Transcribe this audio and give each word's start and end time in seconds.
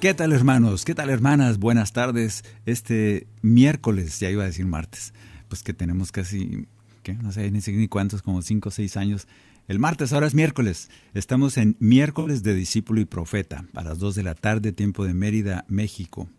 ¿Qué 0.00 0.14
tal 0.14 0.32
hermanos? 0.32 0.86
¿Qué 0.86 0.94
tal 0.94 1.10
hermanas? 1.10 1.58
Buenas 1.58 1.92
tardes. 1.92 2.42
Este 2.64 3.26
miércoles, 3.42 4.18
ya 4.18 4.30
iba 4.30 4.44
a 4.44 4.46
decir 4.46 4.64
martes, 4.64 5.12
pues 5.48 5.62
que 5.62 5.74
tenemos 5.74 6.10
casi, 6.10 6.66
¿qué? 7.02 7.12
No 7.12 7.32
sé 7.32 7.50
ni, 7.50 7.60
ni 7.60 7.86
cuántos, 7.86 8.22
como 8.22 8.40
cinco 8.40 8.70
o 8.70 8.72
seis 8.72 8.96
años. 8.96 9.28
El 9.68 9.78
martes, 9.78 10.14
ahora 10.14 10.26
es 10.26 10.34
miércoles. 10.34 10.88
Estamos 11.12 11.58
en 11.58 11.76
miércoles 11.80 12.42
de 12.42 12.54
discípulo 12.54 13.02
y 13.02 13.04
profeta, 13.04 13.66
a 13.74 13.84
las 13.84 13.98
2 13.98 14.14
de 14.14 14.22
la 14.22 14.34
tarde, 14.34 14.72
tiempo 14.72 15.04
de 15.04 15.12
Mérida, 15.12 15.66
México. 15.68 16.30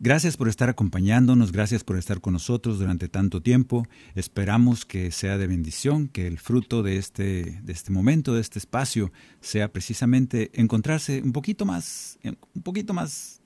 Gracias 0.00 0.36
por 0.36 0.48
estar 0.48 0.68
acompañándonos, 0.68 1.50
gracias 1.50 1.82
por 1.82 1.98
estar 1.98 2.20
con 2.20 2.32
nosotros 2.32 2.78
durante 2.78 3.08
tanto 3.08 3.42
tiempo. 3.42 3.84
Esperamos 4.14 4.84
que 4.86 5.10
sea 5.10 5.38
de 5.38 5.48
bendición, 5.48 6.06
que 6.06 6.28
el 6.28 6.38
fruto 6.38 6.84
de 6.84 6.98
este, 6.98 7.58
de 7.64 7.72
este 7.72 7.90
momento, 7.90 8.32
de 8.32 8.40
este 8.40 8.60
espacio, 8.60 9.10
sea 9.40 9.72
precisamente 9.72 10.52
encontrarse 10.54 11.20
un 11.20 11.32
poquito 11.32 11.64
más, 11.64 12.16
un 12.22 12.62
poquito 12.62 12.94
más, 12.94 13.42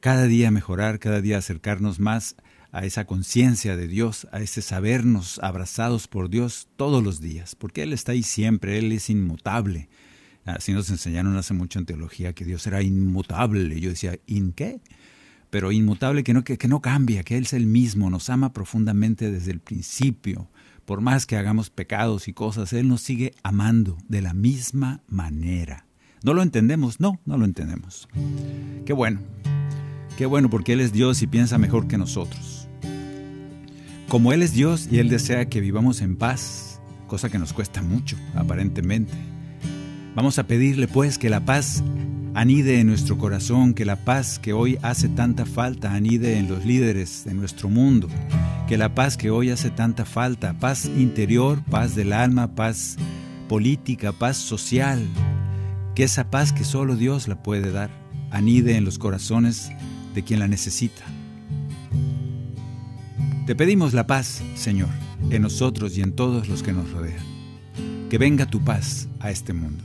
cada 0.00 0.26
día 0.26 0.50
mejorar, 0.50 0.98
cada 0.98 1.22
día 1.22 1.38
acercarnos 1.38 1.98
más 1.98 2.36
a 2.70 2.84
esa 2.84 3.06
conciencia 3.06 3.74
de 3.74 3.88
Dios, 3.88 4.28
a 4.30 4.42
ese 4.42 4.60
sabernos 4.60 5.38
abrazados 5.38 6.06
por 6.06 6.28
Dios 6.28 6.68
todos 6.76 7.02
los 7.02 7.22
días, 7.22 7.54
porque 7.54 7.82
Él 7.82 7.94
está 7.94 8.12
ahí 8.12 8.22
siempre, 8.22 8.76
Él 8.76 8.92
es 8.92 9.08
inmutable. 9.08 9.88
Así 10.44 10.74
nos 10.74 10.90
enseñaron 10.90 11.34
hace 11.38 11.54
mucho 11.54 11.78
en 11.78 11.86
teología 11.86 12.34
que 12.34 12.44
Dios 12.44 12.66
era 12.66 12.82
inmutable. 12.82 13.80
Yo 13.80 13.88
decía, 13.88 14.18
¿in 14.26 14.52
qué? 14.52 14.82
Pero 15.54 15.70
inmutable, 15.70 16.24
que 16.24 16.34
no, 16.34 16.42
que, 16.42 16.58
que 16.58 16.66
no 16.66 16.80
cambia, 16.82 17.22
que 17.22 17.36
Él 17.36 17.44
es 17.44 17.52
el 17.52 17.66
mismo, 17.66 18.10
nos 18.10 18.28
ama 18.28 18.52
profundamente 18.52 19.30
desde 19.30 19.52
el 19.52 19.60
principio. 19.60 20.48
Por 20.84 21.00
más 21.00 21.26
que 21.26 21.36
hagamos 21.36 21.70
pecados 21.70 22.26
y 22.26 22.32
cosas, 22.32 22.72
Él 22.72 22.88
nos 22.88 23.02
sigue 23.02 23.34
amando 23.44 23.96
de 24.08 24.20
la 24.20 24.34
misma 24.34 25.02
manera. 25.06 25.86
¿No 26.24 26.34
lo 26.34 26.42
entendemos? 26.42 26.98
No, 26.98 27.20
no 27.24 27.38
lo 27.38 27.44
entendemos. 27.44 28.08
Qué 28.84 28.92
bueno, 28.92 29.20
qué 30.18 30.26
bueno 30.26 30.50
porque 30.50 30.72
Él 30.72 30.80
es 30.80 30.92
Dios 30.92 31.22
y 31.22 31.28
piensa 31.28 31.56
mejor 31.56 31.86
que 31.86 31.98
nosotros. 31.98 32.66
Como 34.08 34.32
Él 34.32 34.42
es 34.42 34.54
Dios 34.54 34.88
y 34.90 34.98
Él 34.98 35.08
desea 35.08 35.48
que 35.48 35.60
vivamos 35.60 36.00
en 36.00 36.16
paz, 36.16 36.80
cosa 37.06 37.30
que 37.30 37.38
nos 37.38 37.52
cuesta 37.52 37.80
mucho, 37.80 38.16
aparentemente. 38.34 39.12
Vamos 40.16 40.40
a 40.40 40.48
pedirle 40.48 40.88
pues 40.88 41.16
que 41.16 41.30
la 41.30 41.44
paz 41.44 41.84
anide 42.34 42.80
en 42.80 42.88
nuestro 42.88 43.16
corazón, 43.16 43.74
que 43.74 43.84
la 43.84 44.04
paz 44.04 44.38
que 44.38 44.52
hoy 44.52 44.78
hace 44.82 45.08
tanta 45.08 45.46
falta 45.46 45.94
anide 45.94 46.38
en 46.38 46.48
los 46.48 46.64
líderes 46.64 47.24
de 47.24 47.32
nuestro 47.32 47.68
mundo, 47.68 48.08
que 48.68 48.76
la 48.76 48.94
paz 48.94 49.16
que 49.16 49.30
hoy 49.30 49.50
hace 49.50 49.70
tanta 49.70 50.04
falta, 50.04 50.58
paz 50.58 50.86
interior, 50.86 51.62
paz 51.70 51.94
del 51.94 52.12
alma, 52.12 52.54
paz 52.54 52.96
política, 53.48 54.12
paz 54.12 54.36
social, 54.36 55.00
que 55.94 56.02
esa 56.02 56.30
paz 56.30 56.52
que 56.52 56.64
solo 56.64 56.96
Dios 56.96 57.28
la 57.28 57.42
puede 57.42 57.70
dar, 57.70 57.90
anide 58.30 58.76
en 58.76 58.84
los 58.84 58.98
corazones 58.98 59.70
de 60.14 60.24
quien 60.24 60.40
la 60.40 60.48
necesita. 60.48 61.04
Te 63.46 63.54
pedimos 63.54 63.94
la 63.94 64.06
paz, 64.06 64.42
Señor, 64.56 64.88
en 65.30 65.42
nosotros 65.42 65.96
y 65.96 66.02
en 66.02 66.12
todos 66.12 66.48
los 66.48 66.62
que 66.62 66.72
nos 66.72 66.90
rodean. 66.90 67.22
Que 68.10 68.18
venga 68.18 68.46
tu 68.46 68.64
paz 68.64 69.08
a 69.20 69.30
este 69.30 69.52
mundo. 69.52 69.84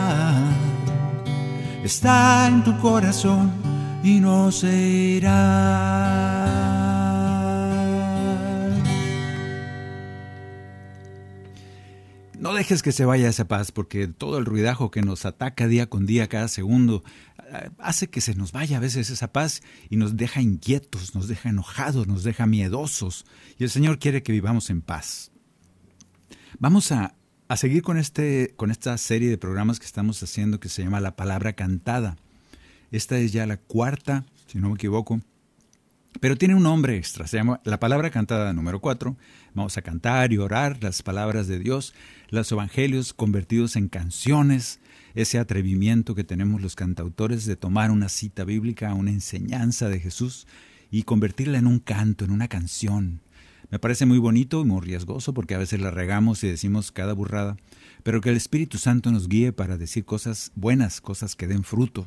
está 1.83 2.47
en 2.47 2.63
tu 2.63 2.77
corazón 2.79 3.51
y 4.03 4.19
no 4.19 4.51
se 4.51 4.75
irá. 4.75 6.61
No 12.39 12.53
dejes 12.53 12.81
que 12.81 12.91
se 12.91 13.05
vaya 13.05 13.29
esa 13.29 13.47
paz, 13.47 13.71
porque 13.71 14.07
todo 14.07 14.39
el 14.39 14.45
ruidajo 14.45 14.89
que 14.89 15.03
nos 15.03 15.25
ataca 15.25 15.67
día 15.67 15.87
con 15.87 16.07
día, 16.07 16.27
cada 16.27 16.47
segundo, 16.47 17.03
hace 17.77 18.09
que 18.09 18.21
se 18.21 18.35
nos 18.35 18.51
vaya 18.51 18.77
a 18.77 18.79
veces 18.79 19.09
esa 19.09 19.31
paz 19.31 19.61
y 19.89 19.97
nos 19.97 20.17
deja 20.17 20.41
inquietos, 20.41 21.13
nos 21.13 21.27
deja 21.27 21.49
enojados, 21.49 22.07
nos 22.07 22.23
deja 22.23 22.47
miedosos. 22.47 23.25
Y 23.57 23.63
el 23.63 23.69
Señor 23.69 23.99
quiere 23.99 24.23
que 24.23 24.31
vivamos 24.31 24.69
en 24.69 24.81
paz. 24.81 25.31
Vamos 26.59 26.91
a, 26.91 27.15
a 27.51 27.57
seguir 27.57 27.83
con, 27.83 27.97
este, 27.97 28.53
con 28.55 28.71
esta 28.71 28.97
serie 28.97 29.29
de 29.29 29.37
programas 29.37 29.77
que 29.77 29.85
estamos 29.85 30.23
haciendo 30.23 30.61
que 30.61 30.69
se 30.69 30.83
llama 30.83 31.01
La 31.01 31.17
Palabra 31.17 31.51
Cantada. 31.51 32.15
Esta 32.91 33.19
es 33.19 33.33
ya 33.33 33.45
la 33.45 33.57
cuarta, 33.57 34.23
si 34.47 34.57
no 34.57 34.69
me 34.69 34.75
equivoco, 34.75 35.19
pero 36.21 36.37
tiene 36.37 36.55
un 36.55 36.63
nombre 36.63 36.95
extra, 36.95 37.27
se 37.27 37.35
llama 37.35 37.59
La 37.65 37.77
Palabra 37.77 38.09
Cantada 38.09 38.53
número 38.53 38.79
4. 38.79 39.17
Vamos 39.53 39.77
a 39.77 39.81
cantar 39.81 40.31
y 40.31 40.37
orar 40.37 40.77
las 40.79 41.03
palabras 41.03 41.49
de 41.49 41.59
Dios, 41.59 41.93
los 42.29 42.49
evangelios 42.53 43.11
convertidos 43.13 43.75
en 43.75 43.89
canciones, 43.89 44.79
ese 45.13 45.37
atrevimiento 45.37 46.15
que 46.15 46.23
tenemos 46.23 46.61
los 46.61 46.75
cantautores 46.75 47.45
de 47.45 47.57
tomar 47.57 47.91
una 47.91 48.07
cita 48.07 48.45
bíblica, 48.45 48.93
una 48.93 49.11
enseñanza 49.11 49.89
de 49.89 49.99
Jesús 49.99 50.47
y 50.89 51.03
convertirla 51.03 51.57
en 51.57 51.67
un 51.67 51.79
canto, 51.79 52.23
en 52.23 52.31
una 52.31 52.47
canción, 52.47 53.19
Me 53.71 53.79
parece 53.79 54.05
muy 54.05 54.17
bonito 54.17 54.61
y 54.61 54.65
muy 54.65 54.81
riesgoso 54.81 55.33
porque 55.33 55.55
a 55.55 55.57
veces 55.57 55.79
la 55.79 55.91
regamos 55.91 56.43
y 56.43 56.47
decimos 56.49 56.91
cada 56.91 57.13
burrada, 57.13 57.55
pero 58.03 58.19
que 58.19 58.29
el 58.29 58.35
Espíritu 58.35 58.77
Santo 58.77 59.11
nos 59.11 59.29
guíe 59.29 59.53
para 59.53 59.77
decir 59.77 60.03
cosas 60.03 60.51
buenas, 60.55 60.99
cosas 60.99 61.37
que 61.37 61.47
den 61.47 61.63
fruto 61.63 62.05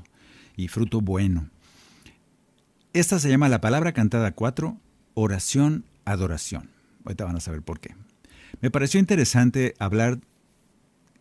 y 0.57 0.69
fruto 0.69 1.01
bueno. 1.01 1.49
Esta 2.93 3.19
se 3.19 3.31
llama 3.31 3.49
la 3.49 3.63
palabra 3.63 3.93
cantada 3.93 4.33
4, 4.33 4.79
oración, 5.15 5.87
adoración. 6.05 6.69
Ahorita 7.05 7.25
van 7.25 7.37
a 7.37 7.41
saber 7.41 7.63
por 7.63 7.81
qué. 7.81 7.97
Me 8.61 8.71
pareció 8.71 9.01
interesante 9.01 9.75
hablar 9.79 10.21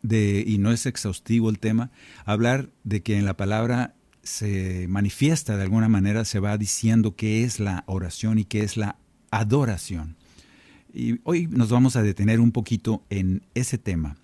de, 0.02 0.44
y 0.46 0.58
no 0.58 0.74
es 0.74 0.86
exhaustivo 0.86 1.50
el 1.50 1.60
tema, 1.60 1.90
hablar 2.26 2.70
de 2.84 3.02
que 3.02 3.18
en 3.18 3.26
la 3.26 3.38
palabra 3.38 3.96
se 4.24 4.88
manifiesta 4.90 5.56
de 5.56 5.64
alguna 5.64 5.88
manera, 5.88 6.26
se 6.26 6.40
va 6.40 6.58
diciendo 6.58 7.16
qué 7.16 7.46
es 7.46 7.62
la 7.62 7.86
oración 7.88 8.40
y 8.40 8.46
qué 8.46 8.64
es 8.64 8.76
la 8.76 8.98
adoración. 9.32 10.18
Y 10.94 11.20
hoy 11.24 11.48
nos 11.48 11.70
vamos 11.70 11.96
a 11.96 12.04
detener 12.04 12.40
un 12.40 12.52
poquito 12.52 13.04
en 13.10 13.42
ese 13.56 13.80
tema, 13.80 14.16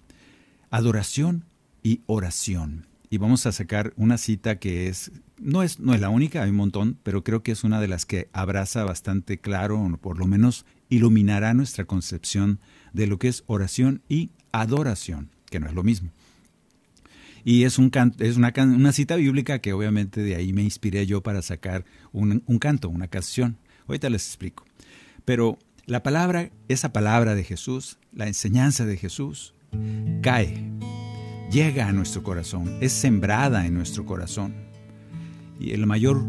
adoración 0.70 1.46
y 1.82 2.02
oración. 2.06 2.86
Y 3.10 3.18
vamos 3.18 3.48
a 3.48 3.52
sacar 3.52 3.92
una 3.98 4.20
cita 4.20 4.60
que 4.60 4.88
es 4.88 5.12
no, 5.40 5.64
es, 5.64 5.80
no 5.80 5.96
es 5.96 6.02
la 6.02 6.10
única, 6.10 6.44
hay 6.44 6.52
un 6.52 6.58
montón, 6.58 7.00
pero 7.02 7.24
creo 7.24 7.42
que 7.42 7.52
es 7.52 7.64
una 7.64 7.82
de 7.82 7.88
las 7.88 8.06
que 8.06 8.30
abraza 8.34 8.84
bastante 8.84 9.40
claro, 9.40 9.82
o 9.82 9.98
por 9.98 10.20
lo 10.20 10.28
menos 10.28 10.66
iluminará 10.90 11.56
nuestra 11.56 11.86
concepción 11.86 12.60
de 12.94 13.08
lo 13.08 13.18
que 13.18 13.30
es 13.30 13.44
oración 13.48 14.02
y 14.08 14.30
adoración, 14.52 15.30
que 15.50 15.60
no 15.60 15.68
es 15.68 15.74
lo 15.74 15.82
mismo. 15.82 16.12
Y 17.46 17.64
es, 17.64 17.80
un 17.80 17.90
es 18.20 18.38
una, 18.38 18.54
una, 18.58 18.92
cita 18.92 19.16
bíblica 19.16 19.60
que 19.60 19.74
obviamente 19.74 20.22
de 20.22 20.36
ahí 20.36 20.54
me 20.54 20.62
inspiré 20.62 21.08
yo 21.08 21.24
para 21.24 21.42
sacar 21.42 21.86
un, 22.12 22.44
un 22.46 22.60
canto, 22.60 22.90
una 22.90 23.08
canción. 23.08 23.58
Ahorita 23.88 24.10
les 24.10 24.28
explico. 24.28 24.66
Pero 25.24 25.58
la 25.90 26.04
palabra, 26.04 26.52
esa 26.68 26.94
palabra 26.94 27.34
de 27.34 27.44
Jesús, 27.44 27.98
la 28.14 28.28
enseñanza 28.28 28.86
de 28.86 28.96
Jesús, 28.96 29.56
cae, 30.22 30.72
llega 31.52 31.88
a 31.88 31.92
nuestro 31.92 32.22
corazón, 32.22 32.78
es 32.80 32.92
sembrada 32.92 33.66
en 33.66 33.74
nuestro 33.74 34.06
corazón. 34.06 34.54
Y 35.60 35.72
el 35.72 35.88
mayor 35.88 36.24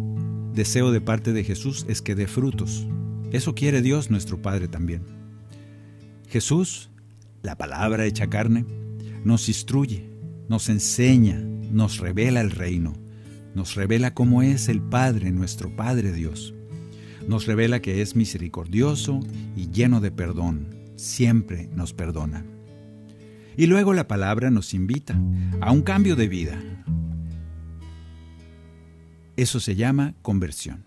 deseo 0.55 0.91
de 0.93 1.03
parte 1.03 1.35
de 1.35 1.45
Jesús 1.45 1.85
es 1.91 2.01
que 2.01 2.15
dé 2.15 2.27
frutos. 2.27 2.87
Eso 3.33 3.55
quiere 3.55 3.83
Dios 3.83 4.11
nuestro 4.11 4.41
Padre 4.41 4.67
también. 4.67 5.03
Jesús, 6.27 6.89
la 7.43 7.59
palabra 7.59 8.07
hecha 8.07 8.31
carne, 8.31 8.65
nos 9.25 9.47
instruye, 9.49 10.09
nos 10.49 10.71
enseña, 10.71 11.39
nos 11.39 11.99
revela 11.99 12.41
el 12.41 12.51
reino, 12.51 12.95
nos 13.55 13.75
revela 13.75 14.15
cómo 14.15 14.41
es 14.43 14.71
el 14.71 14.81
Padre, 14.81 15.33
nuestro 15.33 15.77
Padre 15.77 16.13
Dios. 16.13 16.55
Nos 17.31 17.47
revela 17.47 17.81
que 17.81 18.03
es 18.03 18.17
misericordioso 18.17 19.21
y 19.55 19.71
lleno 19.71 20.01
de 20.01 20.11
perdón, 20.11 20.67
siempre 20.97 21.71
nos 21.73 21.93
perdona. 21.93 22.45
Y 23.57 23.67
luego 23.67 23.95
la 23.95 24.09
palabra 24.09 24.51
nos 24.51 24.75
invita 24.75 25.17
a 25.61 25.71
un 25.71 25.83
cambio 25.83 26.17
de 26.17 26.27
vida. 26.27 26.61
Eso 29.37 29.61
se 29.61 29.77
llama 29.77 30.17
conversión. 30.23 30.83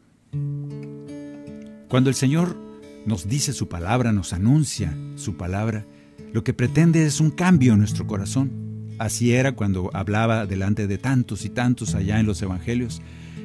Cuando 1.88 2.10
el 2.10 2.16
Señor 2.18 2.58
nos 3.06 3.30
dice 3.30 3.54
su 3.54 3.70
palabra, 3.70 4.12
nos 4.12 4.34
anuncia 4.34 4.94
su 5.16 5.38
palabra, 5.38 5.86
lo 6.34 6.44
que 6.44 6.54
pretende 6.54 7.06
es 7.06 7.22
un 7.22 7.32
cambio 7.32 7.72
en 7.72 7.80
nuestro 7.80 8.06
corazón. 8.06 8.90
Así 9.00 9.32
era 9.34 9.54
cuando 9.54 9.92
hablaba 9.94 10.46
delante 10.46 10.88
de 10.88 10.98
tantos 10.98 11.46
y 11.46 11.50
tantos 11.50 11.96
allá 11.96 12.20
en 12.20 12.26
los 12.26 12.42
evangelios. 12.42 13.02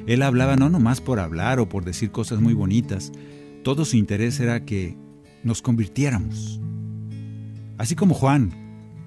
Él 0.09 0.23
hablaba 0.23 0.55
no 0.55 0.69
nomás 0.69 1.01
por 1.01 1.19
hablar 1.19 1.59
o 1.59 1.69
por 1.69 1.85
decir 1.85 2.09
cosas 2.09 2.41
muy 2.41 2.55
bonitas, 2.55 3.11
todo 3.63 3.85
su 3.85 3.95
interés 3.95 4.39
era 4.39 4.65
que 4.65 4.97
nos 5.43 5.61
convirtiéramos. 5.61 6.59
Así 7.77 7.93
como 7.93 8.15
Juan, 8.15 8.51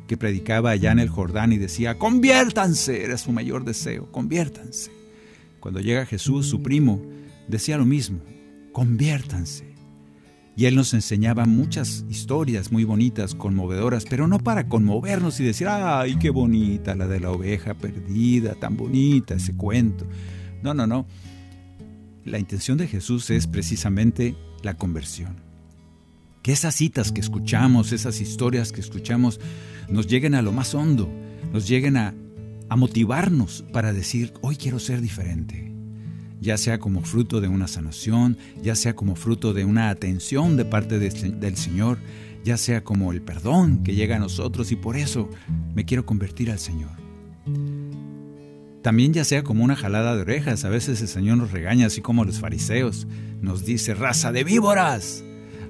que 0.06 0.16
predicaba 0.16 0.70
allá 0.70 0.92
en 0.92 1.00
el 1.00 1.08
Jordán 1.08 1.52
y 1.52 1.58
decía, 1.58 1.98
conviértanse, 1.98 3.02
era 3.02 3.18
su 3.18 3.32
mayor 3.32 3.64
deseo, 3.64 4.12
conviértanse. 4.12 4.92
Cuando 5.58 5.80
llega 5.80 6.06
Jesús, 6.06 6.46
su 6.46 6.62
primo, 6.62 7.02
decía 7.48 7.78
lo 7.78 7.84
mismo, 7.84 8.20
conviértanse. 8.70 9.74
Y 10.56 10.66
él 10.66 10.76
nos 10.76 10.94
enseñaba 10.94 11.46
muchas 11.46 12.04
historias 12.10 12.70
muy 12.70 12.84
bonitas, 12.84 13.34
conmovedoras, 13.34 14.04
pero 14.08 14.28
no 14.28 14.38
para 14.38 14.68
conmovernos 14.68 15.40
y 15.40 15.44
decir, 15.44 15.66
ay, 15.66 16.14
qué 16.20 16.30
bonita 16.30 16.94
la 16.94 17.08
de 17.08 17.18
la 17.18 17.32
oveja 17.32 17.74
perdida, 17.74 18.54
tan 18.54 18.76
bonita 18.76 19.34
ese 19.34 19.56
cuento. 19.56 20.06
No, 20.62 20.74
no, 20.74 20.86
no. 20.86 21.06
La 22.24 22.38
intención 22.38 22.78
de 22.78 22.86
Jesús 22.86 23.30
es 23.30 23.46
precisamente 23.46 24.36
la 24.62 24.74
conversión. 24.74 25.36
Que 26.42 26.52
esas 26.52 26.74
citas 26.74 27.12
que 27.12 27.20
escuchamos, 27.20 27.92
esas 27.92 28.20
historias 28.20 28.72
que 28.72 28.80
escuchamos, 28.80 29.40
nos 29.88 30.06
lleguen 30.06 30.34
a 30.34 30.42
lo 30.42 30.52
más 30.52 30.74
hondo, 30.74 31.08
nos 31.52 31.68
lleguen 31.68 31.96
a, 31.96 32.14
a 32.68 32.76
motivarnos 32.76 33.64
para 33.72 33.92
decir, 33.92 34.32
hoy 34.40 34.56
quiero 34.56 34.78
ser 34.78 35.00
diferente 35.00 35.72
ya 36.42 36.58
sea 36.58 36.80
como 36.80 37.02
fruto 37.02 37.40
de 37.40 37.46
una 37.46 37.68
sanación, 37.68 38.36
ya 38.60 38.74
sea 38.74 38.96
como 38.96 39.14
fruto 39.14 39.54
de 39.54 39.64
una 39.64 39.90
atención 39.90 40.56
de 40.56 40.64
parte 40.64 40.98
del 40.98 41.56
Señor, 41.56 41.98
ya 42.44 42.56
sea 42.56 42.82
como 42.82 43.12
el 43.12 43.22
perdón 43.22 43.84
que 43.84 43.94
llega 43.94 44.16
a 44.16 44.18
nosotros 44.18 44.72
y 44.72 44.76
por 44.76 44.96
eso 44.96 45.30
me 45.72 45.84
quiero 45.84 46.04
convertir 46.04 46.50
al 46.50 46.58
Señor. 46.58 46.90
También 48.82 49.12
ya 49.12 49.24
sea 49.24 49.44
como 49.44 49.62
una 49.62 49.76
jalada 49.76 50.16
de 50.16 50.22
orejas, 50.22 50.64
a 50.64 50.68
veces 50.68 51.00
el 51.00 51.08
Señor 51.08 51.38
nos 51.38 51.52
regaña 51.52 51.86
así 51.86 52.00
como 52.00 52.24
los 52.24 52.40
fariseos, 52.40 53.06
nos 53.40 53.64
dice 53.64 53.94
raza 53.94 54.32
de 54.32 54.44
víboras. 54.44 55.24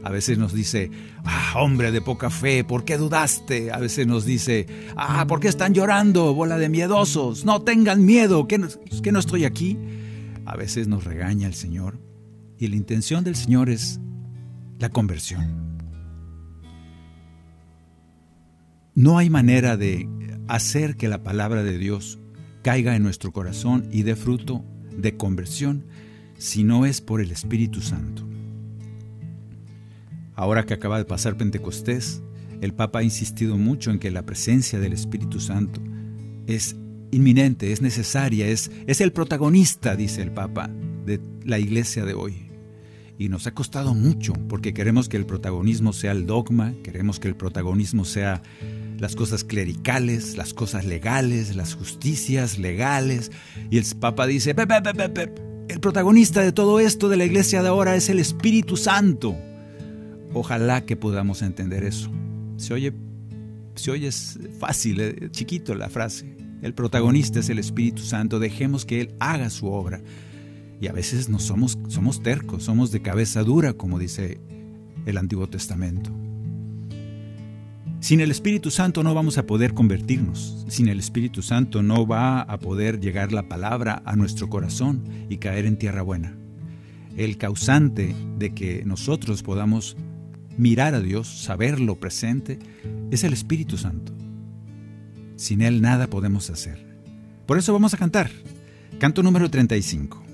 A 0.05 0.11
veces 0.11 0.37
nos 0.37 0.53
dice, 0.53 0.91
ah, 1.25 1.53
hombre 1.57 1.93
de 1.93 2.01
poca 2.01 2.29
fe, 2.29 2.65
¿por 2.65 2.85
qué 2.85 2.97
dudaste? 2.97 3.71
A 3.71 3.79
veces 3.79 4.07
nos 4.07 4.25
dice, 4.25 4.67
ah, 4.97 5.27
¿por 5.29 5.39
qué 5.39 5.47
están 5.47 5.75
llorando, 5.75 6.35
bola 6.35 6.59
de 6.59 6.69
miedosos? 6.69 7.45
No 7.45 7.63
tengan 7.63 8.05
miedo, 8.05 8.49
que 8.49 8.59
no, 8.59 8.67
que 9.03 9.13
no 9.13 9.21
estoy 9.21 9.45
aquí. 9.45 9.79
A 10.45 10.57
veces 10.57 10.89
nos 10.89 11.05
regaña 11.05 11.47
el 11.47 11.55
Señor 11.55 12.01
y 12.59 12.67
la 12.67 12.77
intención 12.77 13.23
del 13.23 13.37
Señor 13.37 13.69
es 13.71 14.01
la 14.81 14.89
conversión. 14.89 15.79
No 18.95 19.19
hay 19.19 19.31
manera 19.31 19.77
de 19.77 20.09
hacer 20.49 20.97
que 20.97 21.09
la 21.09 21.23
palabra 21.23 21.63
de 21.63 21.79
Dios 21.79 22.19
caiga 22.63 22.97
en 22.97 23.03
nuestro 23.03 23.33
corazón 23.33 23.89
y 23.91 24.03
dé 24.03 24.17
fruto 24.17 24.65
de 24.97 25.17
conversión 25.17 25.85
si 26.39 26.65
no 26.65 26.87
es 26.87 27.01
por 27.01 27.21
el 27.21 27.31
Espíritu 27.31 27.81
Santo. 27.81 28.27
Ahora 30.35 30.65
que 30.65 30.75
acaba 30.75 30.99
de 30.99 31.05
pasar 31.05 31.37
Pentecostés, 31.37 32.23
el 32.61 32.73
Papa 32.73 33.01
ha 33.01 33.03
insistido 33.03 33.59
mucho 33.59 33.91
en 33.91 33.99
que 33.99 34.11
la 34.11 34.25
presencia 34.25 34.79
del 34.79 34.93
Espíritu 34.93 35.41
Santo 35.41 35.81
es 36.47 36.77
inminente, 37.11 37.73
es 37.73 37.83
necesaria, 37.83 38.49
es, 38.49 38.71
es 38.87 39.01
el 39.01 39.13
protagonista, 39.13 39.95
dice 39.97 40.23
el 40.23 40.33
Papa, 40.33 40.71
de 41.05 41.21
la 41.45 41.59
iglesia 41.59 42.05
de 42.05 42.15
hoy. 42.15 42.51
Y 43.19 43.29
nos 43.29 43.47
ha 43.47 43.55
costado 43.55 43.95
mucho 43.95 44.33
porque 44.49 44.73
queremos 44.73 45.09
que 45.09 45.17
el 45.17 45.27
protagonismo 45.27 45.93
sea 45.93 46.13
el 46.13 46.27
dogma, 46.27 46.75
queremos 46.83 47.21
que 47.21 47.29
el 47.29 47.37
protagonismo 47.37 48.05
sea 48.05 48.43
las 49.03 49.17
cosas 49.17 49.43
clericales, 49.43 50.37
las 50.37 50.55
cosas 50.55 50.85
legales, 50.85 51.57
las 51.57 51.75
justicias 51.75 52.61
legales. 52.61 53.33
Y 53.69 53.79
el 53.79 53.85
Papa 53.99 54.29
dice, 54.29 54.55
el 55.69 55.81
protagonista 55.81 56.41
de 56.41 56.53
todo 56.53 56.79
esto 56.79 57.09
de 57.09 57.17
la 57.17 57.25
iglesia 57.25 57.65
de 57.65 57.69
ahora 57.69 57.97
es 57.97 58.09
el 58.09 58.21
Espíritu 58.21 58.77
Santo. 58.77 59.37
Ojalá 60.33 60.87
que 60.87 60.95
podamos 60.95 61.43
entender 61.43 61.83
eso. 61.83 62.13
Se 62.59 62.75
oye, 62.75 62.93
se 63.75 63.91
oye 63.91 64.11
fácil, 64.61 65.01
eh, 65.01 65.31
chiquito 65.33 65.75
la 65.75 65.89
frase. 65.91 66.37
El 66.63 66.73
protagonista 66.73 67.41
es 67.41 67.49
el 67.49 67.59
Espíritu 67.59 68.03
Santo. 68.03 68.39
Dejemos 68.39 68.87
que 68.87 69.01
Él 69.01 69.17
haga 69.19 69.51
su 69.51 69.67
obra. 69.67 70.01
Y 70.81 70.87
a 70.87 70.93
veces 70.93 71.29
no 71.29 71.41
somos, 71.41 71.77
somos 71.89 72.23
tercos, 72.23 72.63
somos 72.63 72.93
de 72.93 73.03
cabeza 73.03 73.43
dura, 73.43 73.73
como 73.73 73.99
dice 73.99 74.41
el 75.07 75.19
Antiguo 75.19 75.49
Testamento. 75.49 76.13
Sin 78.03 78.21
el 78.21 78.33
Espíritu 78.33 78.73
Santo 78.73 79.05
no 79.05 79.15
vamos 79.15 79.39
a 79.39 79.47
poder 79.47 79.75
convertirnos. 79.75 80.65
Sin 80.67 80.89
el 80.89 80.99
Espíritu 80.99 81.41
Santo 81.41 81.85
no 81.85 82.05
va 82.05 82.41
a 82.41 82.59
poder 82.59 82.99
llegar 82.99 83.31
la 83.31 83.45
palabra 83.45 84.03
a 84.05 84.17
nuestro 84.17 84.51
corazón 84.51 85.05
y 85.31 85.37
caer 85.37 85.67
en 85.67 85.79
tierra 85.79 86.03
buena. 86.03 86.37
El 87.17 87.39
causante 87.39 88.13
de 88.39 88.55
que 88.55 88.85
nosotros 88.85 89.45
podamos 89.45 89.97
mirar 90.59 90.97
a 90.97 91.01
Dios, 91.01 91.29
saberlo 91.29 91.95
presente, 91.95 92.59
es 93.13 93.23
el 93.23 93.35
Espíritu 93.35 93.79
Santo. 93.79 94.13
Sin 95.37 95.63
Él 95.63 95.81
nada 95.81 96.09
podemos 96.09 96.51
hacer. 96.51 96.85
Por 97.47 97.57
eso 97.57 97.73
vamos 97.73 97.95
a 97.95 97.99
cantar. 97.99 98.33
Canto 98.99 99.23
número 99.23 99.49
35. 99.49 100.32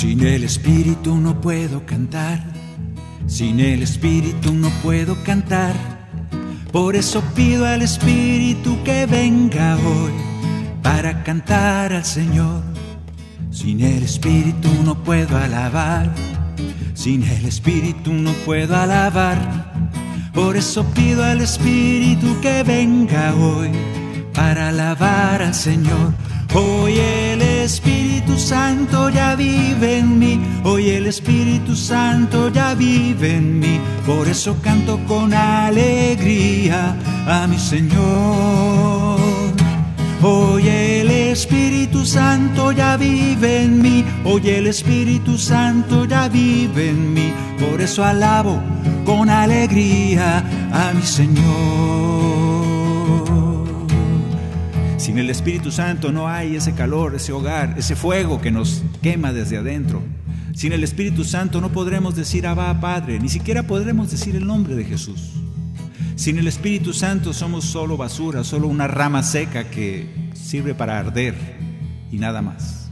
Sin 0.00 0.26
el 0.26 0.44
Espíritu 0.44 1.14
no 1.16 1.42
puedo 1.42 1.84
cantar. 1.84 2.42
Sin 3.26 3.60
el 3.60 3.82
Espíritu 3.82 4.54
no 4.54 4.70
puedo 4.82 5.22
cantar. 5.24 5.74
Por 6.72 6.96
eso 6.96 7.22
pido 7.34 7.66
al 7.66 7.82
Espíritu 7.82 8.82
que 8.82 9.04
venga 9.04 9.76
hoy 9.76 10.12
para 10.82 11.22
cantar 11.22 11.92
al 11.92 12.06
Señor. 12.06 12.62
Sin 13.50 13.82
el 13.82 14.02
Espíritu 14.02 14.70
no 14.86 14.94
puedo 15.04 15.36
alabar, 15.36 16.10
sin 16.94 17.22
el 17.22 17.44
Espíritu 17.44 18.10
no 18.10 18.32
puedo 18.46 18.74
alabar. 18.74 19.92
Por 20.32 20.56
eso 20.56 20.82
pido 20.94 21.22
al 21.22 21.42
Espíritu 21.42 22.40
que 22.40 22.62
venga 22.62 23.34
hoy 23.34 23.68
para 24.32 24.70
alabar 24.70 25.42
al 25.42 25.54
Señor. 25.54 26.14
Hoy 26.52 26.98
el 26.98 27.42
Espíritu 27.42 28.36
Santo 28.36 29.08
ya 29.08 29.36
vive 29.36 29.98
en 29.98 30.18
mí, 30.18 30.40
hoy 30.64 30.90
el 30.90 31.06
Espíritu 31.06 31.76
Santo 31.76 32.48
ya 32.48 32.74
vive 32.74 33.36
en 33.36 33.60
mí, 33.60 33.78
por 34.04 34.26
eso 34.26 34.56
canto 34.60 34.98
con 35.06 35.32
alegría 35.32 36.96
a 37.28 37.46
mi 37.46 37.56
Señor. 37.56 39.20
Hoy 40.22 40.68
el 40.68 41.10
Espíritu 41.10 42.04
Santo 42.04 42.72
ya 42.72 42.96
vive 42.96 43.62
en 43.62 43.80
mí, 43.80 44.04
hoy 44.24 44.50
el 44.50 44.66
Espíritu 44.66 45.38
Santo 45.38 46.04
ya 46.04 46.28
vive 46.28 46.90
en 46.90 47.14
mí, 47.14 47.32
por 47.60 47.80
eso 47.80 48.04
alabo 48.04 48.60
con 49.04 49.30
alegría 49.30 50.44
a 50.72 50.92
mi 50.94 51.02
Señor. 51.02 52.69
Sin 55.00 55.18
el 55.18 55.30
Espíritu 55.30 55.72
Santo 55.72 56.12
no 56.12 56.28
hay 56.28 56.56
ese 56.56 56.74
calor, 56.74 57.14
ese 57.14 57.32
hogar, 57.32 57.74
ese 57.78 57.96
fuego 57.96 58.38
que 58.42 58.50
nos 58.50 58.82
quema 59.00 59.32
desde 59.32 59.56
adentro. 59.56 60.02
Sin 60.54 60.74
el 60.74 60.84
Espíritu 60.84 61.24
Santo 61.24 61.62
no 61.62 61.72
podremos 61.72 62.16
decir 62.16 62.46
Abba 62.46 62.78
Padre, 62.82 63.18
ni 63.18 63.30
siquiera 63.30 63.62
podremos 63.62 64.10
decir 64.10 64.36
el 64.36 64.46
nombre 64.46 64.74
de 64.74 64.84
Jesús. 64.84 65.30
Sin 66.16 66.36
el 66.36 66.46
Espíritu 66.46 66.92
Santo 66.92 67.32
somos 67.32 67.64
solo 67.64 67.96
basura, 67.96 68.44
solo 68.44 68.68
una 68.68 68.88
rama 68.88 69.22
seca 69.22 69.70
que 69.70 70.06
sirve 70.34 70.74
para 70.74 70.98
arder 70.98 71.34
y 72.12 72.18
nada 72.18 72.42
más. 72.42 72.90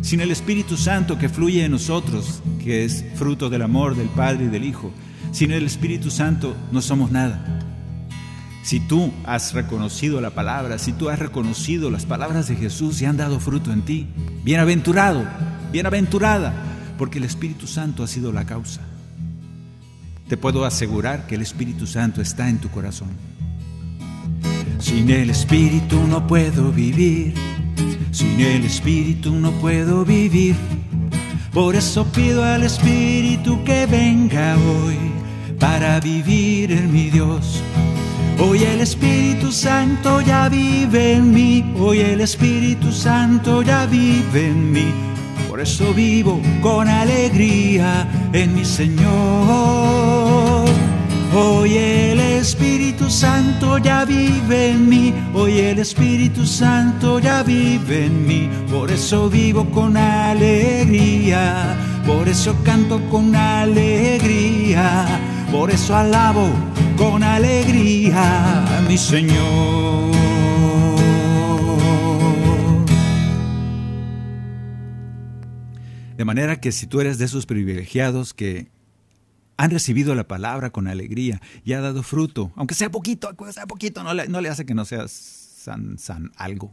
Sin 0.00 0.22
el 0.22 0.30
Espíritu 0.30 0.78
Santo 0.78 1.18
que 1.18 1.28
fluye 1.28 1.66
en 1.66 1.72
nosotros, 1.72 2.42
que 2.64 2.86
es 2.86 3.04
fruto 3.14 3.50
del 3.50 3.60
amor 3.60 3.94
del 3.94 4.08
Padre 4.08 4.46
y 4.46 4.48
del 4.48 4.64
Hijo, 4.64 4.90
sin 5.32 5.52
el 5.52 5.66
Espíritu 5.66 6.10
Santo 6.10 6.56
no 6.72 6.80
somos 6.80 7.10
nada. 7.10 7.71
Si 8.62 8.78
tú 8.78 9.12
has 9.24 9.54
reconocido 9.54 10.20
la 10.20 10.30
palabra, 10.30 10.78
si 10.78 10.92
tú 10.92 11.08
has 11.08 11.18
reconocido 11.18 11.90
las 11.90 12.06
palabras 12.06 12.46
de 12.46 12.54
Jesús 12.54 13.02
y 13.02 13.06
han 13.06 13.16
dado 13.16 13.40
fruto 13.40 13.72
en 13.72 13.82
ti, 13.82 14.06
bienaventurado, 14.44 15.24
bienaventurada, 15.72 16.52
porque 16.96 17.18
el 17.18 17.24
Espíritu 17.24 17.66
Santo 17.66 18.04
ha 18.04 18.06
sido 18.06 18.32
la 18.32 18.44
causa. 18.44 18.80
Te 20.28 20.36
puedo 20.36 20.64
asegurar 20.64 21.26
que 21.26 21.34
el 21.34 21.42
Espíritu 21.42 21.86
Santo 21.86 22.22
está 22.22 22.48
en 22.48 22.58
tu 22.58 22.70
corazón. 22.70 23.10
Sin 24.78 25.10
el 25.10 25.30
Espíritu 25.30 26.06
no 26.06 26.26
puedo 26.26 26.70
vivir, 26.70 27.34
sin 28.12 28.40
el 28.40 28.64
Espíritu 28.64 29.32
no 29.32 29.50
puedo 29.52 30.04
vivir. 30.04 30.54
Por 31.52 31.74
eso 31.74 32.06
pido 32.06 32.44
al 32.44 32.62
Espíritu 32.62 33.62
que 33.64 33.86
venga 33.86 34.56
hoy 34.56 34.96
para 35.58 36.00
vivir 36.00 36.72
en 36.72 36.92
mi 36.92 37.10
Dios. 37.10 37.62
Hoy 38.44 38.64
el 38.64 38.80
Espíritu 38.80 39.52
Santo 39.52 40.20
ya 40.20 40.48
vive 40.48 41.12
en 41.12 41.32
mí, 41.32 41.64
hoy 41.78 42.00
el 42.00 42.20
Espíritu 42.20 42.90
Santo 42.90 43.62
ya 43.62 43.86
vive 43.86 44.48
en 44.48 44.72
mí. 44.72 44.92
Por 45.48 45.60
eso 45.60 45.94
vivo 45.94 46.40
con 46.60 46.88
alegría 46.88 48.08
en 48.32 48.52
mi 48.52 48.64
Señor. 48.64 49.04
Hoy 51.32 51.76
el 51.78 52.18
Espíritu 52.18 53.08
Santo 53.08 53.78
ya 53.78 54.04
vive 54.04 54.70
en 54.70 54.88
mí, 54.88 55.14
hoy 55.34 55.60
el 55.60 55.78
Espíritu 55.78 56.44
Santo 56.44 57.20
ya 57.20 57.44
vive 57.44 58.06
en 58.06 58.26
mí, 58.26 58.50
por 58.68 58.90
eso 58.90 59.30
vivo 59.30 59.70
con 59.70 59.96
alegría, 59.96 61.76
por 62.04 62.28
eso 62.28 62.56
canto 62.64 63.00
con 63.08 63.36
alegría, 63.36 65.06
por 65.52 65.70
eso 65.70 65.94
alabo 65.96 66.71
con 67.02 67.22
alegría 67.24 68.84
mi 68.88 68.96
Señor. 68.96 70.12
De 76.16 76.24
manera 76.24 76.60
que 76.60 76.70
si 76.70 76.86
tú 76.86 77.00
eres 77.00 77.18
de 77.18 77.24
esos 77.24 77.46
privilegiados 77.46 78.34
que 78.34 78.68
han 79.56 79.72
recibido 79.72 80.14
la 80.14 80.28
palabra 80.28 80.70
con 80.70 80.86
alegría 80.86 81.40
y 81.64 81.72
ha 81.72 81.80
dado 81.80 82.04
fruto, 82.04 82.52
aunque 82.54 82.74
sea 82.74 82.90
poquito, 82.90 83.34
sea 83.50 83.66
poquito, 83.66 84.04
no 84.04 84.14
le, 84.14 84.48
hace 84.48 84.64
que 84.64 84.74
no 84.74 84.84
seas 84.84 85.10
san 85.10 86.30
algo. 86.36 86.72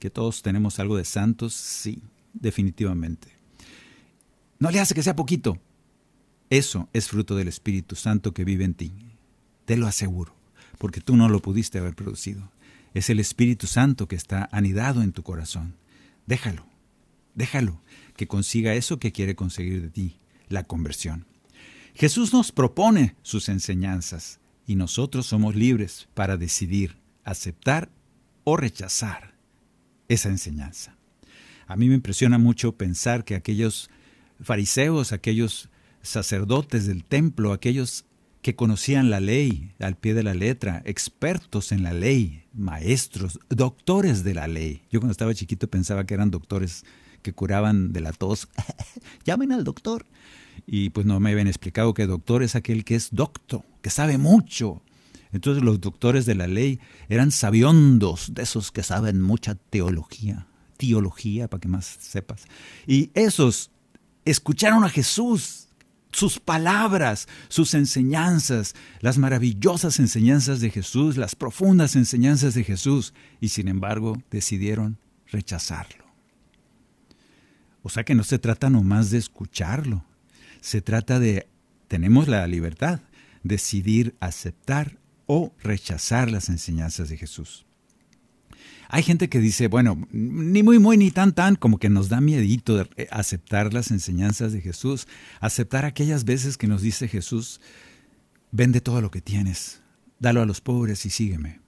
Que 0.00 0.10
todos 0.10 0.42
tenemos 0.42 0.80
algo 0.80 0.96
de 0.96 1.04
santos, 1.04 1.54
sí, 1.54 2.02
definitivamente. 2.34 3.28
No 4.58 4.70
le 4.70 4.80
hace 4.80 4.94
que 4.94 5.02
sea 5.02 5.14
poquito. 5.14 5.58
Eso 6.50 6.88
es 6.92 7.08
fruto 7.08 7.36
del 7.36 7.48
Espíritu 7.48 7.94
Santo 7.94 8.32
que 8.32 8.44
vive 8.44 8.64
en 8.64 8.74
ti. 8.74 9.05
Te 9.66 9.76
lo 9.76 9.86
aseguro, 9.86 10.34
porque 10.78 11.00
tú 11.00 11.16
no 11.16 11.28
lo 11.28 11.42
pudiste 11.42 11.78
haber 11.78 11.94
producido. 11.94 12.50
Es 12.94 13.10
el 13.10 13.20
Espíritu 13.20 13.66
Santo 13.66 14.08
que 14.08 14.16
está 14.16 14.48
anidado 14.52 15.02
en 15.02 15.12
tu 15.12 15.22
corazón. 15.22 15.74
Déjalo, 16.26 16.66
déjalo 17.34 17.82
que 18.16 18.26
consiga 18.26 18.74
eso 18.74 18.98
que 18.98 19.12
quiere 19.12 19.36
conseguir 19.36 19.82
de 19.82 19.90
ti, 19.90 20.16
la 20.48 20.64
conversión. 20.64 21.26
Jesús 21.94 22.32
nos 22.32 22.52
propone 22.52 23.16
sus 23.22 23.48
enseñanzas 23.50 24.40
y 24.66 24.76
nosotros 24.76 25.26
somos 25.26 25.54
libres 25.54 26.08
para 26.14 26.36
decidir 26.36 26.96
aceptar 27.24 27.90
o 28.44 28.56
rechazar 28.56 29.34
esa 30.08 30.28
enseñanza. 30.28 30.96
A 31.66 31.76
mí 31.76 31.88
me 31.88 31.94
impresiona 31.94 32.38
mucho 32.38 32.72
pensar 32.72 33.24
que 33.24 33.34
aquellos 33.34 33.90
fariseos, 34.40 35.12
aquellos 35.12 35.68
sacerdotes 36.02 36.86
del 36.86 37.04
templo, 37.04 37.52
aquellos 37.52 38.05
que 38.46 38.54
conocían 38.54 39.10
la 39.10 39.18
ley 39.18 39.72
al 39.80 39.96
pie 39.96 40.14
de 40.14 40.22
la 40.22 40.32
letra, 40.32 40.80
expertos 40.84 41.72
en 41.72 41.82
la 41.82 41.92
ley, 41.92 42.44
maestros, 42.54 43.40
doctores 43.48 44.22
de 44.22 44.34
la 44.34 44.46
ley. 44.46 44.82
Yo 44.88 45.00
cuando 45.00 45.10
estaba 45.10 45.34
chiquito 45.34 45.68
pensaba 45.68 46.06
que 46.06 46.14
eran 46.14 46.30
doctores 46.30 46.84
que 47.22 47.32
curaban 47.32 47.92
de 47.92 48.02
la 48.02 48.12
tos. 48.12 48.46
Llamen 49.24 49.50
al 49.50 49.64
doctor. 49.64 50.06
Y 50.64 50.90
pues 50.90 51.06
no 51.06 51.18
me 51.18 51.32
habían 51.32 51.48
explicado 51.48 51.92
que 51.92 52.06
doctor 52.06 52.44
es 52.44 52.54
aquel 52.54 52.84
que 52.84 52.94
es 52.94 53.08
docto, 53.10 53.64
que 53.82 53.90
sabe 53.90 54.16
mucho. 54.16 54.80
Entonces 55.32 55.64
los 55.64 55.80
doctores 55.80 56.24
de 56.24 56.36
la 56.36 56.46
ley 56.46 56.78
eran 57.08 57.32
sabiondos, 57.32 58.32
de 58.32 58.44
esos 58.44 58.70
que 58.70 58.84
saben 58.84 59.20
mucha 59.20 59.56
teología, 59.56 60.46
teología, 60.76 61.48
para 61.48 61.60
que 61.60 61.66
más 61.66 61.96
sepas. 61.98 62.44
Y 62.86 63.10
esos 63.14 63.72
escucharon 64.24 64.84
a 64.84 64.88
Jesús, 64.88 65.65
sus 66.16 66.40
palabras, 66.40 67.28
sus 67.48 67.74
enseñanzas, 67.74 68.74
las 69.00 69.18
maravillosas 69.18 69.98
enseñanzas 69.98 70.60
de 70.60 70.70
Jesús, 70.70 71.18
las 71.18 71.34
profundas 71.34 71.94
enseñanzas 71.94 72.54
de 72.54 72.64
Jesús, 72.64 73.12
y 73.38 73.48
sin 73.50 73.68
embargo 73.68 74.22
decidieron 74.30 74.98
rechazarlo. 75.26 76.06
O 77.82 77.90
sea 77.90 78.02
que 78.04 78.14
no 78.14 78.24
se 78.24 78.38
trata 78.38 78.70
nomás 78.70 79.10
de 79.10 79.18
escucharlo, 79.18 80.06
se 80.62 80.80
trata 80.80 81.20
de, 81.20 81.48
tenemos 81.86 82.28
la 82.28 82.46
libertad, 82.46 83.00
decidir 83.42 84.16
aceptar 84.18 84.98
o 85.26 85.52
rechazar 85.62 86.30
las 86.30 86.48
enseñanzas 86.48 87.10
de 87.10 87.18
Jesús. 87.18 87.65
Hay 88.88 89.02
gente 89.02 89.28
que 89.28 89.40
dice, 89.40 89.68
bueno, 89.68 90.06
ni 90.10 90.62
muy, 90.62 90.78
muy, 90.78 90.96
ni 90.96 91.10
tan, 91.10 91.34
tan, 91.34 91.56
como 91.56 91.78
que 91.78 91.88
nos 91.88 92.08
da 92.08 92.20
miedito 92.20 92.76
de 92.76 93.08
aceptar 93.10 93.74
las 93.74 93.90
enseñanzas 93.90 94.52
de 94.52 94.60
Jesús, 94.60 95.08
aceptar 95.40 95.84
aquellas 95.84 96.24
veces 96.24 96.56
que 96.56 96.66
nos 96.66 96.82
dice 96.82 97.08
Jesús, 97.08 97.60
vende 98.52 98.80
todo 98.80 99.00
lo 99.00 99.10
que 99.10 99.20
tienes, 99.20 99.80
dalo 100.18 100.42
a 100.42 100.46
los 100.46 100.60
pobres 100.60 101.04
y 101.06 101.10
sígueme. 101.10 101.60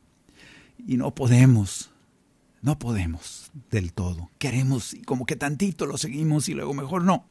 Y 0.86 0.96
no 0.96 1.14
podemos, 1.14 1.90
no 2.62 2.78
podemos 2.78 3.50
del 3.70 3.92
todo. 3.92 4.30
Queremos 4.38 4.94
y 4.94 5.02
como 5.02 5.26
que 5.26 5.36
tantito 5.36 5.86
lo 5.86 5.98
seguimos 5.98 6.48
y 6.48 6.54
luego 6.54 6.72
mejor 6.72 7.04
no. 7.04 7.28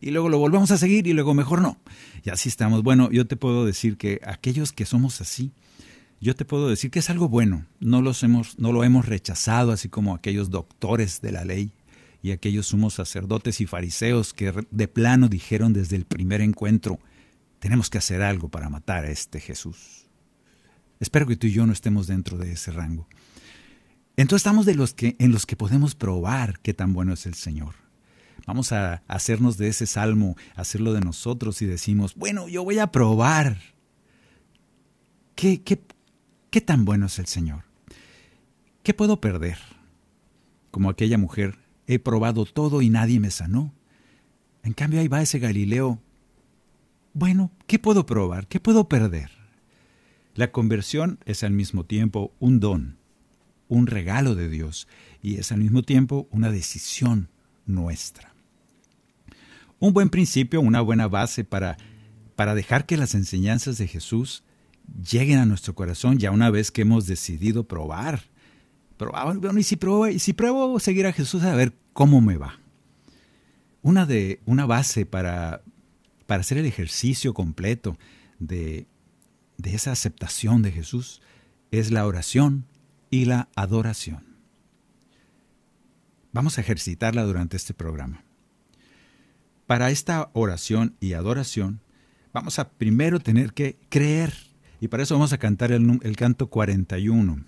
Y 0.00 0.10
luego 0.10 0.28
lo 0.28 0.38
volvemos 0.38 0.70
a 0.70 0.78
seguir 0.78 1.06
y 1.06 1.12
luego 1.12 1.34
mejor 1.34 1.62
no. 1.62 1.78
Y 2.22 2.30
así 2.30 2.48
estamos. 2.48 2.82
Bueno, 2.82 3.10
yo 3.10 3.26
te 3.26 3.36
puedo 3.36 3.64
decir 3.64 3.96
que 3.96 4.20
aquellos 4.24 4.72
que 4.72 4.84
somos 4.84 5.20
así, 5.20 5.52
yo 6.20 6.36
te 6.36 6.44
puedo 6.44 6.68
decir 6.68 6.90
que 6.90 6.98
es 6.98 7.08
algo 7.10 7.28
bueno. 7.28 7.66
No, 7.80 8.02
los 8.02 8.22
hemos, 8.22 8.58
no 8.58 8.72
lo 8.72 8.84
hemos 8.84 9.06
rechazado 9.06 9.72
así 9.72 9.88
como 9.88 10.14
aquellos 10.14 10.50
doctores 10.50 11.20
de 11.22 11.32
la 11.32 11.44
ley 11.44 11.72
y 12.22 12.32
aquellos 12.32 12.66
sumos 12.66 12.94
sacerdotes 12.94 13.60
y 13.60 13.66
fariseos 13.66 14.34
que 14.34 14.52
de 14.70 14.88
plano 14.88 15.28
dijeron 15.28 15.72
desde 15.72 15.96
el 15.96 16.04
primer 16.04 16.42
encuentro, 16.42 16.98
tenemos 17.58 17.88
que 17.88 17.98
hacer 17.98 18.20
algo 18.22 18.50
para 18.50 18.68
matar 18.68 19.06
a 19.06 19.10
este 19.10 19.40
Jesús. 19.40 20.06
Espero 20.98 21.26
que 21.26 21.36
tú 21.36 21.46
y 21.46 21.52
yo 21.52 21.66
no 21.66 21.72
estemos 21.72 22.06
dentro 22.06 22.36
de 22.36 22.52
ese 22.52 22.70
rango. 22.70 23.08
Entonces 24.16 24.40
estamos 24.40 24.66
de 24.66 24.74
los 24.74 24.92
que, 24.92 25.16
en 25.18 25.32
los 25.32 25.46
que 25.46 25.56
podemos 25.56 25.94
probar 25.94 26.60
qué 26.60 26.74
tan 26.74 26.92
bueno 26.92 27.14
es 27.14 27.24
el 27.24 27.34
Señor. 27.34 27.74
Vamos 28.46 28.72
a 28.72 29.02
hacernos 29.08 29.56
de 29.56 29.68
ese 29.68 29.86
salmo, 29.86 30.36
hacerlo 30.54 30.92
de 30.92 31.00
nosotros 31.00 31.62
y 31.62 31.66
decimos, 31.66 32.14
bueno, 32.16 32.48
yo 32.48 32.62
voy 32.62 32.78
a 32.78 32.88
probar 32.88 33.58
qué, 35.34 35.62
qué, 35.62 35.80
qué 36.50 36.60
tan 36.60 36.84
bueno 36.84 37.06
es 37.06 37.18
el 37.18 37.26
Señor. 37.26 37.64
¿Qué 38.82 38.94
puedo 38.94 39.20
perder? 39.20 39.58
Como 40.70 40.90
aquella 40.90 41.18
mujer 41.18 41.58
he 41.86 41.98
probado 41.98 42.44
todo 42.44 42.82
y 42.82 42.90
nadie 42.90 43.20
me 43.20 43.30
sanó. 43.30 43.72
En 44.62 44.72
cambio 44.72 45.00
ahí 45.00 45.08
va 45.08 45.22
ese 45.22 45.38
Galileo. 45.38 46.00
Bueno, 47.12 47.50
¿qué 47.66 47.78
puedo 47.78 48.06
probar? 48.06 48.46
¿Qué 48.46 48.60
puedo 48.60 48.88
perder? 48.88 49.30
La 50.34 50.52
conversión 50.52 51.18
es 51.24 51.42
al 51.42 51.52
mismo 51.52 51.84
tiempo 51.84 52.32
un 52.38 52.60
don, 52.60 52.98
un 53.68 53.86
regalo 53.86 54.34
de 54.34 54.48
Dios 54.48 54.86
y 55.22 55.36
es 55.36 55.50
al 55.52 55.58
mismo 55.58 55.82
tiempo 55.82 56.28
una 56.30 56.50
decisión 56.50 57.28
nuestra. 57.66 58.34
Un 59.80 59.92
buen 59.92 60.10
principio, 60.10 60.60
una 60.60 60.80
buena 60.80 61.08
base 61.08 61.44
para, 61.44 61.76
para 62.36 62.54
dejar 62.54 62.86
que 62.86 62.96
las 62.96 63.14
enseñanzas 63.14 63.78
de 63.78 63.88
Jesús 63.88 64.44
lleguen 65.04 65.38
a 65.38 65.46
nuestro 65.46 65.74
corazón 65.74 66.18
ya 66.18 66.30
una 66.30 66.50
vez 66.50 66.70
que 66.70 66.82
hemos 66.82 67.06
decidido 67.06 67.64
probar. 67.64 68.22
probar 68.96 69.36
bueno, 69.38 69.58
y 69.58 69.62
si 69.62 69.76
pruebo, 69.76 70.08
y 70.08 70.18
si 70.18 70.32
pruebo 70.32 70.78
seguir 70.80 71.06
a 71.06 71.12
Jesús 71.12 71.42
a 71.44 71.54
ver 71.54 71.74
cómo 71.92 72.20
me 72.20 72.36
va. 72.36 72.58
Una, 73.82 74.06
de, 74.06 74.40
una 74.46 74.66
base 74.66 75.06
para, 75.06 75.62
para 76.26 76.40
hacer 76.40 76.58
el 76.58 76.66
ejercicio 76.66 77.32
completo 77.32 77.96
de, 78.38 78.86
de 79.56 79.74
esa 79.74 79.92
aceptación 79.92 80.62
de 80.62 80.72
Jesús 80.72 81.22
es 81.70 81.90
la 81.90 82.06
oración 82.06 82.66
y 83.10 83.24
la 83.24 83.48
adoración. 83.56 84.24
Vamos 86.32 86.58
a 86.58 86.60
ejercitarla 86.60 87.24
durante 87.24 87.56
este 87.56 87.74
programa. 87.74 88.22
Para 89.66 89.90
esta 89.90 90.30
oración 90.32 90.96
y 91.00 91.12
adoración, 91.12 91.80
vamos 92.32 92.58
a 92.58 92.70
primero 92.70 93.20
tener 93.20 93.52
que 93.52 93.76
creer. 93.88 94.49
Y 94.80 94.88
para 94.88 95.02
eso 95.02 95.14
vamos 95.14 95.32
a 95.34 95.38
cantar 95.38 95.72
el, 95.72 96.16
canto 96.16 96.48
41. 96.48 97.44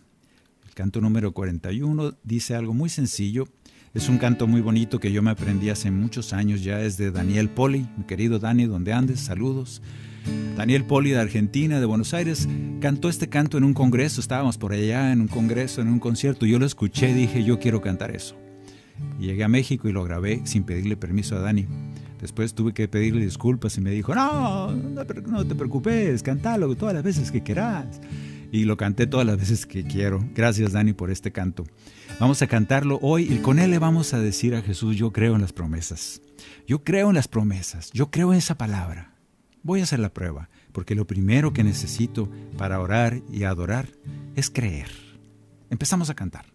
El 0.67 0.75
canto 0.75 1.01
número 1.01 1.33
41 1.33 2.15
dice 2.23 2.55
algo 2.55 2.75
muy 2.75 2.91
sencillo. 2.91 3.49
Es 3.95 4.09
un 4.09 4.19
canto 4.19 4.47
muy 4.47 4.61
bonito 4.61 5.01
que 5.01 5.13
yo 5.13 5.23
me 5.23 5.31
aprendí 5.31 5.71
hace 5.71 5.91
muchos 5.91 6.35
años 6.35 6.63
ya. 6.63 6.83
Es 6.83 6.99
de 6.99 7.11
Daniel 7.11 7.49
Poli, 7.49 7.89
mi 7.97 8.05
querido 8.05 8.39
Dani, 8.39 8.67
donde 8.67 8.93
andes, 8.93 9.21
saludos. 9.21 9.81
Daniel 10.57 10.85
Poli 10.85 11.11
de 11.11 11.21
Argentina, 11.21 11.81
de 11.81 11.87
Buenos 11.87 12.13
Aires, 12.13 12.49
cantó 12.81 13.09
este 13.09 13.29
canto 13.29 13.57
en 13.57 13.65
un 13.65 13.73
congreso. 13.73 14.21
Estábamos 14.21 14.59
por 14.59 14.73
allá 14.73 15.11
en 15.11 15.23
un 15.23 15.29
congreso, 15.29 15.81
en 15.81 15.89
un 15.89 16.01
concierto. 16.01 16.45
Yo 16.45 16.59
lo 16.59 16.67
escuché 16.67 17.11
y 17.11 17.15
dije, 17.15 17.45
yo 17.45 17.59
quiero 17.59 17.81
cantar 17.81 18.15
eso. 18.15 18.37
Llegué 19.19 19.43
a 19.43 19.49
México 19.49 19.89
y 19.89 19.93
lo 19.93 20.05
grabé 20.05 20.43
sin 20.45 20.65
pedirle 20.65 20.99
permiso 20.99 21.37
a 21.37 21.41
Dani. 21.41 21.67
Después 22.23 22.55
tuve 22.55 22.73
que 22.73 22.87
pedirle 22.87 23.25
disculpas 23.25 23.77
y 23.77 23.81
me 23.81 23.91
dijo, 23.91 24.15
no, 24.15 24.71
no, 24.71 25.05
te 25.05 25.55
preocupes, 25.57 26.23
cantalo 26.23 26.73
todas 26.77 26.95
las 26.95 27.03
veces 27.03 27.33
que 27.33 27.43
quieras. 27.43 28.01
Y 28.53 28.65
lo 28.65 28.77
canté 28.77 29.09
todas 29.09 29.27
las 29.27 29.39
veces 29.39 29.67
que 29.67 29.83
quiero. 29.83 30.25
Gracias 30.33 30.71
Dani 30.71 30.93
por 30.93 31.11
este 31.11 31.33
canto. 31.33 31.65
Vamos 32.21 32.41
a 32.41 32.47
cantarlo 32.47 33.01
hoy 33.03 33.25
y 33.25 33.39
con 33.39 33.59
él 33.59 33.73
le 33.73 33.81
vamos 33.81 34.15
a 34.15 34.21
decir 34.21 34.55
a 34.55 34.63
Jesús, 34.63 34.97
yo 34.97 35.13
creo 35.13 35.35
en 35.35 35.41
las 35.41 35.53
promesas. 35.53 36.23
Yo 36.65 36.85
creo 36.85 37.09
en 37.09 37.17
las 37.17 37.27
promesas, 37.27 37.91
yo 37.91 38.13
creo 38.13 38.33
en 38.33 38.39
esa 38.39 38.57
palabra. 38.57 39.17
Voy 39.65 39.81
a 39.81 39.83
hacer 39.83 39.99
la 39.99 40.15
prueba, 40.15 40.49
porque 40.71 40.95
lo 40.95 41.09
primero 41.09 41.53
que 41.53 41.65
necesito 41.65 42.31
para 42.57 42.79
orar 42.79 43.21
y 43.33 43.43
adorar 43.43 43.89
es 44.37 44.49
creer. 44.49 44.91
Empezamos 45.71 46.09
a 46.09 46.15
cantar. 46.15 46.52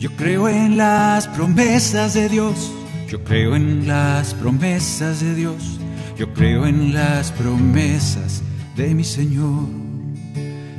Yo 0.00 0.10
creo 0.16 0.48
en 0.48 0.78
las 0.78 1.28
promesas 1.28 2.14
de 2.14 2.30
Dios, 2.30 2.72
yo 3.06 3.22
creo 3.22 3.54
en 3.54 3.86
las 3.86 4.32
promesas 4.32 5.20
de 5.20 5.34
Dios, 5.34 5.78
yo 6.16 6.32
creo 6.32 6.64
en 6.64 6.94
las 6.94 7.30
promesas 7.32 8.42
de 8.76 8.94
mi 8.94 9.04
Señor. 9.04 9.68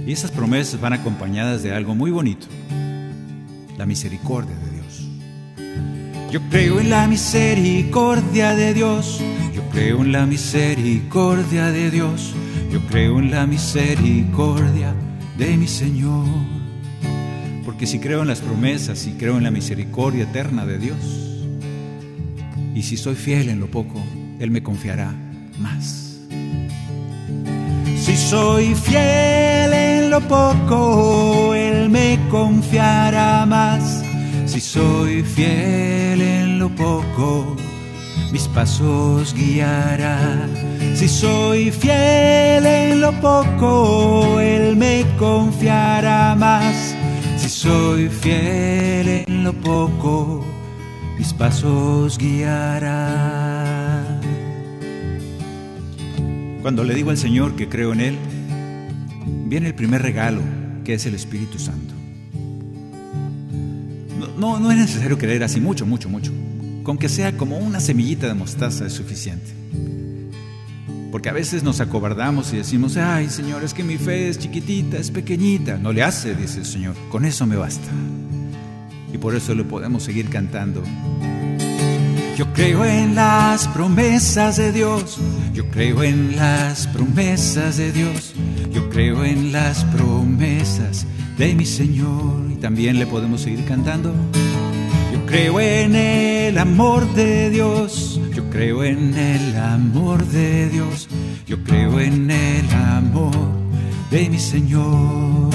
Y 0.08 0.12
esas 0.12 0.32
promesas 0.32 0.82
van 0.82 0.94
acompañadas 0.94 1.62
de 1.62 1.72
algo 1.72 1.94
muy 1.94 2.10
bonito, 2.10 2.48
la 3.78 3.86
misericordia 3.86 4.56
de 4.56 4.72
Dios. 4.72 6.32
Yo 6.32 6.42
creo 6.50 6.80
en 6.80 6.90
la 6.90 7.08
misericordia 7.08 8.56
de 8.56 8.74
Dios, 8.74 9.22
yo 9.54 9.62
creo 9.72 10.02
en 10.02 10.14
la 10.14 10.26
misericordia 10.26 11.68
de 11.68 11.92
Dios, 11.92 12.34
yo 12.72 12.80
creo 12.88 13.20
en 13.20 13.30
la 13.30 13.46
misericordia 13.46 14.96
de 15.38 15.58
mi 15.58 15.68
Señor. 15.68 16.61
Porque 17.72 17.88
si 17.88 18.00
creo 18.00 18.22
en 18.22 18.28
las 18.28 18.42
promesas 18.42 19.08
y 19.08 19.14
creo 19.14 19.38
en 19.38 19.46
la 19.46 19.50
misericordia 19.50 20.24
eterna 20.24 20.66
de 20.66 20.78
Dios, 20.78 20.98
y 22.76 22.84
si 22.84 22.98
soy 22.98 23.16
fiel 23.16 23.48
en 23.48 23.62
lo 23.62 23.68
poco, 23.68 24.04
Él 24.40 24.52
me 24.52 24.62
confiará 24.62 25.16
más. 25.58 26.20
Si 27.96 28.18
soy 28.18 28.76
fiel 28.76 29.72
en 29.72 30.10
lo 30.10 30.20
poco, 30.20 31.56
Él 31.56 31.90
me 31.90 32.20
confiará 32.30 33.46
más. 33.46 34.04
Si 34.48 34.60
soy 34.60 35.24
fiel 35.24 36.22
en 36.22 36.60
lo 36.60 36.68
poco, 36.76 37.56
mis 38.34 38.50
pasos 38.50 39.34
guiará. 39.34 40.46
Si 40.94 41.08
soy 41.08 41.72
fiel 41.72 42.66
en 42.66 43.00
lo 43.00 43.14
poco, 43.22 44.42
Él 44.42 44.76
me 44.76 45.06
confiará 45.18 46.36
más. 46.36 46.98
Soy 47.62 48.10
fiel 48.10 49.08
en 49.28 49.44
lo 49.44 49.54
poco, 49.54 50.44
mis 51.16 51.32
pasos 51.32 52.18
guiará. 52.18 54.04
Cuando 56.64 56.84
le 56.84 56.96
digo 56.96 57.12
al 57.12 57.20
Señor 57.20 57.56
que 57.56 57.70
creo 57.70 57.94
en 57.94 58.02
Él, 58.02 58.18
viene 59.46 59.68
el 59.68 59.76
primer 59.76 60.02
regalo, 60.02 60.42
que 60.84 60.96
es 60.96 61.06
el 61.06 61.14
Espíritu 61.14 61.60
Santo. 61.60 61.94
No, 64.40 64.60
no, 64.60 64.72
es 64.72 64.78
necesario 64.80 65.20
creer 65.20 65.44
así 65.44 65.62
mucho, 65.62 65.86
mucho, 65.86 66.10
mucho. 66.10 66.32
Con 66.82 66.98
que 66.98 67.10
sea 67.10 67.38
como 67.38 67.60
una 67.60 67.80
semillita 67.80 68.26
de 68.28 68.34
mostaza 68.34 68.88
es 68.88 68.94
suficiente. 68.94 69.61
Porque 71.12 71.30
a 71.30 71.34
veces 71.34 71.64
nos 71.64 71.82
acobardamos 71.82 72.54
y 72.54 72.58
decimos, 72.58 72.96
ay 72.96 73.30
Señor, 73.30 73.64
es 73.64 73.74
que 73.74 73.84
mi 73.84 73.98
fe 73.98 74.30
es 74.30 74.40
chiquitita, 74.40 74.98
es 74.98 75.12
pequeñita. 75.12 75.78
No 75.78 75.92
le 75.92 76.04
hace, 76.04 76.36
dice 76.36 76.60
el 76.60 76.66
Señor, 76.66 76.96
con 77.10 77.26
eso 77.26 77.46
me 77.46 77.58
basta. 77.58 77.90
Y 79.14 79.18
por 79.18 79.36
eso 79.36 79.54
le 79.54 79.66
podemos 79.66 80.04
seguir 80.04 80.30
cantando. 80.30 80.82
Yo 82.38 82.52
creo 82.54 82.86
en 82.86 83.14
las 83.14 83.68
promesas 83.68 84.56
de 84.56 84.72
Dios, 84.72 85.20
yo 85.54 85.70
creo 85.70 86.02
en 86.02 86.38
las 86.38 86.88
promesas 86.88 87.78
de 87.78 87.92
Dios, 87.92 88.34
yo 88.72 88.90
creo 88.90 89.26
en 89.26 89.52
las 89.52 89.84
promesas 89.86 91.06
de 91.38 91.54
mi 91.54 91.66
Señor. 91.66 92.50
Y 92.52 92.56
también 92.56 92.98
le 92.98 93.06
podemos 93.06 93.42
seguir 93.42 93.66
cantando. 93.66 94.14
Yo 95.12 95.26
creo 95.26 95.60
en 95.60 95.96
el 95.96 96.58
amor 96.58 97.14
de 97.14 97.50
Dios, 97.50 98.20
creo 98.52 98.84
en 98.84 99.18
el 99.18 99.58
amor 99.58 100.24
de 100.26 100.70
Dios, 100.70 101.08
yo 101.48 101.64
creo 101.64 102.00
en 102.00 102.30
el 102.30 102.70
amor 102.72 103.34
de 104.12 104.30
mi 104.30 104.38
Señor. 104.38 105.52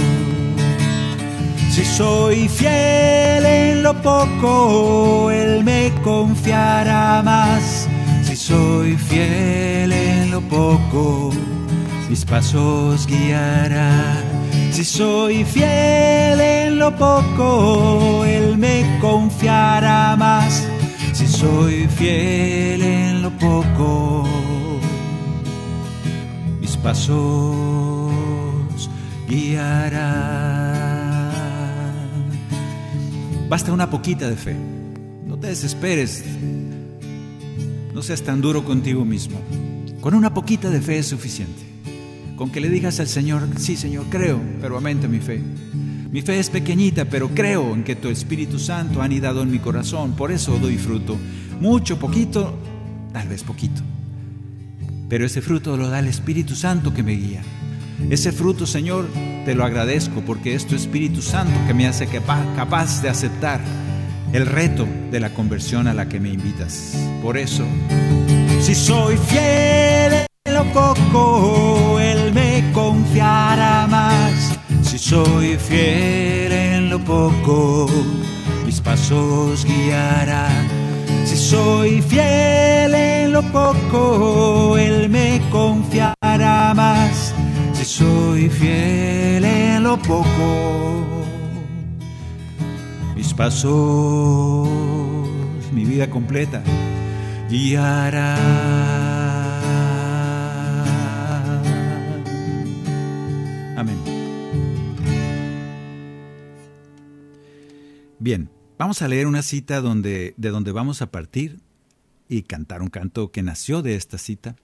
Si 1.70 1.84
soy 1.84 2.48
fiel 2.48 3.44
en 3.44 3.82
lo 3.82 3.94
poco, 4.02 5.30
Él 5.30 5.62
me 5.62 5.92
confiará 6.02 7.22
más. 7.22 7.86
Si 8.24 8.34
soy 8.34 8.96
fiel 8.96 9.92
en 9.92 10.30
lo 10.30 10.40
poco, 10.40 11.30
mis 12.08 12.24
pasos 12.24 13.06
guiará. 13.06 14.16
Si 14.70 14.84
soy 14.84 15.44
fiel 15.44 16.40
en 16.40 16.78
lo 16.78 16.96
poco, 16.96 18.24
Él 18.24 18.56
me 18.56 18.98
soy 21.36 21.86
fiel 21.88 22.80
en 22.82 23.20
lo 23.20 23.30
poco, 23.38 24.26
mis 26.60 26.76
pasos 26.78 28.10
guiará. 29.28 30.72
Basta 33.50 33.72
una 33.72 33.90
poquita 33.90 34.30
de 34.30 34.36
fe. 34.36 34.56
No 35.26 35.38
te 35.38 35.48
desesperes. 35.48 36.24
No 37.92 38.02
seas 38.02 38.22
tan 38.22 38.40
duro 38.40 38.64
contigo 38.64 39.04
mismo. 39.04 39.38
Con 40.00 40.14
una 40.14 40.32
poquita 40.32 40.70
de 40.70 40.80
fe 40.80 40.98
es 40.98 41.06
suficiente. 41.06 41.62
Con 42.36 42.50
que 42.50 42.60
le 42.60 42.70
digas 42.70 42.98
al 42.98 43.08
Señor, 43.08 43.46
sí 43.58 43.76
Señor, 43.76 44.06
creo, 44.08 44.40
pero 44.60 44.76
aumenta 44.76 45.06
mi 45.06 45.20
fe. 45.20 45.42
Mi 46.16 46.22
fe 46.22 46.38
es 46.38 46.48
pequeñita, 46.48 47.04
pero 47.04 47.28
creo 47.28 47.74
en 47.74 47.84
que 47.84 47.94
tu 47.94 48.08
Espíritu 48.08 48.58
Santo 48.58 49.02
ha 49.02 49.04
anidado 49.04 49.42
en 49.42 49.50
mi 49.50 49.58
corazón. 49.58 50.12
Por 50.12 50.32
eso 50.32 50.58
doy 50.58 50.78
fruto. 50.78 51.18
Mucho, 51.60 51.98
poquito, 51.98 52.58
tal 53.12 53.28
vez 53.28 53.42
poquito. 53.42 53.82
Pero 55.10 55.26
ese 55.26 55.42
fruto 55.42 55.76
lo 55.76 55.90
da 55.90 55.98
el 55.98 56.06
Espíritu 56.06 56.54
Santo 56.54 56.94
que 56.94 57.02
me 57.02 57.12
guía. 57.12 57.42
Ese 58.08 58.32
fruto, 58.32 58.66
Señor, 58.66 59.06
te 59.44 59.54
lo 59.54 59.62
agradezco 59.62 60.22
porque 60.22 60.54
es 60.54 60.66
tu 60.66 60.74
Espíritu 60.74 61.20
Santo 61.20 61.52
que 61.66 61.74
me 61.74 61.86
hace 61.86 62.06
capaz 62.06 63.02
de 63.02 63.10
aceptar 63.10 63.60
el 64.32 64.46
reto 64.46 64.88
de 65.10 65.20
la 65.20 65.34
conversión 65.34 65.86
a 65.86 65.92
la 65.92 66.08
que 66.08 66.18
me 66.18 66.30
invitas. 66.30 66.96
Por 67.20 67.36
eso, 67.36 67.66
si 68.62 68.74
soy 68.74 69.18
fiel 69.18 70.24
en 70.46 70.54
lo 70.54 70.64
poco, 70.72 71.95
soy 75.08 75.56
fiel 75.56 76.50
en 76.50 76.90
lo 76.90 76.98
poco, 76.98 77.88
mis 78.64 78.80
pasos 78.80 79.64
guiará. 79.64 80.48
Si 81.24 81.36
soy 81.36 82.02
fiel 82.02 82.92
en 82.92 83.30
lo 83.30 83.42
poco, 83.52 84.76
Él 84.76 85.08
me 85.08 85.40
confiará 85.52 86.74
más. 86.74 87.32
Si 87.74 87.84
soy 87.84 88.48
fiel 88.48 89.44
en 89.44 89.84
lo 89.84 89.96
poco, 89.96 91.04
mis 93.14 93.32
pasos, 93.32 94.68
mi 95.72 95.84
vida 95.84 96.10
completa, 96.10 96.64
guiará. 97.48 98.36
Amén. 103.76 104.15
Bien, 108.26 108.50
vamos 108.76 109.02
a 109.02 109.06
leer 109.06 109.28
una 109.28 109.40
cita 109.40 109.80
donde, 109.80 110.34
de 110.36 110.48
donde 110.48 110.72
vamos 110.72 111.00
a 111.00 111.12
partir 111.12 111.60
y 112.28 112.42
cantar 112.42 112.82
un 112.82 112.88
canto 112.88 113.30
que 113.30 113.44
nació 113.44 113.82
de 113.82 113.94
esta 113.94 114.18
cita. 114.18 114.56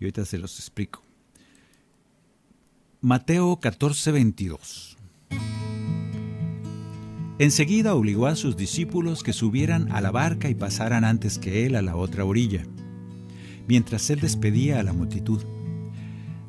Y 0.00 0.04
ahorita 0.04 0.24
se 0.24 0.38
los 0.38 0.58
explico. 0.58 1.02
Mateo 3.02 3.60
14, 3.60 4.12
22. 4.12 4.96
Enseguida 7.38 7.94
obligó 7.94 8.28
a 8.28 8.34
sus 8.34 8.56
discípulos 8.56 9.22
que 9.22 9.34
subieran 9.34 9.92
a 9.92 10.00
la 10.00 10.10
barca 10.10 10.48
y 10.48 10.54
pasaran 10.54 11.04
antes 11.04 11.38
que 11.38 11.66
él 11.66 11.76
a 11.76 11.82
la 11.82 11.96
otra 11.96 12.24
orilla, 12.24 12.62
mientras 13.68 14.08
él 14.08 14.20
despedía 14.20 14.80
a 14.80 14.82
la 14.82 14.94
multitud. 14.94 15.44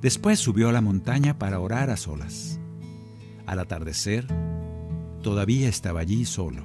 Después 0.01 0.39
subió 0.39 0.69
a 0.69 0.71
la 0.71 0.79
montaña 0.79 1.37
para 1.37 1.59
orar 1.59 1.89
a 1.89 1.97
solas. 1.97 2.57
Al 3.45 3.59
atardecer, 3.59 4.25
todavía 5.21 5.69
estaba 5.69 6.01
allí 6.01 6.25
solo. 6.25 6.63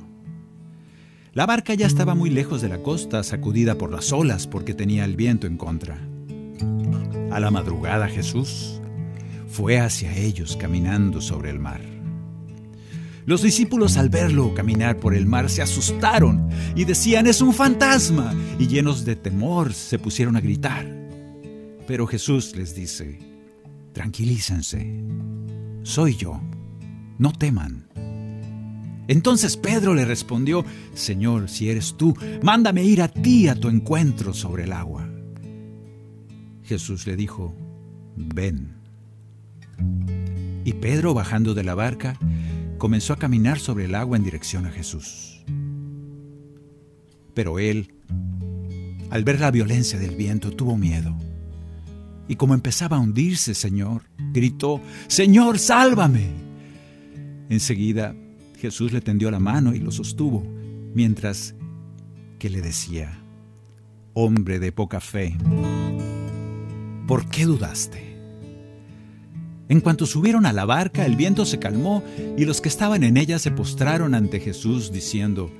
La 1.32 1.46
barca 1.46 1.74
ya 1.74 1.86
estaba 1.86 2.14
muy 2.14 2.28
lejos 2.28 2.60
de 2.60 2.68
la 2.68 2.82
costa, 2.82 3.22
sacudida 3.22 3.78
por 3.78 3.90
las 3.90 4.12
olas 4.12 4.46
porque 4.46 4.74
tenía 4.74 5.04
el 5.04 5.16
viento 5.16 5.46
en 5.46 5.56
contra. 5.56 5.98
A 7.30 7.40
la 7.40 7.50
madrugada 7.50 8.08
Jesús 8.08 8.80
fue 9.48 9.78
hacia 9.78 10.14
ellos 10.14 10.56
caminando 10.56 11.20
sobre 11.20 11.50
el 11.50 11.58
mar. 11.58 11.80
Los 13.24 13.42
discípulos 13.42 13.96
al 13.96 14.08
verlo 14.08 14.52
caminar 14.52 14.98
por 14.98 15.14
el 15.14 15.26
mar 15.26 15.48
se 15.48 15.62
asustaron 15.62 16.50
y 16.74 16.84
decían, 16.84 17.26
es 17.26 17.40
un 17.40 17.54
fantasma, 17.54 18.34
y 18.58 18.66
llenos 18.66 19.04
de 19.04 19.14
temor 19.14 19.72
se 19.72 19.98
pusieron 19.98 20.36
a 20.36 20.40
gritar. 20.40 20.86
Pero 21.86 22.06
Jesús 22.06 22.56
les 22.56 22.74
dice, 22.74 23.20
tranquilícense, 23.92 25.04
soy 25.82 26.16
yo, 26.16 26.40
no 27.18 27.32
teman. 27.32 27.88
Entonces 29.08 29.56
Pedro 29.56 29.94
le 29.94 30.04
respondió, 30.04 30.64
Señor, 30.94 31.48
si 31.48 31.68
eres 31.70 31.96
tú, 31.96 32.16
mándame 32.42 32.84
ir 32.84 33.02
a 33.02 33.08
ti 33.08 33.48
a 33.48 33.54
tu 33.54 33.68
encuentro 33.68 34.32
sobre 34.32 34.64
el 34.64 34.72
agua. 34.72 35.08
Jesús 36.62 37.06
le 37.06 37.16
dijo, 37.16 37.54
ven. 38.16 38.76
Y 40.64 40.74
Pedro, 40.74 41.14
bajando 41.14 41.54
de 41.54 41.64
la 41.64 41.74
barca, 41.74 42.16
comenzó 42.78 43.12
a 43.12 43.18
caminar 43.18 43.58
sobre 43.58 43.86
el 43.86 43.94
agua 43.94 44.16
en 44.16 44.24
dirección 44.24 44.66
a 44.66 44.70
Jesús. 44.70 45.44
Pero 47.34 47.58
él, 47.58 47.94
al 49.10 49.24
ver 49.24 49.40
la 49.40 49.50
violencia 49.50 49.98
del 49.98 50.14
viento, 50.14 50.52
tuvo 50.52 50.76
miedo 50.76 51.16
y 52.28 52.36
como 52.36 52.54
empezaba 52.54 52.96
a 52.96 53.00
hundirse, 53.00 53.54
Señor, 53.54 54.04
gritó, 54.32 54.80
Señor, 55.06 55.58
sálvame. 55.58 56.30
Enseguida 57.48 58.14
Jesús 58.62 58.92
le 58.92 59.00
tendió 59.00 59.28
la 59.32 59.40
mano 59.40 59.74
y 59.74 59.80
lo 59.80 59.90
sostuvo, 59.90 60.46
mientras 60.94 61.56
que 62.38 62.48
le 62.48 62.62
decía, 62.62 63.18
Hombre 64.14 64.60
de 64.60 64.70
poca 64.70 65.00
fe, 65.00 65.36
¿por 67.08 67.28
qué 67.28 67.44
dudaste? 67.44 68.16
En 69.68 69.80
cuanto 69.80 70.06
subieron 70.06 70.46
a 70.46 70.52
la 70.52 70.64
barca, 70.64 71.04
el 71.04 71.16
viento 71.16 71.44
se 71.44 71.58
calmó 71.58 72.04
y 72.38 72.44
los 72.44 72.60
que 72.60 72.68
estaban 72.68 73.02
en 73.02 73.16
ella 73.16 73.40
se 73.40 73.50
postraron 73.50 74.14
ante 74.14 74.38
Jesús 74.38 74.92
diciendo, 74.92 75.50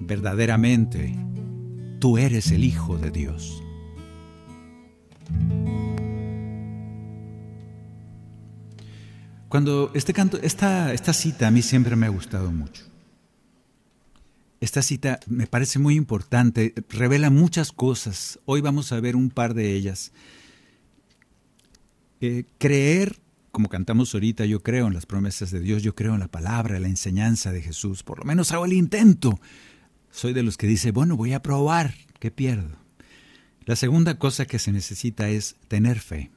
verdaderamente, 0.00 1.14
tú 1.98 2.16
eres 2.16 2.52
el 2.52 2.64
Hijo 2.64 2.96
de 2.96 3.10
Dios. 3.10 3.62
Cuando 9.48 9.92
este 9.94 10.12
canto, 10.12 10.38
esta, 10.42 10.92
esta 10.92 11.12
cita 11.12 11.46
a 11.46 11.50
mí 11.50 11.62
siempre 11.62 11.94
me 11.94 12.06
ha 12.06 12.10
gustado 12.10 12.50
mucho. 12.50 12.84
Esta 14.60 14.82
cita 14.82 15.20
me 15.26 15.46
parece 15.46 15.78
muy 15.78 15.94
importante, 15.94 16.74
revela 16.88 17.30
muchas 17.30 17.70
cosas. 17.70 18.40
Hoy 18.44 18.60
vamos 18.60 18.90
a 18.90 19.00
ver 19.00 19.14
un 19.14 19.30
par 19.30 19.54
de 19.54 19.74
ellas. 19.74 20.12
Eh, 22.20 22.44
creer, 22.58 23.18
como 23.52 23.68
cantamos 23.68 24.14
ahorita, 24.14 24.46
yo 24.46 24.62
creo 24.62 24.88
en 24.88 24.94
las 24.94 25.06
promesas 25.06 25.50
de 25.50 25.60
Dios, 25.60 25.82
yo 25.82 25.94
creo 25.94 26.14
en 26.14 26.20
la 26.20 26.28
palabra, 26.28 26.76
en 26.76 26.82
la 26.82 26.88
enseñanza 26.88 27.52
de 27.52 27.62
Jesús. 27.62 28.02
Por 28.02 28.18
lo 28.18 28.24
menos 28.24 28.50
hago 28.50 28.64
el 28.64 28.72
intento. 28.72 29.38
Soy 30.10 30.32
de 30.32 30.42
los 30.42 30.56
que 30.56 30.66
dice, 30.66 30.90
bueno, 30.90 31.16
voy 31.16 31.34
a 31.34 31.42
probar, 31.42 31.94
¿qué 32.18 32.30
pierdo? 32.30 32.76
La 33.66 33.76
segunda 33.76 34.18
cosa 34.18 34.46
que 34.46 34.58
se 34.58 34.72
necesita 34.72 35.28
es 35.28 35.56
tener 35.68 36.00
fe. 36.00 36.30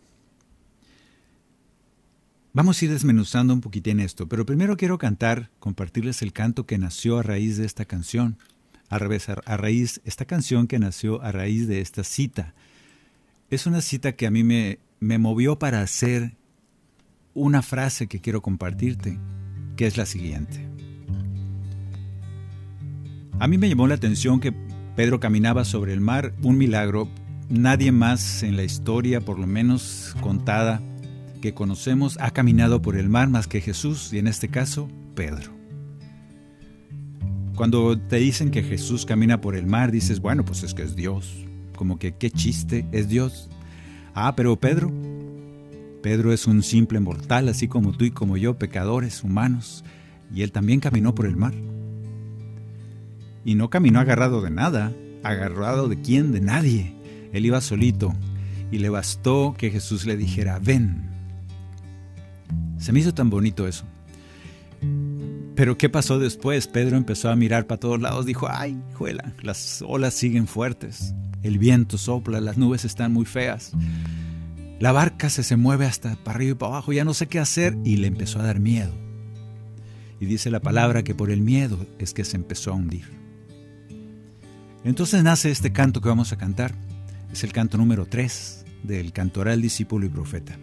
Vamos 2.51 2.81
a 2.81 2.85
ir 2.85 2.91
desmenuzando 2.91 3.53
un 3.53 3.61
poquitín 3.61 3.99
esto, 3.99 4.27
pero 4.27 4.43
primero 4.43 4.75
quiero 4.75 4.97
cantar, 4.97 5.51
compartirles 5.59 6.23
el 6.23 6.33
canto 6.33 6.65
que 6.65 6.79
nació 6.79 7.19
a 7.19 7.23
raíz 7.23 7.57
de 7.57 7.65
esta 7.65 7.85
canción. 7.85 8.39
Al 8.89 9.01
revés, 9.01 9.29
a, 9.29 9.35
raíz, 9.55 10.01
esta 10.03 10.25
canción 10.25 10.65
que 10.65 10.79
nació 10.79 11.21
a 11.21 11.31
raíz 11.31 11.67
de 11.67 11.79
esta 11.79 12.03
cita. 12.03 12.55
Es 13.51 13.67
una 13.67 13.81
cita 13.81 14.13
que 14.13 14.25
a 14.25 14.31
mí 14.31 14.43
me, 14.43 14.79
me 14.99 15.19
movió 15.19 15.59
para 15.59 15.81
hacer 15.81 16.37
una 17.35 17.61
frase 17.61 18.07
que 18.07 18.19
quiero 18.19 18.41
compartirte, 18.41 19.19
que 19.75 19.85
es 19.85 19.95
la 19.95 20.07
siguiente. 20.07 20.67
A 23.39 23.47
mí 23.47 23.59
me 23.59 23.69
llamó 23.69 23.85
la 23.85 23.93
atención 23.93 24.39
que 24.39 24.55
Pedro 24.95 25.19
caminaba 25.19 25.65
sobre 25.65 25.93
el 25.93 26.01
mar, 26.01 26.33
un 26.41 26.57
milagro. 26.57 27.09
Nadie 27.47 27.91
más 27.91 28.41
en 28.41 28.57
la 28.57 28.63
historia, 28.63 29.21
por 29.21 29.37
lo 29.37 29.45
menos 29.45 30.15
contada, 30.19 30.81
que 31.41 31.53
conocemos 31.53 32.17
ha 32.19 32.31
caminado 32.31 32.81
por 32.81 32.95
el 32.95 33.09
mar 33.09 33.29
más 33.29 33.47
que 33.47 33.61
Jesús 33.61 34.11
y 34.13 34.19
en 34.19 34.27
este 34.27 34.49
caso 34.49 34.89
Pedro. 35.15 35.59
Cuando 37.55 37.99
te 37.99 38.17
dicen 38.17 38.51
que 38.51 38.63
Jesús 38.63 39.05
camina 39.05 39.41
por 39.41 39.55
el 39.55 39.67
mar, 39.67 39.91
dices, 39.91 40.21
bueno, 40.21 40.45
pues 40.45 40.63
es 40.63 40.73
que 40.73 40.83
es 40.83 40.95
Dios. 40.95 41.45
Como 41.75 41.99
que 41.99 42.13
qué 42.13 42.31
chiste, 42.31 42.87
es 42.93 43.09
Dios. 43.09 43.49
Ah, 44.13 44.33
pero 44.35 44.57
Pedro, 44.57 44.89
Pedro 46.01 46.31
es 46.31 46.47
un 46.47 46.63
simple 46.63 47.01
mortal, 47.01 47.49
así 47.49 47.67
como 47.67 47.91
tú 47.91 48.05
y 48.05 48.11
como 48.11 48.37
yo, 48.37 48.57
pecadores 48.57 49.25
humanos, 49.25 49.83
y 50.33 50.43
él 50.43 50.53
también 50.53 50.79
caminó 50.79 51.13
por 51.13 51.25
el 51.25 51.35
mar. 51.35 51.53
Y 53.43 53.55
no 53.55 53.69
caminó 53.69 53.99
agarrado 53.99 54.41
de 54.41 54.51
nada, 54.51 54.93
agarrado 55.23 55.89
de 55.89 55.99
quién, 56.01 56.31
de 56.31 56.39
nadie. 56.39 56.95
Él 57.33 57.45
iba 57.45 57.59
solito, 57.59 58.13
y 58.71 58.77
le 58.77 58.87
bastó 58.87 59.53
que 59.57 59.69
Jesús 59.69 60.05
le 60.05 60.15
dijera, 60.15 60.59
ven, 60.59 61.08
se 62.77 62.91
me 62.91 62.99
hizo 62.99 63.13
tan 63.13 63.29
bonito 63.29 63.67
eso. 63.67 63.85
Pero 65.55 65.77
¿qué 65.77 65.89
pasó 65.89 66.19
después? 66.19 66.67
Pedro 66.67 66.95
empezó 66.95 67.29
a 67.29 67.35
mirar 67.35 67.67
para 67.67 67.79
todos 67.79 67.99
lados, 67.99 68.25
dijo, 68.25 68.47
ay, 68.49 68.81
juela, 68.93 69.33
las 69.41 69.83
olas 69.85 70.13
siguen 70.13 70.47
fuertes, 70.47 71.13
el 71.43 71.59
viento 71.59 71.97
sopla, 71.97 72.39
las 72.39 72.57
nubes 72.57 72.85
están 72.85 73.11
muy 73.11 73.25
feas, 73.25 73.73
la 74.79 74.93
barca 74.93 75.29
se, 75.29 75.43
se 75.43 75.57
mueve 75.57 75.85
hasta 75.85 76.15
para 76.23 76.37
arriba 76.37 76.51
y 76.51 76.55
para 76.55 76.73
abajo, 76.73 76.93
ya 76.93 77.03
no 77.03 77.13
sé 77.13 77.27
qué 77.27 77.39
hacer, 77.39 77.77
y 77.83 77.97
le 77.97 78.07
empezó 78.07 78.39
a 78.39 78.43
dar 78.43 78.61
miedo. 78.61 78.93
Y 80.21 80.25
dice 80.25 80.49
la 80.49 80.61
palabra 80.61 81.03
que 81.03 81.13
por 81.13 81.29
el 81.29 81.41
miedo 81.41 81.85
es 81.97 82.13
que 82.13 82.23
se 82.23 82.37
empezó 82.37 82.71
a 82.71 82.75
hundir. 82.75 83.09
Entonces 84.85 85.23
nace 85.23 85.51
este 85.51 85.73
canto 85.73 85.99
que 85.99 86.07
vamos 86.07 86.31
a 86.31 86.37
cantar, 86.37 86.73
es 87.33 87.43
el 87.43 87.51
canto 87.51 87.77
número 87.77 88.05
3 88.05 88.65
del 88.83 89.11
Cantoral 89.11 89.61
Discípulo 89.61 90.05
y 90.05 90.09
Profeta. 90.09 90.57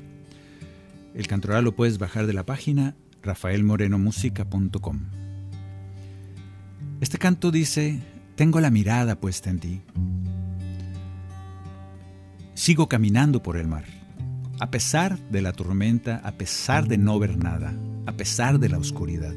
El 1.16 1.26
cantoral 1.28 1.64
lo 1.64 1.74
puedes 1.74 1.96
bajar 1.96 2.26
de 2.26 2.34
la 2.34 2.44
página 2.44 2.94
rafaelmorenomusica.com. 3.22 5.00
Este 7.00 7.16
canto 7.16 7.50
dice, 7.50 8.00
tengo 8.34 8.60
la 8.60 8.70
mirada 8.70 9.18
puesta 9.18 9.48
en 9.48 9.58
ti. 9.58 9.80
Sigo 12.52 12.86
caminando 12.90 13.42
por 13.42 13.56
el 13.56 13.66
mar, 13.66 13.86
a 14.60 14.70
pesar 14.70 15.18
de 15.30 15.40
la 15.40 15.52
tormenta, 15.52 16.20
a 16.22 16.32
pesar 16.32 16.86
de 16.86 16.98
no 16.98 17.18
ver 17.18 17.38
nada, 17.38 17.74
a 18.04 18.12
pesar 18.12 18.58
de 18.58 18.68
la 18.68 18.76
oscuridad. 18.76 19.34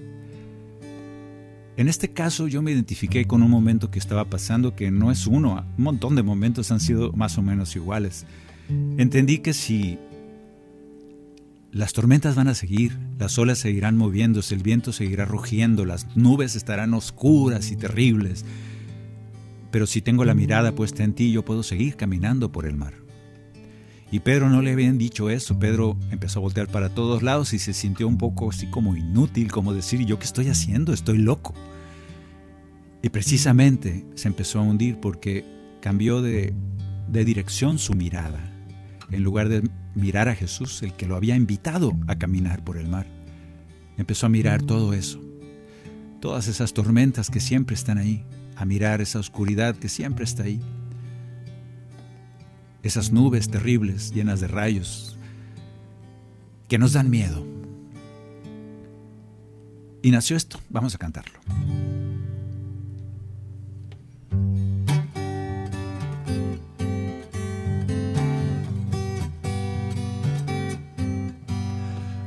En 1.78 1.88
este 1.88 2.12
caso 2.12 2.50
yo 2.50 2.62
me 2.62 2.72
identifiqué 2.72 3.24
con 3.24 3.42
un 3.42 3.50
momento 3.50 3.90
que 3.90 4.00
estaba 4.00 4.26
pasando 4.26 4.76
que 4.76 4.92
no 4.92 5.12
es 5.12 5.28
uno, 5.28 5.66
un 5.78 5.84
montón 5.86 6.16
de 6.16 6.24
momentos 6.24 6.74
han 6.74 6.82
sido 6.82 7.14
más 7.14 7.38
o 7.38 7.42
menos 7.42 7.74
iguales. 7.78 8.26
Entendí 8.98 9.38
que 9.38 9.54
si 9.54 9.98
Las 11.72 11.94
tormentas 11.94 12.36
van 12.36 12.48
a 12.48 12.56
seguir, 12.56 12.98
las 13.20 13.38
olas 13.38 13.60
seguirán 13.60 13.96
moviéndose, 13.96 14.56
el 14.56 14.64
viento 14.64 14.92
seguirá 14.92 15.26
rugiendo, 15.26 15.86
las 15.86 16.08
nubes 16.16 16.56
estarán 16.56 16.96
oscuras 16.96 17.70
y 17.72 17.76
terribles. 17.76 18.44
Pero 19.70 19.86
si 19.86 20.02
tengo 20.02 20.26
la 20.26 20.34
mirada 20.34 20.74
puesta 20.74 21.04
en 21.04 21.14
ti, 21.14 21.32
yo 21.32 21.46
puedo 21.46 21.62
seguir 21.62 21.96
caminando 21.96 22.52
por 22.52 22.66
el 22.66 22.76
mar. 22.76 22.96
Y 24.12 24.22
Pedro 24.22 24.50
no 24.50 24.64
le 24.64 24.72
habían 24.72 24.98
dicho 24.98 25.30
eso. 25.30 25.60
Pedro 25.60 25.96
empezó 26.10 26.40
a 26.40 26.42
voltear 26.42 26.68
para 26.68 26.90
todos 26.90 27.22
lados 27.22 27.54
y 27.54 27.60
se 27.60 27.74
sintió 27.74 28.08
un 28.08 28.18
poco 28.18 28.50
así 28.50 28.66
como 28.66 28.96
inútil, 28.96 29.52
como 29.52 29.72
decir, 29.72 30.04
¿yo 30.06 30.18
qué 30.18 30.26
estoy 30.26 30.48
haciendo? 30.48 30.92
Estoy 30.92 31.20
loco. 31.20 31.54
Y 33.04 33.10
precisamente 33.10 34.06
se 34.16 34.28
empezó 34.28 34.58
a 34.58 34.64
hundir 34.64 35.00
porque 35.00 35.46
cambió 35.82 36.24
de, 36.24 36.56
de 37.08 37.26
dirección 37.26 37.78
su 37.78 37.94
mirada. 37.94 38.59
En 39.12 39.24
lugar 39.24 39.50
de 39.50 39.68
mirar 39.96 40.30
a 40.30 40.36
Jesús, 40.36 40.84
el 40.84 40.94
que 40.94 41.08
lo 41.08 41.16
había 41.16 41.36
invitado 41.36 41.94
a 42.08 42.18
caminar 42.18 42.64
por 42.64 42.78
el 42.78 42.88
mar, 42.88 43.08
empezó 43.98 44.28
a 44.28 44.30
mirar 44.30 44.62
todo 44.62 44.94
eso. 44.94 45.20
Todas 46.22 46.48
esas 46.48 46.74
tormentas 46.74 47.30
que 47.30 47.40
siempre 47.40 47.76
están 47.76 47.98
ahí, 47.98 48.24
a 48.56 48.66
mirar 48.66 49.02
esa 49.02 49.20
oscuridad 49.20 49.76
que 49.76 49.90
siempre 49.90 50.26
está 50.26 50.44
ahí 50.44 50.62
esas 52.84 53.12
nubes 53.12 53.50
terribles 53.50 54.14
llenas 54.14 54.40
de 54.40 54.48
rayos 54.48 55.18
que 56.68 56.78
nos 56.78 56.94
dan 56.94 57.10
miedo. 57.10 57.46
Y 60.02 60.12
nació 60.12 60.38
esto, 60.38 60.60
vamos 60.70 60.96
a 60.96 60.98
cantarlo. 60.98 61.40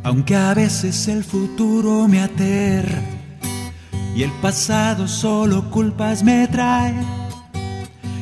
Aunque 0.04 0.34
a 0.34 0.52
veces 0.54 1.08
el 1.08 1.22
futuro 1.22 2.08
me 2.08 2.20
aterra 2.20 3.02
y 4.14 4.22
el 4.22 4.32
pasado 4.42 5.08
solo 5.08 5.70
culpas 5.70 6.22
me 6.22 6.46
trae 6.48 6.94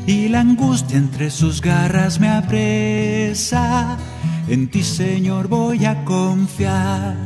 y 0.07 0.29
la 0.29 0.41
angustia 0.41 0.99
entre 0.99 1.31
sus 1.31 1.61
garras 1.61 2.19
me 2.21 2.29
apresa. 2.29 3.97
En 4.49 4.69
ti, 4.69 4.83
Señor, 4.83 5.49
voy 5.49 5.85
a 5.85 6.05
confiar. 6.05 7.17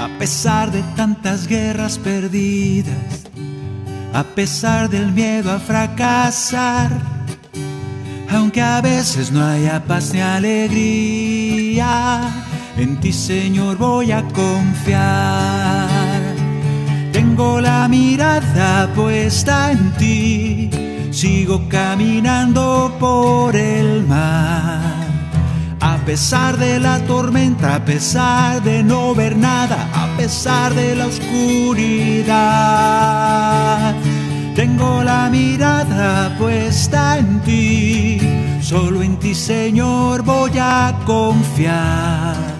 A 0.00 0.08
pesar 0.18 0.72
de 0.72 0.82
tantas 0.96 1.46
guerras 1.46 1.98
perdidas, 1.98 3.28
a 4.14 4.24
pesar 4.24 4.88
del 4.88 5.12
miedo 5.12 5.52
a 5.52 5.58
fracasar, 5.58 6.90
aunque 8.30 8.62
a 8.62 8.80
veces 8.80 9.30
no 9.30 9.44
haya 9.44 9.84
paz 9.84 10.14
ni 10.14 10.20
alegría, 10.20 11.80
en 12.76 13.00
ti, 13.00 13.12
Señor, 13.12 13.76
voy 13.76 14.12
a 14.12 14.22
confiar. 14.28 15.78
Tengo 17.12 17.60
la 17.60 17.88
mirada 17.88 18.88
puesta 18.94 19.72
en 19.72 19.92
ti 19.92 20.70
sigo 21.10 21.68
caminando 21.68 22.96
por 22.98 23.54
el 23.56 24.06
mar. 24.06 24.80
A 25.80 25.98
pesar 26.04 26.56
de 26.56 26.80
la 26.80 26.98
tormenta, 27.00 27.76
a 27.76 27.84
pesar 27.84 28.62
de 28.62 28.82
no 28.82 29.14
ver 29.14 29.36
nada, 29.36 29.88
a 29.94 30.08
pesar 30.16 30.74
de 30.74 30.96
la 30.96 31.06
oscuridad, 31.06 32.34
tengo 34.54 35.02
la 35.02 35.28
mirada 35.30 36.36
puesta 36.38 37.18
en 37.18 37.40
ti. 37.40 38.18
Solo 38.60 39.02
en 39.02 39.16
ti, 39.18 39.34
Señor, 39.34 40.22
voy 40.22 40.52
a 40.58 40.94
confiar. 41.06 42.59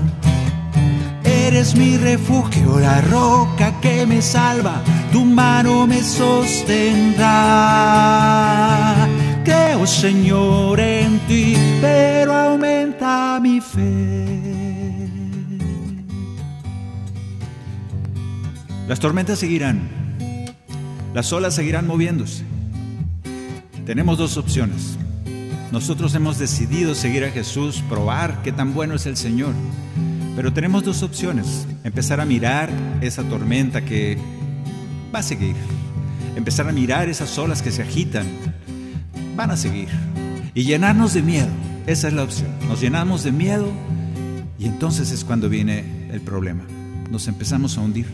Eres 1.51 1.75
mi 1.75 1.97
refugio, 1.97 2.79
la 2.79 3.01
roca 3.01 3.81
que 3.81 4.07
me 4.07 4.23
salva, 4.23 4.81
tu 5.11 5.25
mano 5.25 5.85
me 5.85 6.01
sostendrá. 6.01 7.27
Creo, 9.43 9.85
Señor, 9.85 10.79
en 10.79 11.19
ti, 11.27 11.57
pero 11.81 12.33
aumenta 12.33 13.41
mi 13.43 13.61
fe. 13.61 14.29
Las 18.87 19.01
tormentas 19.01 19.41
seguirán, 19.41 19.91
las 21.13 21.33
olas 21.33 21.57
seguirán 21.57 21.85
moviéndose. 21.85 22.45
Tenemos 23.85 24.19
dos 24.19 24.37
opciones. 24.37 24.97
Nosotros 25.73 26.15
hemos 26.15 26.39
decidido 26.39 26.95
seguir 26.95 27.25
a 27.25 27.31
Jesús, 27.31 27.83
probar 27.89 28.41
qué 28.45 28.53
tan 28.53 28.73
bueno 28.73 28.95
es 28.95 29.07
el 29.07 29.17
Señor. 29.17 29.53
Pero 30.41 30.55
tenemos 30.55 30.83
dos 30.85 31.03
opciones. 31.03 31.67
Empezar 31.85 32.19
a 32.19 32.25
mirar 32.25 32.71
esa 33.03 33.23
tormenta 33.25 33.85
que 33.85 34.17
va 35.15 35.19
a 35.19 35.23
seguir. 35.23 35.55
Empezar 36.35 36.67
a 36.67 36.73
mirar 36.73 37.11
esas 37.11 37.37
olas 37.37 37.61
que 37.61 37.71
se 37.71 37.83
agitan. 37.83 38.27
Van 39.37 39.51
a 39.51 39.59
seguir. 39.59 39.91
Y 40.55 40.63
llenarnos 40.63 41.13
de 41.13 41.21
miedo. 41.21 41.51
Esa 41.87 42.09
es 42.09 42.15
la 42.15 42.23
opción. 42.23 42.49
Nos 42.69 42.81
llenamos 42.81 43.23
de 43.23 43.33
miedo 43.33 43.71
y 44.59 44.65
entonces 44.65 45.13
es 45.13 45.27
cuando 45.27 45.51
viene 45.51 46.09
el 46.11 46.23
problema. 46.23 46.65
Nos 47.11 47.29
empezamos 47.29 47.77
a 47.77 47.83
hundir. 47.83 48.07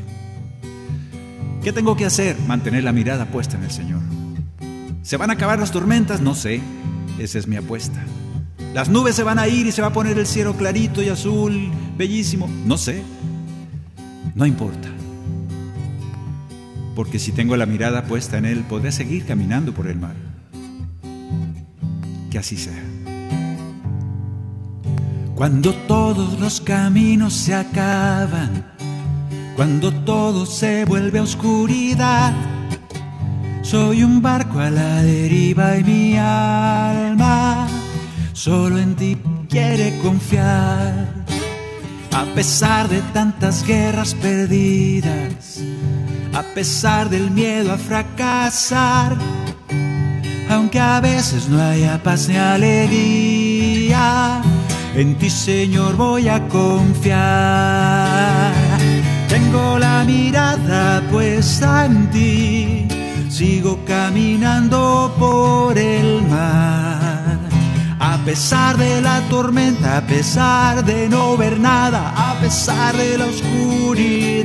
¿Qué 1.63 1.73
tengo 1.73 1.97
que 1.97 2.07
hacer? 2.07 2.37
Mantener 2.49 2.83
la 2.83 2.93
mirada 2.93 3.27
puesta 3.27 3.57
en 3.57 3.63
el 3.63 3.71
Señor. 3.71 4.03
¿Se 5.03 5.17
van 5.17 5.31
a 5.31 5.35
acabar 5.35 5.61
las 5.61 5.71
tormentas? 5.71 6.21
No 6.21 6.35
sé. 6.35 6.61
Esa 7.21 7.39
es 7.39 7.47
mi 7.47 7.55
apuesta. 7.55 8.05
Las 8.77 8.91
nubes 8.91 9.17
se 9.17 9.23
van 9.23 9.39
a 9.39 9.49
ir 9.49 9.67
y 9.67 9.73
se 9.73 9.81
va 9.81 9.89
a 9.89 9.93
poner 9.95 10.19
el 10.19 10.27
cielo 10.27 10.55
clarito 10.55 11.03
y 11.03 11.09
azul, 11.09 11.71
bellísimo. 11.97 12.47
No 12.67 12.77
sé. 12.77 13.03
No 14.35 14.45
importa. 14.45 14.89
Porque 16.95 17.19
si 17.19 17.33
tengo 17.33 17.57
la 17.57 17.65
mirada 17.65 18.05
puesta 18.05 18.37
en 18.37 18.45
Él, 18.45 18.65
podré 18.69 18.93
seguir 18.93 19.25
caminando 19.25 19.73
por 19.73 19.87
el 19.87 19.99
mar. 19.99 20.15
Que 22.31 22.37
así 22.37 22.59
sea. 22.59 22.85
Cuando 25.35 25.73
todos 25.73 26.39
los 26.39 26.61
caminos 26.61 27.33
se 27.33 27.55
acaban, 27.55 28.75
cuando 29.57 29.91
todo 29.91 30.45
se 30.45 30.85
vuelve 30.85 31.19
oscuridad, 31.19 32.35
soy 33.63 34.03
un 34.03 34.21
barco 34.21 34.59
a 34.59 34.69
la 34.69 35.03
deriva 35.03 35.79
y 35.79 35.85
mi 35.85 36.19
alma 36.19 37.76
solo 38.47 38.79
en 38.79 38.95
ti 38.95 39.19
quiere 39.49 39.99
confiar. 40.05 40.93
A 42.13 42.25
pesar 42.37 42.89
de 42.89 43.01
tantas 43.13 43.67
guerras 43.67 44.15
perdidas, 44.15 45.61
a 46.33 46.45
pesar 46.55 47.11
del 47.11 47.33
miedo 47.33 47.73
a 47.73 47.77
fracasar, 47.77 49.17
aunque 50.49 50.79
a 50.79 51.01
veces 51.01 51.49
no 51.49 51.61
haya 51.61 52.01
paz 52.05 52.29
ni 52.29 52.37
alegría, 52.37 54.05
en 54.95 55.19
ti 55.19 55.29
Señor 55.29 55.97
voy 55.97 56.29
a 56.29 56.47
confiar. 56.47 57.19
Tengo 59.29 59.77
la 59.81 60.05
mirada 60.05 61.03
puesta 61.11 61.87
en 61.87 62.11
ti, 62.11 62.87
sigo 63.29 63.81
caminando 63.85 65.13
por 65.19 65.77
el 65.77 66.23
mar 66.29 66.96
pesar 68.27 68.77
de 68.77 69.01
la 69.01 69.21
tormenta, 69.31 69.99
a 69.99 70.01
pesar 70.01 70.85
de 70.85 71.09
no 71.09 71.37
ver 71.37 71.61
nada, 71.61 72.13
a 72.17 72.35
pesar 72.41 72.97
de 72.97 73.17
la 73.17 73.27
oscuridad, 73.27 74.45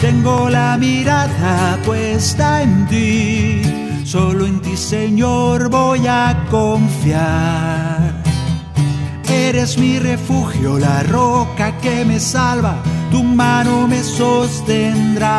tengo 0.00 0.50
la 0.50 0.76
mirada 0.76 1.78
puesta 1.84 2.60
en 2.62 2.88
ti. 2.88 3.62
Solo 4.04 4.46
en 4.46 4.60
ti, 4.62 4.76
Señor, 4.76 5.68
voy 5.70 6.08
a 6.08 6.44
confiar. 6.50 8.14
Eres 9.28 9.78
mi 9.78 10.00
refugio, 10.00 10.76
la 10.76 11.04
roca 11.04 11.78
que 11.78 12.04
me 12.04 12.18
salva, 12.18 12.82
tu 13.12 13.22
mano 13.22 13.86
me 13.86 14.02
sostendrá. 14.02 15.30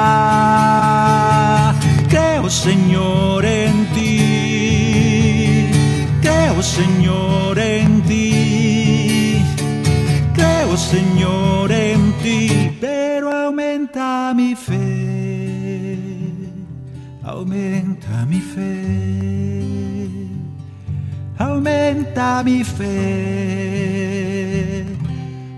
Creo, 2.08 2.50
Señor, 2.50 3.44
en 3.46 3.86
ti 3.88 4.25
Señor, 6.76 7.58
en 7.58 8.02
ti. 8.04 9.42
Creo, 10.34 10.76
Señor, 10.76 11.72
en 11.72 12.12
ti, 12.22 12.76
pero 12.82 13.32
aumenta 13.32 14.34
mi 14.36 14.56
fe. 14.56 15.98
Aumenta 17.24 18.26
mi 18.26 18.42
fe. 18.42 18.84
Aumenta 21.38 22.44
mi 22.44 22.62
fe. 22.66 24.06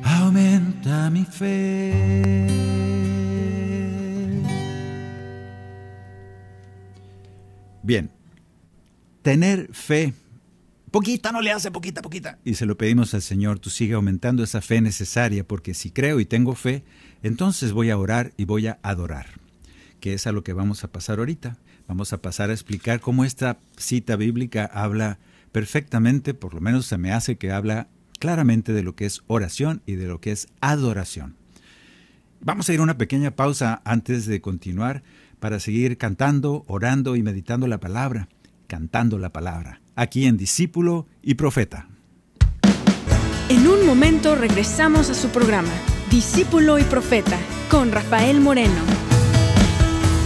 Aumenta 0.04 1.10
mi 1.10 1.26
fe. 1.26 2.48
Bien, 7.82 8.12
tener 9.24 9.70
fe 9.74 10.14
Poquita 10.98 11.32
no 11.32 11.42
le 11.42 11.52
hace, 11.52 11.70
poquita, 11.70 12.02
poquita. 12.02 12.40
Y 12.44 12.56
se 12.56 12.66
lo 12.66 12.76
pedimos 12.76 13.14
al 13.14 13.22
Señor, 13.22 13.60
tú 13.60 13.70
sigue 13.70 13.94
aumentando 13.94 14.44
esa 14.44 14.62
fe 14.62 14.82
necesaria, 14.82 15.48
porque 15.48 15.76
si 15.76 15.92
creo 15.92 16.20
y 16.20 16.26
tengo 16.26 16.56
fe, 16.56 16.84
entonces 17.22 17.72
voy 17.72 17.92
a 17.92 18.00
orar 18.00 18.34
y 18.36 18.46
voy 18.46 18.66
a 18.66 18.80
adorar, 18.82 19.28
que 20.00 20.16
es 20.16 20.26
a 20.26 20.32
lo 20.32 20.44
que 20.44 20.54
vamos 20.54 20.84
a 20.84 20.92
pasar 20.92 21.20
ahorita. 21.20 21.60
Vamos 21.88 22.14
a 22.14 22.18
pasar 22.24 22.50
a 22.50 22.54
explicar 22.54 23.00
cómo 23.00 23.26
esta 23.26 23.60
cita 23.78 24.16
bíblica 24.16 24.66
habla 24.66 25.20
perfectamente, 25.52 26.34
por 26.34 26.56
lo 26.56 26.62
menos 26.62 26.88
se 26.88 26.98
me 26.98 27.12
hace 27.12 27.38
que 27.38 27.52
habla 27.52 27.90
claramente 28.18 28.74
de 28.74 28.82
lo 28.82 28.96
que 28.96 29.06
es 29.06 29.22
oración 29.28 29.84
y 29.86 29.98
de 29.98 30.08
lo 30.08 30.20
que 30.20 30.32
es 30.32 30.48
adoración. 30.62 31.36
Vamos 32.42 32.70
a 32.70 32.74
ir 32.74 32.80
a 32.80 32.84
una 32.84 32.98
pequeña 32.98 33.36
pausa 33.36 33.84
antes 33.86 34.26
de 34.26 34.42
continuar 34.42 35.04
para 35.40 35.60
seguir 35.60 36.00
cantando, 36.00 36.64
orando 36.66 37.16
y 37.16 37.22
meditando 37.22 37.68
la 37.68 37.80
palabra, 37.80 38.30
cantando 38.66 39.20
la 39.20 39.32
palabra, 39.32 39.80
aquí 39.98 40.26
en 40.28 40.38
Discípulo 40.38 41.08
y 41.22 41.34
Profeta. 41.34 41.90
En 43.50 43.68
un 43.68 43.86
momento 43.86 44.36
regresamos 44.36 45.10
a 45.10 45.14
su 45.14 45.28
programa, 45.30 45.74
Discípulo 46.10 46.80
y 46.80 46.84
Profeta, 46.84 47.38
con 47.70 47.92
Rafael 47.92 48.40
Moreno. 48.40 48.82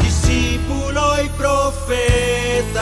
Discípulo 0.03 1.23
y 1.23 1.29
Profeta. 1.29 2.81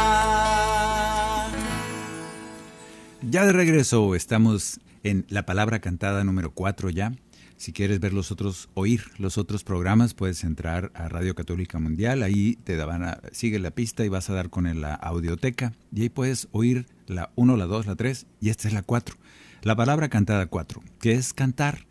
Ya 3.31 3.45
de 3.45 3.53
regreso, 3.53 4.13
estamos 4.13 4.81
en 5.03 5.25
la 5.29 5.45
palabra 5.45 5.79
cantada 5.79 6.25
número 6.25 6.51
4 6.51 6.89
ya. 6.89 7.13
Si 7.55 7.71
quieres 7.71 8.01
ver 8.01 8.11
los 8.11 8.29
otros, 8.29 8.67
oír 8.73 9.05
los 9.19 9.37
otros 9.37 9.63
programas, 9.63 10.13
puedes 10.13 10.43
entrar 10.43 10.91
a 10.95 11.07
Radio 11.07 11.33
Católica 11.33 11.79
Mundial. 11.79 12.23
Ahí 12.23 12.57
te 12.65 12.75
van 12.75 13.03
a, 13.03 13.21
sigue 13.31 13.57
la 13.59 13.71
pista 13.71 14.03
y 14.03 14.09
vas 14.09 14.29
a 14.29 14.33
dar 14.33 14.49
con 14.49 14.81
la 14.81 14.95
audioteca. 14.95 15.71
Y 15.95 16.01
ahí 16.01 16.09
puedes 16.09 16.49
oír 16.51 16.87
la 17.07 17.31
1, 17.37 17.55
la 17.55 17.67
2, 17.67 17.85
la 17.85 17.95
3 17.95 18.25
y 18.41 18.49
esta 18.49 18.67
es 18.67 18.73
la 18.73 18.81
4. 18.81 19.15
La 19.61 19.77
palabra 19.77 20.09
cantada 20.09 20.47
4, 20.47 20.83
que 20.99 21.13
es 21.13 21.31
cantar. 21.31 21.85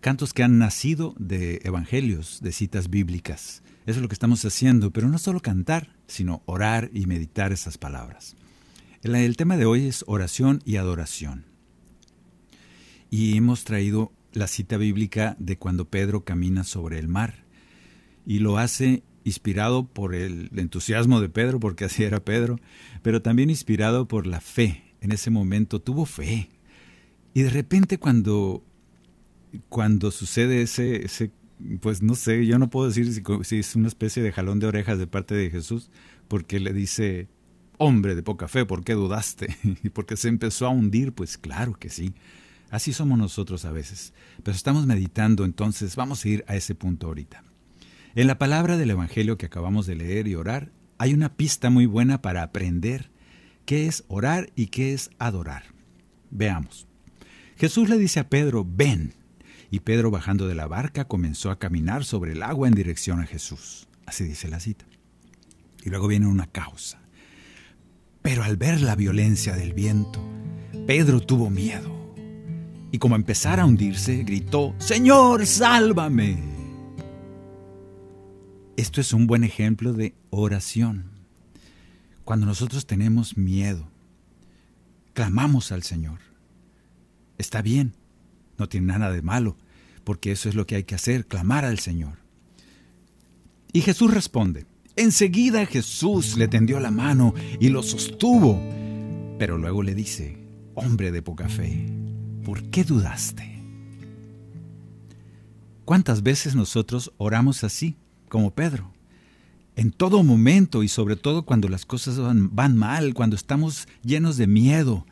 Cantos 0.00 0.32
que 0.32 0.44
han 0.44 0.56
nacido 0.56 1.14
de 1.18 1.60
evangelios, 1.64 2.40
de 2.40 2.52
citas 2.52 2.88
bíblicas. 2.88 3.62
Eso 3.84 3.98
es 3.98 4.02
lo 4.02 4.08
que 4.08 4.14
estamos 4.14 4.42
haciendo, 4.46 4.90
pero 4.92 5.10
no 5.10 5.18
solo 5.18 5.40
cantar, 5.40 5.90
sino 6.06 6.40
orar 6.46 6.88
y 6.94 7.04
meditar 7.04 7.52
esas 7.52 7.76
palabras. 7.76 8.34
El, 9.14 9.36
tema 9.36 9.56
de 9.56 9.66
hoy 9.66 9.86
es 9.86 10.02
oración 10.08 10.62
y 10.64 10.76
adoración. 10.76 11.44
Y 13.08 13.36
hemos 13.36 13.62
traído 13.62 14.10
la 14.32 14.48
cita 14.48 14.78
bíblica 14.78 15.36
de 15.38 15.56
cuando 15.56 15.88
Pedro 15.88 16.24
camina 16.24 16.64
sobre 16.64 16.98
el 16.98 17.06
mar. 17.06 17.44
Y 18.26 18.40
lo 18.40 18.58
hace 18.58 19.04
inspirado 19.22 19.86
por 19.86 20.16
el 20.16 20.50
entusiasmo 20.56 21.20
de 21.20 21.28
Pedro, 21.28 21.60
porque 21.60 21.84
así 21.84 22.02
era 22.02 22.24
Pedro, 22.24 22.58
pero 23.02 23.22
también 23.22 23.48
inspirado 23.48 24.08
por 24.08 24.26
la 24.26 24.40
fe. 24.40 24.82
En 25.00 25.12
ese 25.12 25.30
momento 25.30 25.80
tuvo 25.80 26.04
fe. 26.04 26.48
Y 27.32 27.42
de 27.42 27.50
repente 27.50 27.98
cuando, 27.98 28.64
cuando 29.68 30.10
sucede 30.10 30.62
ese, 30.62 31.04
ese, 31.04 31.30
pues 31.80 32.02
no 32.02 32.16
sé, 32.16 32.44
yo 32.44 32.58
no 32.58 32.70
puedo 32.70 32.88
decir 32.88 33.22
si 33.44 33.58
es 33.58 33.76
una 33.76 33.86
especie 33.86 34.24
de 34.24 34.32
jalón 34.32 34.58
de 34.58 34.66
orejas 34.66 34.98
de 34.98 35.06
parte 35.06 35.36
de 35.36 35.48
Jesús, 35.48 35.92
porque 36.26 36.58
le 36.58 36.72
dice, 36.72 37.28
hombre 37.78 38.14
de 38.14 38.22
poca 38.22 38.48
fe, 38.48 38.64
¿por 38.64 38.84
qué 38.84 38.94
dudaste? 38.94 39.56
¿Y 39.82 39.90
porque 39.90 40.16
se 40.16 40.28
empezó 40.28 40.66
a 40.66 40.70
hundir? 40.70 41.12
Pues 41.12 41.38
claro 41.38 41.74
que 41.74 41.90
sí. 41.90 42.14
Así 42.70 42.92
somos 42.92 43.18
nosotros 43.18 43.64
a 43.64 43.72
veces. 43.72 44.12
Pero 44.42 44.56
estamos 44.56 44.86
meditando, 44.86 45.44
entonces 45.44 45.96
vamos 45.96 46.24
a 46.24 46.28
ir 46.28 46.44
a 46.48 46.56
ese 46.56 46.74
punto 46.74 47.06
ahorita. 47.06 47.44
En 48.14 48.26
la 48.26 48.38
palabra 48.38 48.76
del 48.76 48.90
Evangelio 48.90 49.36
que 49.36 49.46
acabamos 49.46 49.86
de 49.86 49.94
leer 49.94 50.26
y 50.26 50.34
orar, 50.34 50.72
hay 50.98 51.12
una 51.12 51.34
pista 51.34 51.70
muy 51.70 51.86
buena 51.86 52.22
para 52.22 52.42
aprender 52.42 53.10
qué 53.66 53.86
es 53.86 54.04
orar 54.08 54.50
y 54.56 54.68
qué 54.68 54.94
es 54.94 55.10
adorar. 55.18 55.64
Veamos. 56.30 56.86
Jesús 57.56 57.88
le 57.88 57.98
dice 57.98 58.20
a 58.20 58.28
Pedro, 58.28 58.66
ven. 58.66 59.14
Y 59.70 59.80
Pedro 59.80 60.10
bajando 60.10 60.46
de 60.46 60.54
la 60.54 60.66
barca 60.66 61.06
comenzó 61.06 61.50
a 61.50 61.58
caminar 61.58 62.04
sobre 62.04 62.32
el 62.32 62.42
agua 62.42 62.68
en 62.68 62.74
dirección 62.74 63.20
a 63.20 63.26
Jesús. 63.26 63.88
Así 64.06 64.24
dice 64.24 64.48
la 64.48 64.60
cita. 64.60 64.86
Y 65.84 65.90
luego 65.90 66.08
viene 66.08 66.26
una 66.26 66.46
causa. 66.46 67.00
Pero 68.26 68.42
al 68.42 68.56
ver 68.56 68.80
la 68.80 68.96
violencia 68.96 69.54
del 69.54 69.72
viento, 69.72 70.20
Pedro 70.84 71.20
tuvo 71.20 71.48
miedo. 71.48 72.12
Y 72.90 72.98
como 72.98 73.14
empezara 73.14 73.62
a 73.62 73.66
hundirse, 73.66 74.24
gritó, 74.24 74.74
Señor, 74.78 75.46
sálvame. 75.46 76.42
Esto 78.76 79.00
es 79.00 79.12
un 79.12 79.28
buen 79.28 79.44
ejemplo 79.44 79.92
de 79.92 80.16
oración. 80.30 81.12
Cuando 82.24 82.46
nosotros 82.46 82.84
tenemos 82.84 83.36
miedo, 83.36 83.88
clamamos 85.12 85.70
al 85.70 85.84
Señor. 85.84 86.18
Está 87.38 87.62
bien, 87.62 87.94
no 88.58 88.68
tiene 88.68 88.88
nada 88.88 89.12
de 89.12 89.22
malo, 89.22 89.56
porque 90.02 90.32
eso 90.32 90.48
es 90.48 90.56
lo 90.56 90.66
que 90.66 90.74
hay 90.74 90.82
que 90.82 90.96
hacer, 90.96 91.28
clamar 91.28 91.64
al 91.64 91.78
Señor. 91.78 92.18
Y 93.72 93.82
Jesús 93.82 94.12
responde. 94.12 94.66
Enseguida 94.98 95.66
Jesús 95.66 96.38
le 96.38 96.48
tendió 96.48 96.80
la 96.80 96.90
mano 96.90 97.34
y 97.60 97.68
lo 97.68 97.82
sostuvo, 97.82 98.58
pero 99.38 99.58
luego 99.58 99.82
le 99.82 99.94
dice, 99.94 100.38
hombre 100.74 101.12
de 101.12 101.20
poca 101.20 101.50
fe, 101.50 101.86
¿por 102.42 102.62
qué 102.70 102.82
dudaste? 102.82 103.60
¿Cuántas 105.84 106.22
veces 106.22 106.56
nosotros 106.56 107.12
oramos 107.18 107.62
así, 107.62 107.96
como 108.30 108.54
Pedro? 108.54 108.90
En 109.76 109.92
todo 109.92 110.22
momento 110.22 110.82
y 110.82 110.88
sobre 110.88 111.16
todo 111.16 111.44
cuando 111.44 111.68
las 111.68 111.84
cosas 111.84 112.18
van, 112.18 112.56
van 112.56 112.74
mal, 112.74 113.12
cuando 113.12 113.36
estamos 113.36 113.88
llenos 114.02 114.38
de 114.38 114.46
miedo, 114.46 115.04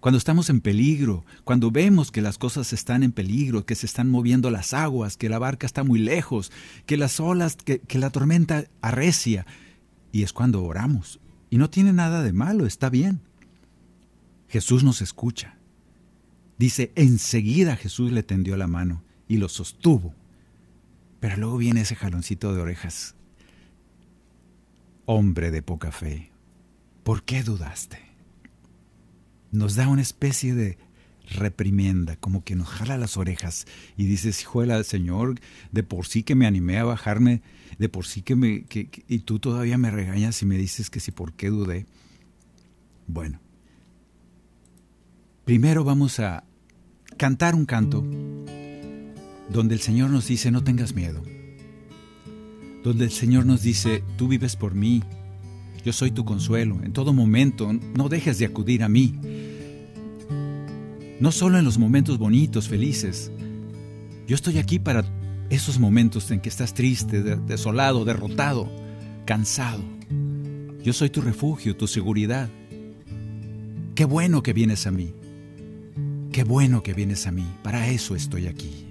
cuando 0.00 0.16
estamos 0.16 0.48
en 0.48 0.62
peligro, 0.62 1.26
cuando 1.44 1.70
vemos 1.70 2.10
que 2.10 2.22
las 2.22 2.38
cosas 2.38 2.72
están 2.72 3.02
en 3.02 3.12
peligro, 3.12 3.66
que 3.66 3.74
se 3.74 3.84
están 3.84 4.08
moviendo 4.08 4.50
las 4.50 4.72
aguas, 4.72 5.18
que 5.18 5.28
la 5.28 5.38
barca 5.38 5.66
está 5.66 5.84
muy 5.84 5.98
lejos, 5.98 6.50
que 6.86 6.96
las 6.96 7.20
olas, 7.20 7.56
que, 7.56 7.82
la 7.98 8.08
tormenta 8.08 8.64
arrecia, 8.80 9.46
y 10.10 10.22
es 10.22 10.32
cuando 10.32 10.64
oramos. 10.64 11.20
Y 11.50 11.58
no 11.58 11.68
tiene 11.68 11.92
nada 11.92 12.22
de 12.22 12.32
malo, 12.32 12.66
está 12.66 12.88
bien. 12.88 13.20
Jesús 14.48 14.84
nos 14.84 15.02
escucha. 15.02 15.56
Dice, 16.56 16.92
enseguida 16.94 17.76
Jesús 17.76 18.10
le 18.10 18.22
tendió 18.22 18.56
la 18.56 18.66
mano 18.66 19.02
y 19.28 19.36
lo 19.36 19.48
sostuvo. 19.48 20.14
Pero 21.20 21.36
luego 21.36 21.58
viene 21.58 21.82
ese 21.82 21.94
jaloncito 21.94 22.54
de 22.54 22.62
orejas. 22.62 23.14
Hombre 25.04 25.50
de 25.50 25.62
poca 25.62 25.92
fe, 25.92 26.30
¿por 27.02 27.22
qué 27.22 27.42
dudaste? 27.42 28.09
Nos 29.50 29.74
da 29.74 29.88
una 29.88 30.02
especie 30.02 30.54
de 30.54 30.78
reprimienda, 31.30 32.16
como 32.16 32.44
que 32.44 32.56
nos 32.56 32.68
jala 32.68 32.98
las 32.98 33.16
orejas 33.16 33.66
y 33.96 34.06
dices, 34.06 34.42
hijuela, 34.42 34.82
Señor, 34.82 35.40
de 35.70 35.82
por 35.82 36.06
sí 36.06 36.22
que 36.22 36.34
me 36.34 36.46
animé 36.46 36.78
a 36.78 36.84
bajarme, 36.84 37.42
de 37.78 37.88
por 37.88 38.06
sí 38.06 38.22
que 38.22 38.36
me... 38.36 38.64
y 39.08 39.18
tú 39.20 39.38
todavía 39.38 39.78
me 39.78 39.90
regañas 39.90 40.42
y 40.42 40.46
me 40.46 40.56
dices 40.58 40.90
que 40.90 41.00
si 41.00 41.12
por 41.12 41.34
qué 41.34 41.50
dudé. 41.50 41.86
Bueno, 43.06 43.40
primero 45.44 45.84
vamos 45.84 46.20
a 46.20 46.44
cantar 47.16 47.54
un 47.54 47.66
canto 47.66 48.04
donde 49.48 49.74
el 49.74 49.80
Señor 49.80 50.10
nos 50.10 50.26
dice, 50.26 50.50
no 50.50 50.62
tengas 50.62 50.94
miedo, 50.94 51.22
donde 52.84 53.04
el 53.04 53.10
Señor 53.10 53.46
nos 53.46 53.62
dice, 53.62 54.02
tú 54.16 54.28
vives 54.28 54.56
por 54.56 54.74
mí, 54.74 55.02
yo 55.82 55.92
soy 55.92 56.10
tu 56.10 56.24
consuelo. 56.24 56.78
En 56.82 56.92
todo 56.92 57.12
momento, 57.12 57.72
no 57.72 58.08
dejes 58.08 58.38
de 58.38 58.46
acudir 58.46 58.82
a 58.82 58.88
mí. 58.88 59.14
No 61.20 61.32
solo 61.32 61.58
en 61.58 61.64
los 61.64 61.78
momentos 61.78 62.18
bonitos, 62.18 62.68
felices. 62.68 63.30
Yo 64.26 64.34
estoy 64.34 64.58
aquí 64.58 64.78
para 64.78 65.04
esos 65.50 65.78
momentos 65.78 66.30
en 66.30 66.40
que 66.40 66.48
estás 66.48 66.74
triste, 66.74 67.22
desolado, 67.22 68.04
derrotado, 68.04 68.70
cansado. 69.26 69.82
Yo 70.82 70.92
soy 70.92 71.10
tu 71.10 71.20
refugio, 71.20 71.76
tu 71.76 71.86
seguridad. 71.86 72.48
Qué 73.94 74.04
bueno 74.04 74.42
que 74.42 74.52
vienes 74.52 74.86
a 74.86 74.90
mí. 74.90 75.12
Qué 76.32 76.44
bueno 76.44 76.82
que 76.82 76.94
vienes 76.94 77.26
a 77.26 77.32
mí. 77.32 77.46
Para 77.62 77.88
eso 77.88 78.14
estoy 78.14 78.46
aquí. 78.46 78.86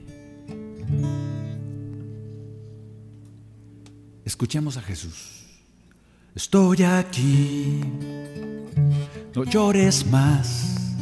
Escuchemos 4.26 4.78
a 4.78 4.82
Jesús. 4.82 5.39
Estoy 6.36 6.84
aquí, 6.84 7.82
no 9.36 9.44
llores 9.44 10.06
más. 10.06 10.96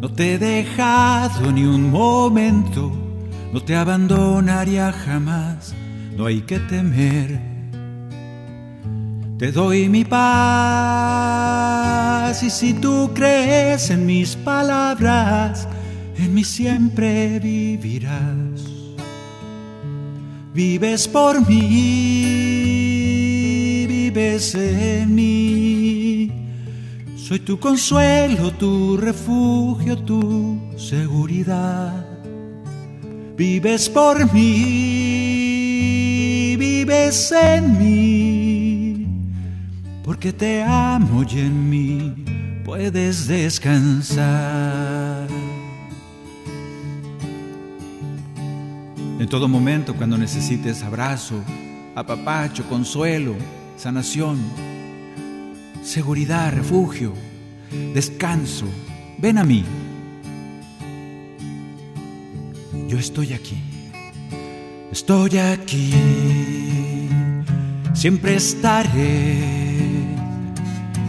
No 0.00 0.12
te 0.12 0.34
he 0.34 0.38
dejado 0.38 1.52
ni 1.52 1.64
un 1.64 1.88
momento, 1.88 2.90
no 3.52 3.62
te 3.62 3.76
abandonaría 3.76 4.92
jamás, 4.92 5.72
no 6.16 6.26
hay 6.26 6.40
que 6.40 6.58
temer. 6.58 7.40
Te 9.38 9.52
doy 9.52 9.88
mi 9.88 10.04
paz 10.04 11.22
y 12.42 12.50
si 12.50 12.74
tú 12.74 13.12
crees 13.14 13.90
en 13.90 14.04
mis 14.04 14.34
palabras, 14.34 15.68
en 16.18 16.34
mí 16.34 16.42
siempre 16.42 17.38
vivirás. 17.38 18.62
Vives 20.52 21.06
por 21.08 21.48
mí 21.48 22.61
vives 24.12 24.54
en 24.54 25.14
mí. 25.14 26.30
Soy 27.16 27.40
tu 27.40 27.58
consuelo, 27.58 28.50
tu 28.52 28.98
refugio, 28.98 29.96
tu 29.96 30.60
seguridad. 30.76 32.04
Vives 33.36 33.88
por 33.88 34.30
mí, 34.34 35.64
vives 36.58 37.32
en 37.32 37.78
mí, 37.78 39.06
porque 40.04 40.34
te 40.34 40.62
amo 40.62 41.24
y 41.28 41.40
en 41.40 41.70
mí 41.70 42.14
puedes 42.64 43.26
descansar. 43.26 45.26
En 49.18 49.26
todo 49.28 49.48
momento, 49.48 49.94
cuando 49.94 50.16
necesites 50.18 50.82
abrazo, 50.82 51.42
apapacho, 51.94 52.68
consuelo, 52.68 53.34
sanación, 53.76 54.38
seguridad, 55.82 56.52
refugio, 56.52 57.12
descanso. 57.94 58.66
Ven 59.18 59.38
a 59.38 59.44
mí. 59.44 59.64
Yo 62.88 62.98
estoy 62.98 63.32
aquí. 63.32 63.56
Estoy 64.90 65.38
aquí. 65.38 65.92
Siempre 67.94 68.36
estaré. 68.36 69.38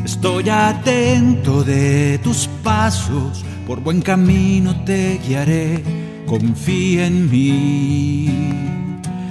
Estoy 0.05 0.49
atento 0.49 1.63
de 1.63 2.19
tus 2.23 2.47
pasos. 2.63 3.43
Por 3.67 3.81
buen 3.81 4.01
camino 4.01 4.83
te 4.85 5.19
guiaré. 5.25 5.83
Confía 6.25 7.07
en 7.07 7.29
mí. 7.29 8.29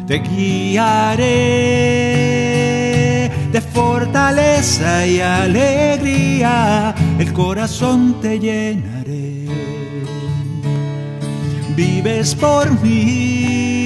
Te 0.06 0.18
guiaré 0.18 1.32
de 3.52 3.60
fortaleza 3.60 5.06
y 5.06 5.20
alegría, 5.20 6.94
el 7.18 7.32
corazón 7.32 8.20
te 8.20 8.38
llenaré. 8.38 9.46
Vives 11.76 12.34
por 12.34 12.70
mí, 12.82 13.82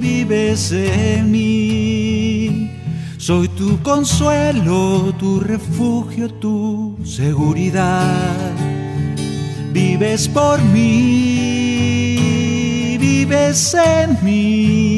vives 0.00 0.72
en 0.72 1.30
mí. 1.30 2.70
Soy 3.16 3.48
tu 3.48 3.82
consuelo, 3.82 5.14
tu 5.18 5.40
refugio, 5.40 6.28
tu 6.30 6.96
seguridad. 7.04 8.52
Vives 9.72 10.28
por 10.28 10.62
mí, 10.62 12.16
vives 12.98 13.74
en 13.74 14.18
mí 14.24 14.97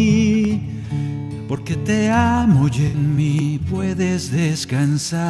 porque 1.71 1.85
te 1.85 2.11
amo 2.11 2.67
y 2.67 2.87
en 2.87 3.15
mí 3.15 3.61
puedes 3.71 4.33
descansar. 4.33 5.29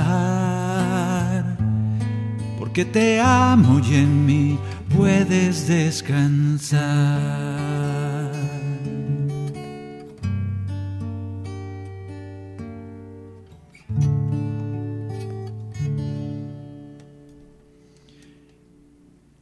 Porque 2.58 2.86
te 2.86 3.20
amo 3.20 3.78
y 3.80 3.96
en 3.96 4.24
mí 4.24 4.58
puedes 4.96 5.68
descansar. 5.68 6.80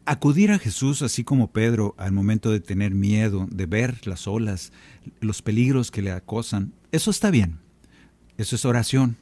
Acudir 0.04 0.50
a 0.50 0.58
Jesús 0.58 1.02
así 1.02 1.22
como 1.22 1.52
Pedro 1.52 1.94
al 1.96 2.10
momento 2.10 2.50
de 2.50 2.58
tener 2.58 2.92
miedo, 2.92 3.46
de 3.50 3.66
ver 3.66 4.04
las 4.04 4.26
olas, 4.26 4.72
los 5.20 5.42
peligros 5.42 5.92
que 5.92 6.02
le 6.02 6.10
acosan, 6.10 6.72
eso 6.92 7.10
está 7.10 7.30
bien. 7.30 7.58
Eso 8.36 8.56
es 8.56 8.64
oración. 8.64 9.16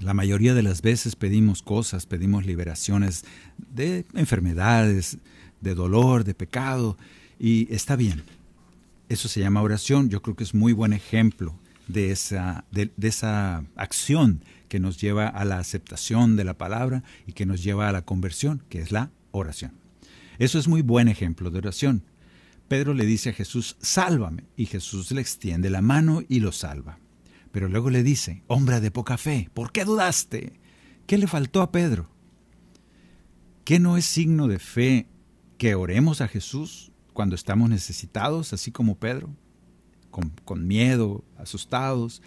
La 0.00 0.14
mayoría 0.14 0.54
de 0.54 0.62
las 0.62 0.82
veces 0.82 1.16
pedimos 1.16 1.62
cosas, 1.62 2.06
pedimos 2.06 2.44
liberaciones 2.44 3.24
de 3.56 4.04
enfermedades, 4.14 5.18
de 5.60 5.74
dolor, 5.74 6.24
de 6.24 6.34
pecado, 6.34 6.98
y 7.38 7.72
está 7.74 7.96
bien. 7.96 8.22
Eso 9.08 9.28
se 9.28 9.40
llama 9.40 9.62
oración. 9.62 10.10
Yo 10.10 10.20
creo 10.20 10.36
que 10.36 10.44
es 10.44 10.54
muy 10.54 10.72
buen 10.72 10.92
ejemplo 10.92 11.58
de 11.88 12.10
esa, 12.10 12.64
de 12.70 12.90
esa 13.00 13.64
acción 13.76 14.42
que 14.68 14.80
nos 14.80 15.00
lleva 15.00 15.28
a 15.28 15.44
la 15.44 15.58
aceptación 15.58 16.36
de 16.36 16.44
la 16.44 16.54
palabra 16.54 17.04
y 17.26 17.32
que 17.32 17.46
nos 17.46 17.62
lleva 17.62 17.88
a 17.88 17.92
la 17.92 18.02
conversión, 18.02 18.62
que 18.68 18.80
es 18.80 18.92
la 18.92 19.10
oración. 19.30 19.72
Eso 20.38 20.58
es 20.58 20.68
muy 20.68 20.82
buen 20.82 21.08
ejemplo 21.08 21.50
de 21.50 21.58
oración. 21.58 22.02
Pedro 22.68 22.94
le 22.94 23.06
dice 23.06 23.30
a 23.30 23.32
Jesús, 23.32 23.76
sálvame, 23.80 24.44
y 24.56 24.66
Jesús 24.66 25.12
le 25.12 25.20
extiende 25.20 25.70
la 25.70 25.82
mano 25.82 26.22
y 26.28 26.40
lo 26.40 26.50
salva. 26.52 26.98
Pero 27.52 27.68
luego 27.68 27.90
le 27.90 28.02
dice, 28.02 28.42
hombre 28.48 28.80
de 28.80 28.90
poca 28.90 29.16
fe, 29.16 29.50
¿por 29.54 29.70
qué 29.72 29.84
dudaste? 29.84 30.60
¿Qué 31.06 31.16
le 31.16 31.28
faltó 31.28 31.62
a 31.62 31.70
Pedro? 31.70 32.10
¿Qué 33.64 33.78
no 33.78 33.96
es 33.96 34.04
signo 34.04 34.48
de 34.48 34.58
fe 34.58 35.06
que 35.58 35.74
oremos 35.74 36.20
a 36.20 36.28
Jesús 36.28 36.92
cuando 37.12 37.34
estamos 37.34 37.70
necesitados, 37.70 38.52
así 38.52 38.72
como 38.72 38.96
Pedro? 38.96 39.30
Con, 40.10 40.30
con 40.44 40.66
miedo, 40.66 41.24
asustados. 41.38 42.20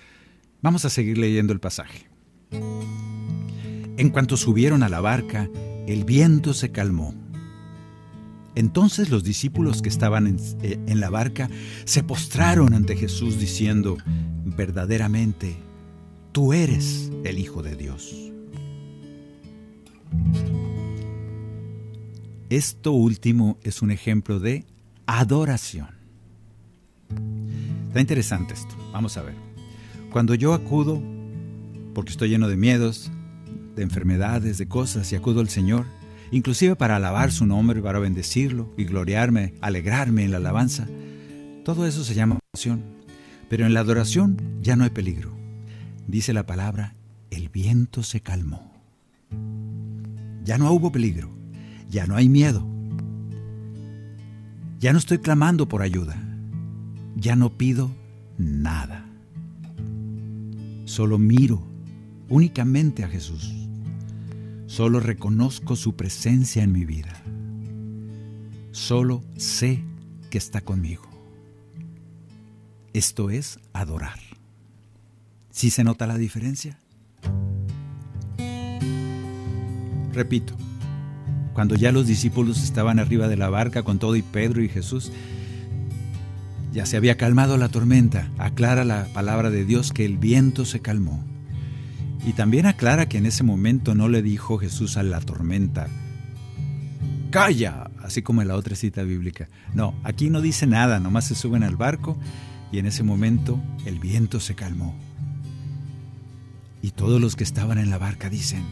Vamos 0.62 0.86
a 0.86 0.90
seguir 0.90 1.18
leyendo 1.18 1.52
el 1.54 1.60
pasaje. 1.60 2.10
En 2.52 4.10
cuanto 4.10 4.38
subieron 4.38 4.84
a 4.84 4.90
la 4.90 5.02
barca, 5.02 5.50
el 5.86 6.06
viento 6.06 6.54
se 6.54 6.72
calmó 6.72 7.14
Entonces 8.60 9.10
los 9.10 9.24
discípulos 9.24 9.82
que 9.82 9.88
estaban 9.88 10.28
en, 10.28 10.36
eh, 10.62 10.78
en, 10.86 10.99
la 10.99 11.10
barca 11.10 11.49
se 11.86 12.03
postraron 12.03 12.74
ante 12.74 12.97
Jesús 12.97 13.39
diciendo, 13.39 13.97
verdaderamente, 14.43 15.55
tú 16.34 16.51
eres 16.51 17.10
el 17.24 17.39
Hijo 17.39 17.64
de 17.64 17.78
Dios. 17.78 18.34
Esto 22.49 22.91
último 22.91 23.57
es 23.64 23.82
un 23.82 23.91
ejemplo 23.91 24.41
de 24.41 24.66
adoración. 25.05 25.91
Está 27.88 28.01
interesante 28.01 28.55
esto. 28.55 28.76
Vamos 28.91 29.16
a 29.16 29.22
ver. 29.22 29.36
Cuando 30.12 30.36
yo 30.36 30.53
acudo, 30.53 31.01
porque 31.93 32.12
estoy 32.12 32.28
lleno 32.28 32.49
de 32.49 32.57
miedos, 32.57 33.10
de 33.78 33.84
enfermedades, 33.84 34.57
de 34.57 34.68
cosas, 34.68 35.10
y 35.14 35.16
acudo 35.16 35.39
al 35.39 35.47
Señor, 35.47 35.86
inclusive 36.32 36.76
para 36.76 36.96
alabar 36.96 37.32
su 37.32 37.46
nombre, 37.46 37.82
para 37.82 38.00
bendecirlo 38.00 38.74
y 38.78 38.86
gloriarme, 38.86 39.54
alegrarme 39.62 40.24
en 40.24 40.32
la 40.32 40.38
alabanza, 40.38 40.88
todo 41.64 41.86
eso 41.86 42.04
se 42.04 42.14
llama 42.14 42.40
adoración. 42.40 42.84
Pero 43.50 43.66
en 43.66 43.74
la 43.74 43.82
adoración 43.82 44.38
ya 44.62 44.76
no 44.76 44.84
hay 44.84 44.92
peligro. 44.92 45.32
Dice 46.08 46.34
la 46.34 46.46
palabra, 46.46 46.96
el 47.32 47.50
viento 47.50 48.04
se 48.04 48.22
calmó. 48.22 48.74
Ya 50.44 50.58
no 50.58 50.72
hubo 50.72 50.92
peligro, 50.92 51.30
ya 51.90 52.08
no 52.08 52.16
hay 52.16 52.30
miedo. 52.30 52.66
Ya 54.80 54.94
no 54.94 55.00
estoy 55.00 55.18
clamando 55.18 55.68
por 55.68 55.82
ayuda, 55.82 56.16
ya 57.16 57.36
no 57.36 57.58
pido 57.58 57.92
nada. 58.38 59.06
Solo 60.86 61.18
miro 61.18 61.62
únicamente 62.30 63.04
a 63.04 63.10
Jesús. 63.10 63.59
Solo 64.70 65.00
reconozco 65.00 65.76
su 65.76 65.96
presencia 65.96 66.62
en 66.62 66.72
mi 66.72 66.86
vida. 66.86 67.24
Solo 68.72 69.24
sé 69.36 69.84
que 70.30 70.38
está 70.38 70.62
conmigo. 70.62 71.10
Esto 72.94 73.32
es 73.32 73.58
adorar. 73.74 74.20
¿Sí 75.50 75.72
se 75.72 75.84
nota 75.84 76.06
la 76.06 76.20
diferencia? 76.20 76.80
Repito, 80.14 80.54
cuando 81.54 81.74
ya 81.74 81.92
los 81.92 82.06
discípulos 82.06 82.62
estaban 82.62 83.00
arriba 83.00 83.28
de 83.28 83.38
la 83.38 83.50
barca 83.50 83.82
con 83.82 83.98
todo 83.98 84.16
y 84.16 84.22
Pedro 84.22 84.62
y 84.62 84.70
Jesús, 84.70 85.12
ya 86.72 86.86
se 86.86 86.96
había 86.96 87.18
calmado 87.18 87.58
la 87.58 87.70
tormenta, 87.70 88.30
aclara 88.38 88.86
la 88.86 89.06
palabra 89.16 89.50
de 89.50 89.66
Dios 89.66 89.92
que 89.92 90.06
el 90.06 90.20
viento 90.20 90.64
se 90.64 90.80
calmó. 90.80 91.29
Y 92.26 92.34
también 92.34 92.66
aclara 92.66 93.08
que 93.08 93.18
en 93.18 93.26
ese 93.26 93.44
momento 93.44 93.96
no 93.96 94.10
le 94.10 94.22
dijo 94.22 94.58
Jesús 94.58 94.98
a 94.98 95.04
la 95.04 95.22
tormenta, 95.22 95.88
calla, 97.32 97.90
así 98.04 98.22
como 98.22 98.42
en 98.42 98.48
la 98.48 98.56
otra 98.56 98.76
cita 98.76 99.04
bíblica. 99.04 99.50
No, 99.74 99.96
aquí 100.04 100.30
no 100.30 100.42
dice 100.42 100.68
nada, 100.68 101.00
nomás 101.00 101.26
se 101.26 101.36
suben 101.36 101.64
al 101.64 101.76
barco 101.76 102.18
y 102.72 102.80
en 102.80 102.86
ese 102.86 103.04
momento 103.04 103.62
el 103.86 104.00
viento 104.00 104.40
se 104.40 104.56
calmó. 104.56 104.96
Y 106.82 106.92
todos 106.92 107.20
los 107.20 107.36
que 107.36 107.44
estaban 107.44 107.78
en 107.78 107.90
la 107.90 107.98
barca 107.98 108.30
dicen, 108.30 108.64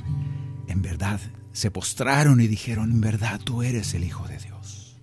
en 0.68 0.82
verdad, 0.82 1.20
se 1.52 1.72
postraron 1.72 2.40
y 2.42 2.48
dijeron, 2.48 2.92
en 2.92 3.02
verdad 3.02 3.40
tú 3.44 3.64
eres 3.64 3.94
el 3.94 4.04
Hijo 4.04 4.28
de 4.28 4.38
Dios. 4.38 4.98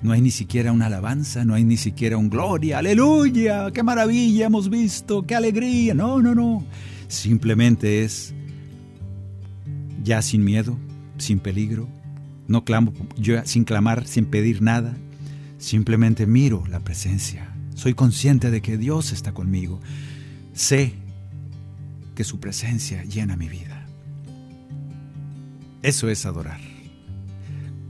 No 0.00 0.12
hay 0.12 0.20
ni 0.20 0.30
siquiera 0.30 0.70
una 0.70 0.86
alabanza, 0.86 1.44
no 1.44 1.54
hay 1.54 1.64
ni 1.64 1.76
siquiera 1.76 2.16
un 2.16 2.30
gloria, 2.30 2.78
aleluya, 2.78 3.72
qué 3.72 3.82
maravilla 3.82 4.46
hemos 4.46 4.70
visto, 4.70 5.26
qué 5.26 5.34
alegría. 5.34 5.92
No, 5.92 6.22
no, 6.22 6.34
no. 6.34 6.64
Simplemente 7.08 8.04
es 8.04 8.34
ya 10.04 10.22
sin 10.22 10.44
miedo, 10.44 10.78
sin 11.16 11.40
peligro. 11.40 11.88
No 12.46 12.64
clamo, 12.64 12.92
yo 13.16 13.44
sin 13.44 13.64
clamar, 13.64 14.06
sin 14.06 14.26
pedir 14.26 14.62
nada. 14.62 14.96
Simplemente 15.58 16.26
miro 16.26 16.64
la 16.68 16.80
presencia. 16.80 17.52
Soy 17.74 17.94
consciente 17.94 18.50
de 18.50 18.62
que 18.62 18.78
Dios 18.78 19.12
está 19.12 19.32
conmigo. 19.32 19.80
Sé 20.52 20.94
que 22.14 22.24
su 22.24 22.40
presencia 22.40 23.04
llena 23.04 23.36
mi 23.36 23.48
vida. 23.48 23.86
Eso 25.82 26.08
es 26.08 26.26
adorar. 26.26 26.60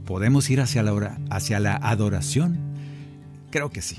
¿Podemos 0.05 0.49
ir 0.49 0.61
hacia 0.61 0.83
la, 0.83 1.19
hacia 1.29 1.59
la 1.59 1.75
adoración? 1.75 2.57
Creo 3.49 3.69
que 3.69 3.81
sí. 3.81 3.97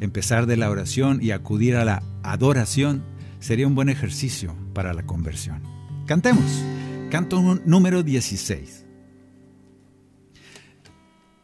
Empezar 0.00 0.46
de 0.46 0.56
la 0.56 0.70
oración 0.70 1.20
y 1.22 1.30
acudir 1.30 1.76
a 1.76 1.84
la 1.84 2.02
adoración 2.22 3.04
sería 3.42 3.66
un 3.66 3.74
buen 3.74 3.88
ejercicio 3.88 4.54
para 4.72 4.94
la 4.94 5.02
conversión. 5.02 5.60
Cantemos. 6.06 6.62
Canto 7.10 7.60
número 7.66 8.02
16. 8.02 8.86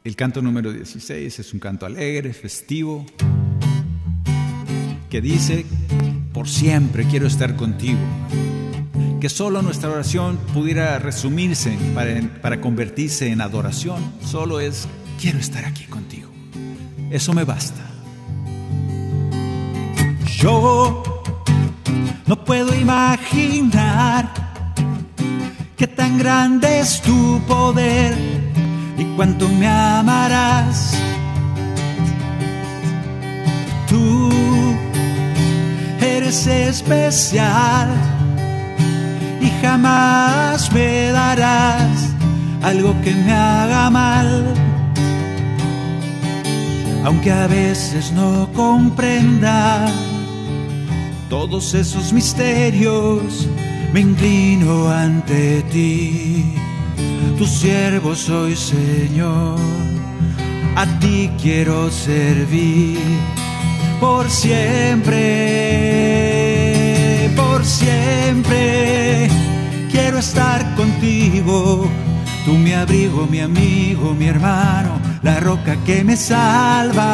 El 0.04 0.16
canto 0.16 0.40
número 0.40 0.72
16 0.72 1.38
es 1.38 1.52
un 1.52 1.60
canto 1.60 1.84
alegre, 1.84 2.32
festivo, 2.32 3.04
que 5.10 5.20
dice, 5.20 5.66
por 6.32 6.48
siempre 6.48 7.04
quiero 7.04 7.26
estar 7.26 7.56
contigo. 7.56 7.98
Que 9.20 9.28
solo 9.28 9.60
nuestra 9.60 9.90
oración 9.90 10.38
pudiera 10.54 10.98
resumirse 11.00 11.76
para, 11.94 12.20
para 12.40 12.60
convertirse 12.60 13.28
en 13.28 13.40
adoración, 13.40 14.00
solo 14.24 14.60
es, 14.60 14.86
quiero 15.20 15.38
estar 15.38 15.64
aquí 15.64 15.84
contigo. 15.84 16.30
Eso 17.10 17.34
me 17.34 17.44
basta. 17.44 17.84
Yo 20.38 21.02
no 22.28 22.36
puedo 22.44 22.74
imaginar 22.74 24.28
qué 25.78 25.86
tan 25.86 26.18
grande 26.18 26.80
es 26.80 27.00
tu 27.00 27.40
poder 27.48 28.14
y 28.98 29.04
cuánto 29.16 29.48
me 29.48 29.66
amarás. 29.66 30.92
Tú 33.88 34.30
eres 36.02 36.46
especial 36.46 37.88
y 39.40 39.48
jamás 39.62 40.70
me 40.70 41.10
darás 41.10 42.12
algo 42.62 42.94
que 43.02 43.14
me 43.14 43.32
haga 43.32 43.88
mal. 43.88 44.44
Aunque 47.06 47.32
a 47.32 47.46
veces 47.46 48.12
no 48.12 48.50
comprenda 48.52 49.88
todos 51.28 51.74
esos 51.74 52.12
misterios, 52.12 53.48
me 53.92 54.00
inclino 54.00 54.90
ante 54.90 55.62
ti. 55.70 56.44
Tu 57.36 57.46
siervo 57.46 58.14
soy, 58.14 58.56
Señor, 58.56 59.58
a 60.74 60.86
ti 60.98 61.30
quiero 61.40 61.90
servir 61.90 62.98
por 64.00 64.30
siempre, 64.30 65.14
por 67.36 67.64
siempre. 67.64 69.28
Quiero 69.90 70.18
estar 70.18 70.74
contigo, 70.74 71.86
tú 72.44 72.52
mi 72.52 72.72
abrigo, 72.72 73.26
mi 73.26 73.40
amigo, 73.40 74.14
mi 74.14 74.26
hermano, 74.26 75.00
la 75.22 75.40
roca 75.40 75.76
que 75.84 76.04
me 76.04 76.16
salva. 76.16 77.04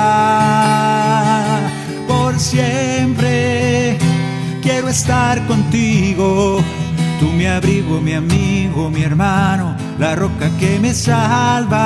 Por 2.07 2.39
siempre 2.39 4.04
quiero 4.65 4.89
estar 4.89 5.47
contigo, 5.47 6.59
tú 7.21 7.27
mi 7.27 7.45
abrigo, 7.45 8.01
mi 8.01 8.15
amigo, 8.15 8.89
mi 8.89 9.03
hermano, 9.03 9.77
la 9.99 10.17
roca 10.17 10.51
que 10.59 10.81
me 10.81 10.95
salva. 10.95 11.83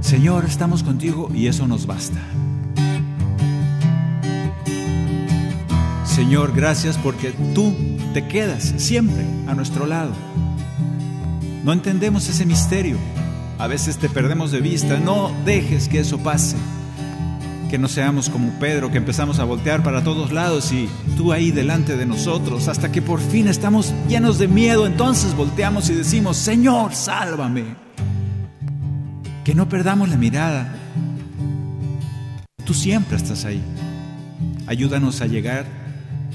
Señor, 0.00 0.44
estamos 0.44 0.84
contigo 0.84 1.28
y 1.34 1.48
eso 1.48 1.66
nos 1.66 1.84
basta. 1.86 2.20
Señor, 6.04 6.52
gracias 6.54 6.96
porque 6.96 7.32
tú 7.54 7.74
te 8.14 8.28
quedas 8.28 8.74
siempre 8.76 9.26
a 9.48 9.54
nuestro 9.54 9.86
lado. 9.86 10.12
No 11.64 11.72
entendemos 11.72 12.28
ese 12.28 12.46
misterio. 12.46 12.96
A 13.58 13.66
veces 13.66 13.98
te 13.98 14.08
perdemos 14.08 14.52
de 14.52 14.60
vista. 14.60 15.00
No 15.00 15.32
dejes 15.44 15.88
que 15.88 15.98
eso 15.98 16.18
pase. 16.18 16.56
Que 17.70 17.78
no 17.78 17.88
seamos 17.88 18.30
como 18.30 18.50
Pedro, 18.58 18.90
que 18.90 18.98
empezamos 18.98 19.38
a 19.38 19.44
voltear 19.44 19.82
para 19.82 20.02
todos 20.02 20.32
lados 20.32 20.72
y 20.72 20.88
tú 21.16 21.32
ahí 21.32 21.50
delante 21.50 21.96
de 21.96 22.06
nosotros, 22.06 22.68
hasta 22.68 22.90
que 22.90 23.02
por 23.02 23.20
fin 23.20 23.46
estamos 23.46 23.92
llenos 24.08 24.38
de 24.38 24.48
miedo. 24.48 24.86
Entonces 24.86 25.34
volteamos 25.34 25.90
y 25.90 25.94
decimos, 25.94 26.36
Señor, 26.36 26.94
sálvame. 26.94 27.64
Que 29.44 29.54
no 29.54 29.68
perdamos 29.68 30.08
la 30.08 30.16
mirada. 30.16 30.74
Tú 32.64 32.74
siempre 32.74 33.16
estás 33.16 33.44
ahí. 33.44 33.62
Ayúdanos 34.66 35.20
a 35.20 35.26
llegar 35.26 35.66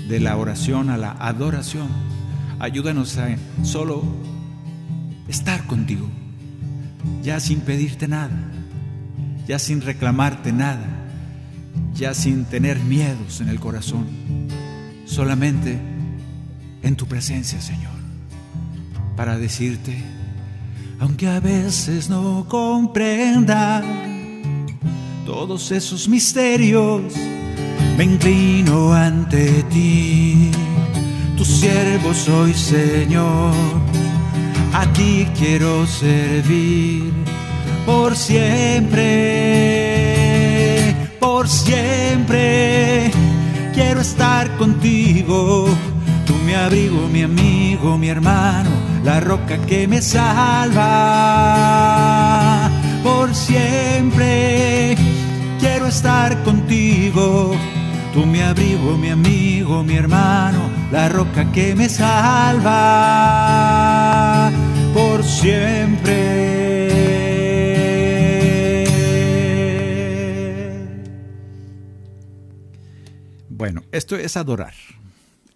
de 0.08 0.20
la 0.20 0.38
oración 0.38 0.90
a 0.90 0.98
la 0.98 1.12
adoración. 1.12 1.88
Ayúdanos 2.60 3.18
a 3.18 3.36
solo 3.64 4.04
estar 5.28 5.66
contigo, 5.66 6.10
ya 7.24 7.40
sin 7.40 7.62
pedirte 7.62 8.08
nada, 8.08 8.52
ya 9.48 9.60
sin 9.60 9.82
reclamarte 9.82 10.52
nada, 10.52 10.86
ya 11.94 12.14
sin 12.14 12.46
tener 12.46 12.80
miedos 12.80 13.42
en 13.42 13.50
el 13.50 13.60
corazón, 13.60 14.06
solamente 15.06 15.80
en 16.82 16.96
tu 16.96 17.08
presencia, 17.08 17.62
Señor, 17.62 17.94
para 19.16 19.38
decirte, 19.38 20.04
aunque 21.00 21.28
a 21.28 21.40
veces 21.40 22.10
no 22.10 22.46
comprenda 22.48 23.84
todos 25.26 25.72
esos 25.72 26.08
misterios, 26.08 27.14
me 27.98 28.04
inclino 28.06 28.94
ante 28.94 29.64
ti. 29.64 30.52
Tu 31.38 31.46
siervo 31.46 32.14
soy, 32.14 32.54
Señor, 32.54 33.54
a 34.74 34.86
ti 34.94 35.28
quiero 35.38 35.86
servir 35.86 37.12
por 37.86 38.16
siempre, 38.16 39.04
por 41.24 41.48
siempre. 41.48 43.12
Quiero 43.74 44.02
estar 44.02 44.56
contigo, 44.58 45.66
tú 46.26 46.34
mi 46.46 46.54
abrigo, 46.54 47.08
mi 47.08 47.24
amigo, 47.24 47.98
mi 47.98 48.10
hermano, 48.10 48.70
la 49.04 49.20
roca 49.22 49.58
que 49.66 49.88
me 49.88 50.02
salva. 50.02 50.90
Por 53.04 53.34
siempre 53.34 54.96
quiero 55.60 55.88
estar 55.88 56.44
contigo, 56.44 57.56
tú 58.14 58.26
mi 58.26 58.42
abrigo, 58.42 58.98
mi 58.98 59.10
amigo, 59.10 59.84
mi 59.84 59.96
hermano, 59.96 60.70
la 60.92 61.10
roca 61.10 61.52
que 61.52 61.74
me 61.74 61.90
salva. 61.90 62.72
Por 64.94 65.24
siempre. 65.24 66.63
Bueno, 73.64 73.82
esto 73.94 74.18
es 74.18 74.36
adorar. 74.36 74.74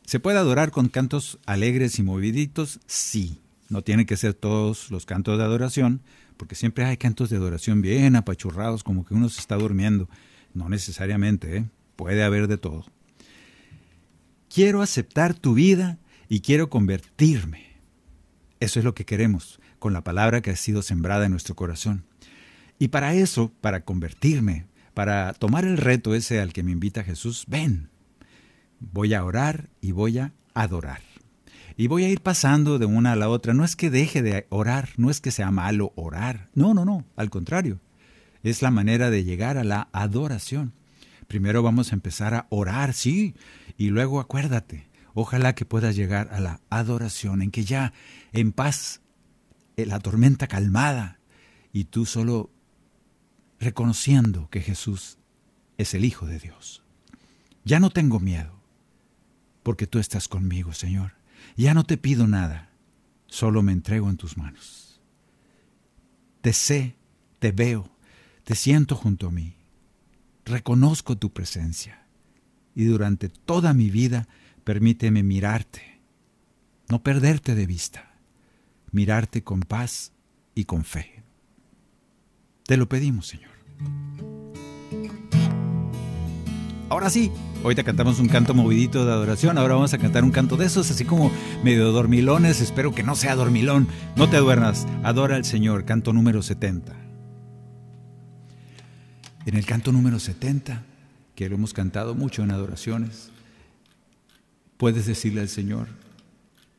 ¿Se 0.05 0.21
puede 0.21 0.37
adorar 0.37 0.71
con 0.71 0.87
cantos 0.87 1.39
alegres 1.45 1.99
y 1.99 2.03
moviditos? 2.03 2.79
Sí. 2.85 3.41
No 3.67 3.81
tienen 3.81 4.05
que 4.05 4.15
ser 4.15 4.33
todos 4.33 4.89
los 4.91 5.05
cantos 5.05 5.37
de 5.37 5.43
adoración, 5.43 5.99
porque 6.37 6.55
siempre 6.55 6.85
hay 6.85 6.95
cantos 6.95 7.29
de 7.29 7.35
adoración 7.35 7.81
bien 7.81 8.15
apachurrados, 8.15 8.81
como 8.81 9.03
que 9.03 9.13
uno 9.13 9.27
se 9.27 9.41
está 9.41 9.57
durmiendo. 9.57 10.07
No 10.53 10.69
necesariamente, 10.69 11.57
¿eh? 11.57 11.65
puede 11.97 12.23
haber 12.23 12.47
de 12.47 12.57
todo. 12.57 12.85
Quiero 14.47 14.81
aceptar 14.81 15.33
tu 15.33 15.53
vida 15.53 15.97
y 16.29 16.39
quiero 16.39 16.69
convertirme. 16.69 17.73
Eso 18.61 18.79
es 18.79 18.85
lo 18.85 18.95
que 18.95 19.03
queremos 19.03 19.59
con 19.79 19.91
la 19.91 20.05
palabra 20.05 20.41
que 20.41 20.51
ha 20.51 20.55
sido 20.55 20.81
sembrada 20.81 21.25
en 21.25 21.31
nuestro 21.31 21.57
corazón. 21.57 22.05
Y 22.79 22.87
para 22.87 23.15
eso, 23.15 23.51
para 23.59 23.83
convertirme, 23.83 24.65
para 24.93 25.33
tomar 25.33 25.65
el 25.65 25.75
reto 25.75 26.15
ese 26.15 26.39
al 26.39 26.53
que 26.53 26.63
me 26.63 26.71
invita 26.71 27.03
Jesús, 27.03 27.43
ven, 27.49 27.89
voy 28.79 29.13
a 29.13 29.23
orar 29.23 29.69
y 29.81 29.91
voy 29.91 30.19
a 30.19 30.33
adorar. 30.53 31.01
Y 31.75 31.87
voy 31.87 32.03
a 32.03 32.09
ir 32.09 32.21
pasando 32.21 32.79
de 32.79 32.87
una 32.87 33.11
a 33.11 33.15
la 33.15 33.29
otra. 33.29 33.53
No 33.53 33.63
es 33.63 33.75
que 33.75 33.91
deje 33.91 34.23
de 34.23 34.47
orar, 34.49 34.89
no 34.97 35.11
es 35.11 35.21
que 35.21 35.31
sea 35.31 35.51
malo 35.51 35.93
orar. 35.95 36.49
No, 36.55 36.73
no, 36.73 36.85
no, 36.85 37.05
al 37.15 37.29
contrario. 37.29 37.79
Es 38.41 38.61
la 38.61 38.71
manera 38.71 39.09
de 39.09 39.23
llegar 39.23 39.57
a 39.57 39.63
la 39.63 39.89
adoración. 39.91 40.73
Primero 41.27 41.61
vamos 41.61 41.91
a 41.91 41.95
empezar 41.95 42.33
a 42.33 42.47
orar, 42.49 42.93
sí, 42.93 43.35
y 43.77 43.89
luego 43.89 44.21
acuérdate, 44.21 44.87
ojalá 45.13 45.55
que 45.55 45.65
puedas 45.65 45.95
llegar 45.95 46.29
a 46.31 46.39
la 46.39 46.61
adoración, 46.69 47.41
en 47.41 47.51
que 47.51 47.65
ya 47.65 47.91
en 48.31 48.53
paz, 48.53 49.01
eh, 49.75 49.85
la 49.85 49.99
tormenta 49.99 50.47
calmada, 50.47 51.19
y 51.73 51.85
tú 51.85 52.05
solo 52.05 52.49
reconociendo 53.59 54.49
que 54.49 54.61
Jesús 54.61 55.17
es 55.77 55.93
el 55.93 56.05
Hijo 56.05 56.25
de 56.25 56.39
Dios. 56.39 56.83
Ya 57.65 57.81
no 57.81 57.89
tengo 57.89 58.21
miedo, 58.21 58.56
porque 59.67 59.85
tú 59.85 59.99
estás 59.99 60.29
conmigo, 60.29 60.71
Señor. 60.71 61.11
Ya 61.57 61.73
no 61.73 61.83
te 61.83 61.97
pido 61.97 62.25
nada, 62.25 62.69
solo 63.25 63.61
me 63.63 63.73
entrego 63.73 64.09
en 64.09 64.15
tus 64.15 64.37
manos. 64.37 65.01
Te 66.39 66.53
sé, 66.53 66.95
te 67.39 67.51
veo, 67.51 67.91
te 68.45 68.55
siento 68.55 68.95
junto 68.95 69.27
a 69.27 69.31
mí. 69.31 69.57
Reconozco 70.45 71.17
tu 71.17 71.33
presencia 71.33 72.07
y 72.75 72.85
durante 72.85 73.27
toda 73.27 73.73
mi 73.73 73.89
vida 73.89 74.29
permíteme 74.63 75.21
mirarte, 75.21 75.99
no 76.87 77.03
perderte 77.03 77.53
de 77.53 77.65
vista, 77.65 78.15
mirarte 78.93 79.43
con 79.43 79.59
paz 79.59 80.13
y 80.55 80.63
con 80.63 80.85
fe. 80.85 81.25
Te 82.63 82.77
lo 82.77 82.87
pedimos, 82.87 83.27
Señor. 83.27 83.51
Ahora 86.89 87.09
sí, 87.09 87.33
te 87.75 87.83
cantamos 87.83 88.19
un 88.19 88.27
canto 88.27 88.53
movidito 88.53 89.05
de 89.05 89.11
adoración, 89.11 89.57
ahora 89.57 89.75
vamos 89.75 89.93
a 89.93 89.97
cantar 89.97 90.23
un 90.23 90.31
canto 90.31 90.57
de 90.57 90.65
esos, 90.65 90.89
así 90.89 91.05
como 91.05 91.31
medio 91.63 91.91
dormilones, 91.91 92.61
espero 92.61 92.95
que 92.95 93.03
no 93.03 93.15
sea 93.15 93.35
dormilón, 93.35 93.87
no 94.15 94.29
te 94.29 94.37
duernas, 94.37 94.87
adora 95.03 95.35
al 95.35 95.45
Señor, 95.45 95.85
canto 95.85 96.11
número 96.13 96.41
70. 96.41 96.93
En 99.45 99.55
el 99.55 99.65
canto 99.65 99.91
número 99.91 100.17
70, 100.17 100.83
que 101.35 101.49
lo 101.49 101.55
hemos 101.55 101.73
cantado 101.73 102.15
mucho 102.15 102.41
en 102.43 102.51
adoraciones, 102.51 103.29
puedes 104.77 105.05
decirle 105.05 105.41
al 105.41 105.49
Señor, 105.49 105.87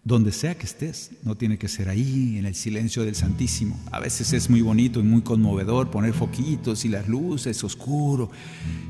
donde 0.05 0.33
sea 0.33 0.57
que 0.57 0.65
estés, 0.65 1.11
no 1.23 1.35
tiene 1.35 1.59
que 1.59 1.69
ser 1.69 1.89
ahí 1.89 2.39
en 2.39 2.47
el 2.47 2.55
silencio 2.55 3.05
del 3.05 3.15
Santísimo. 3.15 3.79
A 3.91 4.01
veces 4.01 4.33
es 4.33 4.49
muy 4.49 4.63
bonito 4.63 5.01
y 5.01 5.03
muy 5.03 5.23
conmovedor 5.23 5.91
poner 5.91 6.15
foquitos 6.15 6.85
y 6.85 6.89
las 6.89 7.09
luces, 7.09 7.63
oscuro, 7.63 8.31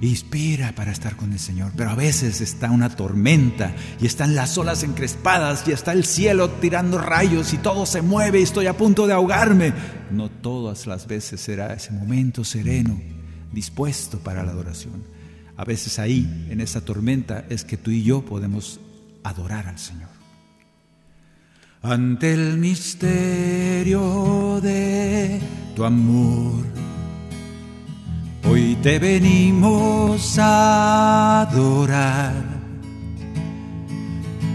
inspira 0.00 0.74
para 0.74 0.92
estar 0.92 1.16
con 1.16 1.32
el 1.32 1.38
Señor. 1.38 1.72
Pero 1.76 1.90
a 1.90 1.94
veces 1.96 2.40
está 2.40 2.70
una 2.70 2.94
tormenta 2.94 3.74
y 4.00 4.06
están 4.06 4.34
las 4.34 4.56
olas 4.59 4.84
encrespadas 4.84 5.66
y 5.66 5.72
está 5.72 5.92
el 5.92 6.04
cielo 6.04 6.50
tirando 6.50 6.98
rayos 6.98 7.52
y 7.52 7.59
todo 7.59 7.84
se 7.84 8.02
mueve 8.02 8.40
y 8.40 8.44
estoy 8.44 8.66
a 8.66 8.76
punto 8.76 9.06
de 9.06 9.14
ahogarme. 9.14 9.72
No 10.12 10.30
todas 10.30 10.86
las 10.86 11.09
veces 11.09 11.40
será 11.40 11.74
ese 11.74 11.90
momento 11.90 12.44
sereno, 12.44 13.00
dispuesto 13.52 14.18
para 14.20 14.44
la 14.44 14.52
adoración. 14.52 15.02
A 15.56 15.64
veces 15.64 15.98
ahí, 15.98 16.46
en 16.50 16.61
esa 16.61 16.82
tormenta, 16.84 17.44
es 17.48 17.64
que 17.64 17.76
tú 17.76 17.90
y 17.90 18.04
yo 18.04 18.24
podemos 18.24 18.78
adorar 19.24 19.66
al 19.66 19.80
Señor 19.80 20.17
ante 21.82 22.34
el 22.34 22.58
misterio 22.58 24.00
de 24.60 25.40
tu 25.76 25.84
amor. 25.84 26.64
Hoy 28.48 28.76
te 28.82 28.98
venimos 28.98 30.38
a 30.38 31.42
adorar 31.42 32.32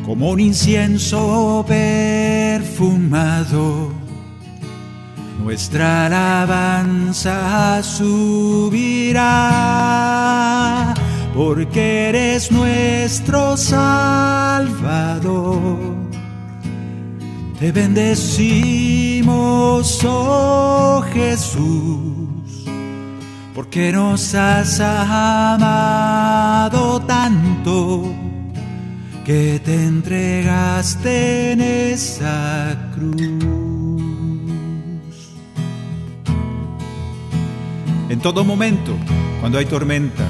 como 0.06 0.32
un 0.32 0.40
incienso 0.40 1.64
perfumado. 1.68 3.14
Nuestra 5.44 6.08
alabanza 6.08 7.82
subirá 7.84 9.24
porque 11.34 12.10
eres 12.10 12.52
nuestro 12.52 13.58
Salvador. 13.58 14.73
Te 17.64 17.72
bendecimos, 17.72 19.26
oh 20.04 21.02
Jesús, 21.14 22.66
porque 23.56 23.94
nos 23.94 24.36
has 24.36 24.82
amado 24.82 26.20
tanto 27.04 28.14
que 29.24 29.62
te 29.64 29.82
entregaste 29.82 31.54
en 31.54 31.62
esa 31.62 32.92
cruz. 32.96 34.04
En 38.10 38.20
todo 38.20 38.44
momento, 38.44 38.94
cuando 39.40 39.58
hay 39.58 39.66
tormenta, 39.68 40.28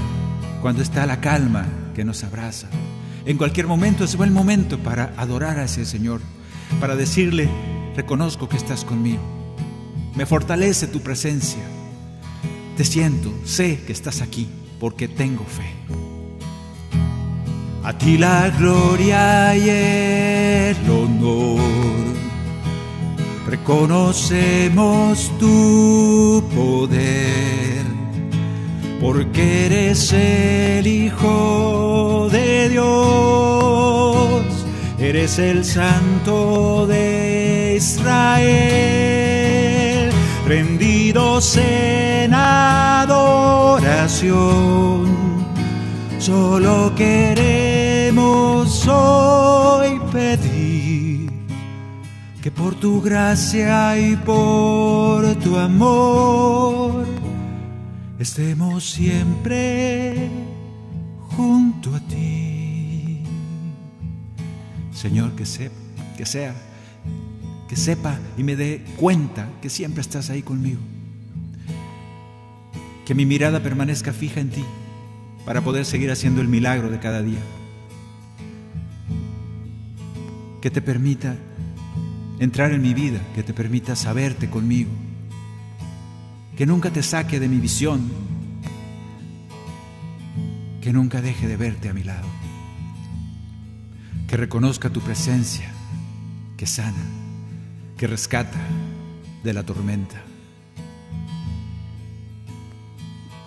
cuando 0.61 0.83
está 0.83 1.07
la 1.07 1.19
calma 1.19 1.65
que 1.95 2.05
nos 2.05 2.23
abraza, 2.23 2.67
en 3.25 3.39
cualquier 3.39 3.65
momento 3.65 4.03
es 4.03 4.15
buen 4.15 4.33
momento 4.33 4.77
para 4.77 5.15
adorar 5.17 5.57
a 5.57 5.63
ese 5.63 5.83
Señor 5.85 6.21
para 6.79 6.95
decirle, 6.95 7.49
reconozco 7.95 8.49
que 8.49 8.57
estás 8.57 8.83
conmigo. 8.85 9.21
Me 10.15 10.25
fortalece 10.25 10.87
tu 10.87 11.01
presencia. 11.01 11.63
Te 12.77 12.83
siento, 12.83 13.31
sé 13.45 13.83
que 13.85 13.93
estás 13.93 14.21
aquí 14.21 14.47
porque 14.79 15.07
tengo 15.07 15.43
fe. 15.45 15.71
A 17.83 17.97
ti 17.97 18.17
la 18.17 18.49
gloria 18.49 19.55
y 19.55 19.69
el 19.69 20.89
honor. 20.89 21.59
Reconocemos 23.47 25.31
tu 25.37 26.43
poder 26.55 27.83
porque 29.01 29.65
eres 29.65 30.13
el 30.13 30.87
Hijo 30.87 32.29
de 32.31 32.69
Dios 32.69 33.92
eres 35.03 35.37
el 35.37 35.65
santo 35.65 36.87
de 36.87 37.75
Israel, 37.75 38.49
rendidos 40.47 41.57
en 41.57 42.33
adoración. 42.33 43.83
Solo 46.19 46.93
queremos 46.95 48.87
hoy 48.87 49.99
pedir 50.13 51.29
que 52.41 52.49
por 52.49 52.75
tu 52.75 53.01
gracia 53.01 53.99
y 53.99 54.15
por 54.15 55.35
tu 55.35 55.57
amor 55.57 57.03
estemos 58.19 58.89
siempre 58.89 60.29
junto 61.35 61.72
Señor, 65.03 65.33
que, 65.35 65.45
se, 65.45 65.69
que 66.15 66.25
sea, 66.25 66.55
que 67.67 67.75
sepa 67.75 68.17
y 68.37 68.43
me 68.43 68.55
dé 68.55 68.85
cuenta 68.95 69.49
que 69.61 69.69
siempre 69.69 69.99
estás 69.99 70.29
ahí 70.29 70.41
conmigo. 70.41 70.79
Que 73.05 73.13
mi 73.13 73.25
mirada 73.25 73.61
permanezca 73.61 74.13
fija 74.13 74.39
en 74.39 74.49
ti 74.49 74.63
para 75.45 75.59
poder 75.59 75.83
seguir 75.83 76.09
haciendo 76.09 76.39
el 76.39 76.47
milagro 76.47 76.89
de 76.89 76.99
cada 76.99 77.21
día. 77.21 77.41
Que 80.61 80.71
te 80.71 80.81
permita 80.81 81.35
entrar 82.39 82.71
en 82.71 82.81
mi 82.81 82.93
vida, 82.93 83.19
que 83.35 83.43
te 83.43 83.53
permita 83.53 83.97
saberte 83.97 84.49
conmigo. 84.49 84.91
Que 86.55 86.65
nunca 86.65 86.91
te 86.91 87.03
saque 87.03 87.41
de 87.41 87.49
mi 87.49 87.57
visión. 87.57 88.09
Que 90.81 90.93
nunca 90.93 91.21
deje 91.21 91.45
de 91.45 91.57
verte 91.57 91.89
a 91.89 91.93
mi 91.93 92.03
lado. 92.03 92.42
Que 94.33 94.37
reconozca 94.37 94.89
tu 94.89 94.99
presencia, 94.99 95.71
que 96.57 96.65
sana, 96.65 97.05
que 97.95 98.07
rescata 98.07 98.59
de 99.43 99.53
la 99.53 99.61
tormenta. 99.61 100.23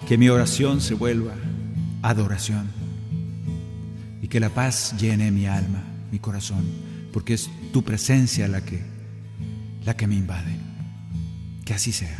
Que 0.06 0.16
mi 0.16 0.28
oración 0.28 0.80
se 0.80 0.94
vuelva 0.94 1.34
adoración 2.02 2.70
y 4.22 4.28
que 4.28 4.38
la 4.38 4.50
paz 4.50 4.94
llene 4.96 5.32
mi 5.32 5.46
alma, 5.46 5.82
mi 6.12 6.20
corazón, 6.20 6.64
porque 7.12 7.34
es 7.34 7.50
tu 7.72 7.82
presencia 7.82 8.46
la 8.46 8.60
que 8.60 8.80
la 9.84 9.96
que 9.96 10.06
me 10.06 10.14
invade. 10.14 10.56
Que 11.64 11.74
así 11.74 11.90
sea. 11.90 12.16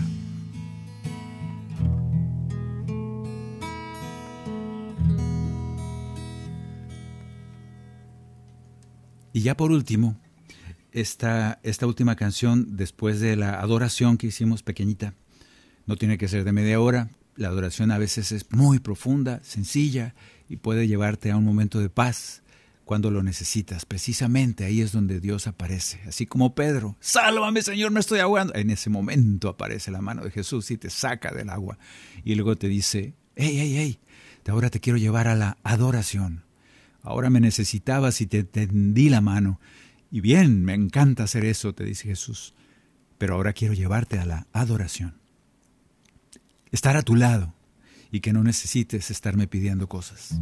Ya 9.47 9.57
por 9.57 9.71
último, 9.71 10.17
esta, 10.91 11.61
esta 11.63 11.87
última 11.87 12.17
canción, 12.17 12.77
después 12.77 13.21
de 13.21 13.37
la 13.37 13.61
adoración 13.61 14.19
que 14.19 14.27
hicimos 14.27 14.65
pequeñita, 14.65 15.15
no 15.87 15.95
tiene 15.95 16.19
que 16.19 16.27
ser 16.27 16.43
de 16.43 16.51
media 16.51 16.81
hora, 16.81 17.11
la 17.37 17.47
adoración 17.47 17.93
a 17.93 17.99
veces 17.99 18.33
es 18.33 18.51
muy 18.51 18.81
profunda, 18.81 19.41
sencilla 19.45 20.17
y 20.49 20.57
puede 20.57 20.89
llevarte 20.89 21.31
a 21.31 21.37
un 21.37 21.45
momento 21.45 21.79
de 21.79 21.89
paz 21.89 22.43
cuando 22.85 23.13
lo 23.13 23.23
necesitas. 23.23 23.87
Precisamente 23.87 24.65
ahí 24.65 24.81
es 24.81 24.91
donde 24.91 25.21
Dios 25.21 25.47
aparece. 25.47 26.01
Así 26.09 26.27
como 26.27 26.57
Pedro, 26.57 26.97
sálvame 26.99 27.63
Señor, 27.63 27.93
me 27.93 28.01
estoy 28.01 28.19
ahogando. 28.19 28.53
En 28.57 28.71
ese 28.71 28.91
momento 28.91 29.49
aparece 29.49 29.93
la 29.93 30.01
mano 30.01 30.25
de 30.25 30.33
Jesús 30.33 30.73
y 30.73 30.77
te 30.77 30.91
saca 30.91 31.31
del 31.31 31.51
agua. 31.51 31.79
Y 32.25 32.35
luego 32.35 32.57
te 32.57 32.67
dice, 32.67 33.15
hey, 33.37 33.55
hey, 33.57 33.75
hey, 33.77 34.01
ahora 34.49 34.71
te 34.71 34.81
quiero 34.81 34.99
llevar 34.99 35.29
a 35.29 35.37
la 35.37 35.57
adoración. 35.63 36.46
Ahora 37.07 37.31
me 37.31 37.41
necesitabas 37.41 38.21
y 38.21 38.27
te 38.27 38.45
tendí 38.45 39.09
la 39.09 39.23
mano. 39.23 39.61
Y 40.11 40.21
bien, 40.21 40.65
me 40.65 40.75
encanta 40.75 41.25
hacer 41.25 41.45
eso, 41.45 41.75
te 41.75 41.85
dice 41.85 42.09
Jesús. 42.09 42.53
Pero 43.17 43.35
ahora 43.35 43.55
quiero 43.55 43.73
llevarte 43.73 44.19
a 44.19 44.27
la 44.27 44.47
adoración 44.53 45.15
estar 46.77 46.97
a 46.97 47.03
tu 47.03 47.15
lado 47.17 47.55
y 48.11 48.21
que 48.21 48.33
no 48.33 48.43
necesites 48.43 49.11
estarme 49.11 49.47
pidiendo 49.47 49.89
cosas. 49.89 50.39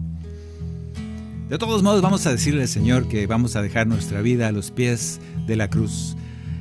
De 1.49 1.59
todos 1.59 1.83
modos, 1.83 2.03
vamos 2.03 2.27
a 2.27 2.33
decirle 2.33 2.63
al 2.63 2.69
Señor 2.69 3.09
que 3.09 3.27
vamos 3.27 3.57
a 3.57 3.63
dejar 3.63 3.87
nuestra 3.87 4.23
vida 4.23 4.49
a 4.49 4.53
los 4.53 4.71
pies 4.71 5.21
de 5.47 5.57
la 5.57 5.69
cruz. 5.69 6.17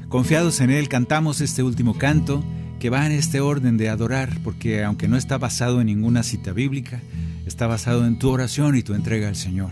Confiados 0.10 0.60
en 0.60 0.70
Él, 0.70 0.89
cantamos 0.89 1.41
este 1.41 1.64
último 1.64 1.97
canto 1.97 2.43
que 2.80 2.89
va 2.89 3.06
en 3.06 3.14
este 3.14 3.39
orden 3.39 3.78
de 3.78 3.89
adorar, 3.89 4.38
porque 4.43 4.84
aunque 4.84 5.08
no 5.08 5.18
está 5.18 5.38
basado 5.38 5.80
en 5.80 5.88
ninguna 5.88 6.22
cita 6.22 6.51
bíblica, 6.51 7.01
está 7.45 7.66
basado 7.66 8.06
en 8.06 8.20
tu 8.20 8.30
oración 8.30 8.76
y 8.76 8.84
tu 8.84 8.93
entrega 8.93 9.30
al 9.30 9.38
Señor, 9.38 9.72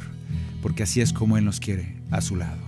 porque 0.62 0.84
así 0.84 1.02
es 1.02 1.14
como 1.14 1.38
Él 1.38 1.46
nos 1.46 1.60
quiere, 1.60 1.96
a 2.12 2.22
su 2.22 2.36
lado. 2.36 2.62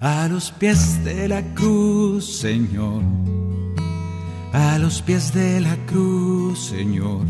A 0.00 0.28
los 0.28 0.50
pies 0.52 1.04
de 1.04 1.28
la 1.28 1.42
cruz, 1.54 2.40
Señor 2.40 3.02
a 4.52 4.78
los 4.78 5.00
pies 5.02 5.32
de 5.32 5.60
la 5.60 5.76
cruz, 5.86 6.58
Señor. 6.66 7.26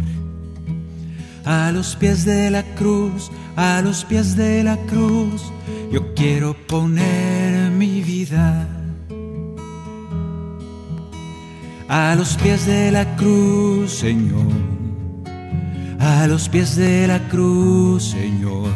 A 1.45 1.73
los 1.73 1.97
pies 1.97 2.25
de 2.25 2.51
la 2.51 2.63
cruz, 2.75 3.31
a 3.57 3.81
los 3.83 4.05
pies 4.05 4.37
de 4.37 4.63
la 4.63 4.77
cruz, 4.87 5.53
yo 5.91 6.15
quiero 6.15 6.55
poner 6.67 7.71
mi 7.71 8.03
vida. 8.03 8.69
A 11.89 12.15
los 12.15 12.37
pies 12.37 12.67
de 12.67 12.91
la 12.91 13.17
cruz, 13.17 13.93
Señor. 13.93 14.70
A 16.21 16.27
los 16.27 16.51
pies 16.51 16.77
de 16.77 17.07
la 17.07 17.19
cruz, 17.29 18.11
Señor. 18.11 18.71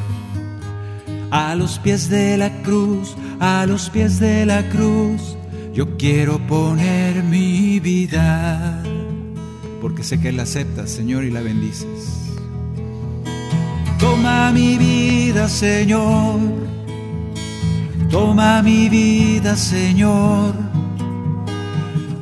A 1.30 1.54
los 1.54 1.78
pies 1.78 2.08
de 2.08 2.38
la 2.38 2.50
cruz, 2.62 3.14
a 3.38 3.66
los 3.66 3.90
pies 3.90 4.18
de 4.18 4.46
la 4.46 4.66
cruz 4.70 5.36
yo 5.74 5.98
quiero 5.98 6.38
poner 6.46 7.22
mi 7.22 7.80
vida, 7.80 8.82
porque 9.82 10.02
sé 10.02 10.20
que 10.20 10.32
la 10.32 10.44
aceptas, 10.44 10.90
Señor, 10.90 11.24
y 11.24 11.30
la 11.30 11.42
bendices. 11.42 12.32
Toma 13.98 14.50
mi 14.50 14.78
vida, 14.78 15.46
Señor. 15.48 16.40
Toma 18.08 18.62
mi 18.62 18.88
vida, 18.88 19.54
Señor. 19.54 20.73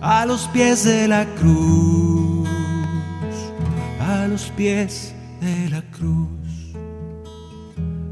A 0.00 0.24
los 0.24 0.48
pies 0.48 0.84
de 0.84 1.06
la 1.08 1.26
cruz. 1.34 2.48
A 4.00 4.26
los 4.28 4.50
pies 4.56 5.14
de 5.40 5.68
la 5.68 5.82
cruz. 5.82 6.28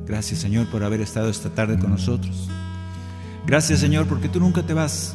Gracias 0.06 0.40
Señor 0.40 0.66
por 0.68 0.84
haber 0.84 1.00
estado 1.00 1.30
esta 1.30 1.50
tarde 1.50 1.78
con 1.78 1.90
nosotros. 1.90 2.48
Gracias 3.46 3.80
Señor 3.80 4.06
porque 4.06 4.28
tú 4.28 4.38
nunca 4.38 4.62
te 4.62 4.74
vas. 4.74 5.14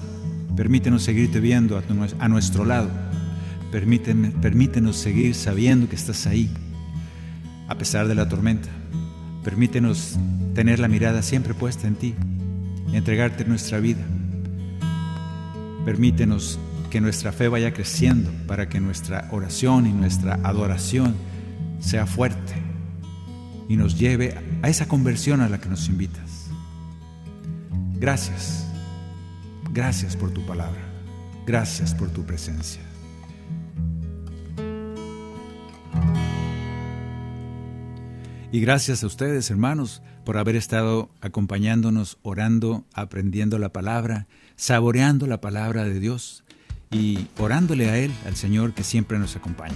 Permítenos 0.55 1.03
seguirte 1.03 1.39
viendo 1.39 1.81
a, 2.19 2.27
nuestro 2.27 2.65
lado. 2.65 2.89
permítenos 3.71 4.95
seguir 4.95 5.35
sabiendo 5.35 5.89
que 5.89 5.95
estás 5.95 6.27
ahí, 6.27 6.51
a 7.67 7.75
pesar 7.75 8.07
de 8.07 8.15
la 8.15 8.27
tormenta. 8.27 8.69
Permítenos 9.43 10.17
tener 10.53 10.79
la 10.79 10.87
mirada 10.87 11.21
siempre 11.21 11.53
puesta 11.53 11.87
en 11.87 11.95
ti 11.95 12.15
entregarte 12.93 13.45
nuestra 13.45 13.79
vida. 13.79 14.05
Permítenos 15.85 16.59
que 16.89 17.01
nuestra 17.01 17.31
fe 17.31 17.47
vaya 17.47 17.73
creciendo 17.73 18.31
para 18.47 18.69
que 18.69 18.79
nuestra 18.79 19.27
oración 19.31 19.87
y 19.87 19.93
nuestra 19.93 20.35
adoración 20.43 21.15
sea 21.79 22.05
fuerte 22.05 22.53
y 23.67 23.75
nos 23.75 23.97
lleve 23.97 24.35
a 24.61 24.69
esa 24.69 24.87
conversión 24.87 25.41
a 25.41 25.49
la 25.49 25.59
que 25.59 25.69
nos 25.69 25.89
invitas. 25.89 26.49
Gracias. 27.95 28.67
Gracias 29.71 30.15
por 30.15 30.31
tu 30.31 30.45
palabra. 30.45 30.81
Gracias 31.45 31.93
por 31.93 32.09
tu 32.09 32.23
presencia. 32.23 32.81
Y 38.53 38.61
gracias 38.61 39.03
a 39.03 39.07
ustedes, 39.07 39.49
hermanos, 39.49 40.03
por 40.23 40.37
haber 40.37 40.55
estado 40.55 41.09
acompañándonos, 41.21 42.19
orando, 42.21 42.85
aprendiendo 42.93 43.57
la 43.57 43.69
palabra, 43.69 44.27
saboreando 44.55 45.25
la 45.25 45.41
palabra 45.41 45.85
de 45.85 45.99
Dios 45.99 46.43
y 46.91 47.25
orándole 47.39 47.89
a 47.89 47.97
Él, 47.97 48.11
al 48.27 48.35
Señor 48.35 48.75
que 48.75 48.83
siempre 48.83 49.17
nos 49.17 49.35
acompaña. 49.35 49.73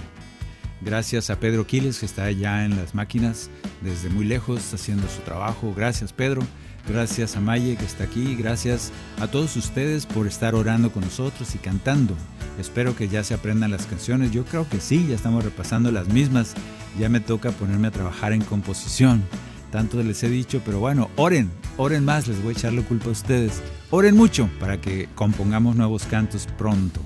Gracias 0.80 1.28
a 1.28 1.40
Pedro 1.40 1.66
Quiles, 1.66 1.98
que 1.98 2.06
está 2.06 2.22
allá 2.22 2.64
en 2.64 2.76
las 2.76 2.94
máquinas 2.94 3.50
desde 3.82 4.10
muy 4.10 4.24
lejos 4.24 4.72
haciendo 4.72 5.08
su 5.08 5.22
trabajo. 5.22 5.74
Gracias, 5.76 6.12
Pedro. 6.12 6.42
Gracias 6.88 7.36
a 7.36 7.40
Maye 7.40 7.76
que 7.76 7.84
está 7.84 8.04
aquí. 8.04 8.34
Gracias 8.34 8.92
a 9.20 9.26
todos 9.26 9.56
ustedes 9.56 10.06
por 10.06 10.26
estar 10.26 10.54
orando 10.54 10.90
con 10.90 11.04
nosotros 11.04 11.54
y 11.54 11.58
cantando. 11.58 12.14
Espero 12.58 12.96
que 12.96 13.08
ya 13.08 13.22
se 13.22 13.34
aprendan 13.34 13.70
las 13.70 13.86
canciones. 13.86 14.32
Yo 14.32 14.44
creo 14.44 14.68
que 14.68 14.80
sí, 14.80 15.06
ya 15.08 15.14
estamos 15.14 15.44
repasando 15.44 15.92
las 15.92 16.08
mismas. 16.08 16.54
Ya 16.98 17.08
me 17.08 17.20
toca 17.20 17.50
ponerme 17.52 17.88
a 17.88 17.92
trabajar 17.92 18.32
en 18.32 18.42
composición. 18.42 19.22
tanto 19.70 20.02
les 20.02 20.22
he 20.22 20.30
dicho, 20.30 20.62
pero 20.64 20.80
bueno, 20.80 21.10
oren, 21.16 21.50
oren 21.76 22.04
más, 22.04 22.26
les 22.26 22.42
voy 22.42 22.54
a 22.54 22.58
echar 22.58 22.72
la 22.72 22.82
culpa 22.82 23.08
a 23.08 23.12
ustedes. 23.12 23.62
Oren 23.90 24.16
mucho 24.16 24.48
para 24.58 24.80
que 24.80 25.08
compongamos 25.14 25.76
nuevos 25.76 26.04
cantos 26.04 26.46
pronto 26.56 27.00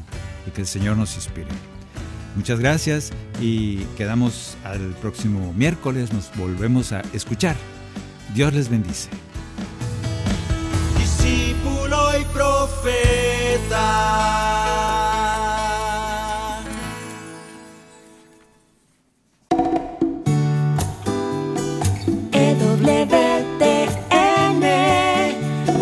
y 0.47 0.53
que 0.53 0.61
el 0.61 0.67
Señor 0.69 0.97
nos 0.97 1.17
inspire. 1.17 1.49
Muchas 2.37 2.61
gracias 2.61 3.13
y 3.41 3.79
quedamos 3.97 4.57
al 4.65 4.95
próximo 5.01 5.53
miércoles, 5.55 6.13
nos 6.13 6.31
volvemos 6.37 6.93
a 6.93 7.03
escuchar. 7.13 7.57
Dios 8.35 8.55
les 8.55 8.71
bendice. 8.71 9.11
Discípulo 12.23 12.23
y 12.23 12.25
profeta. 12.25 13.87
EWTN, 22.33 23.83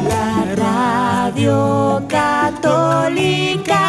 la 0.08 0.54
radio 0.56 2.02
católica. 2.08 3.79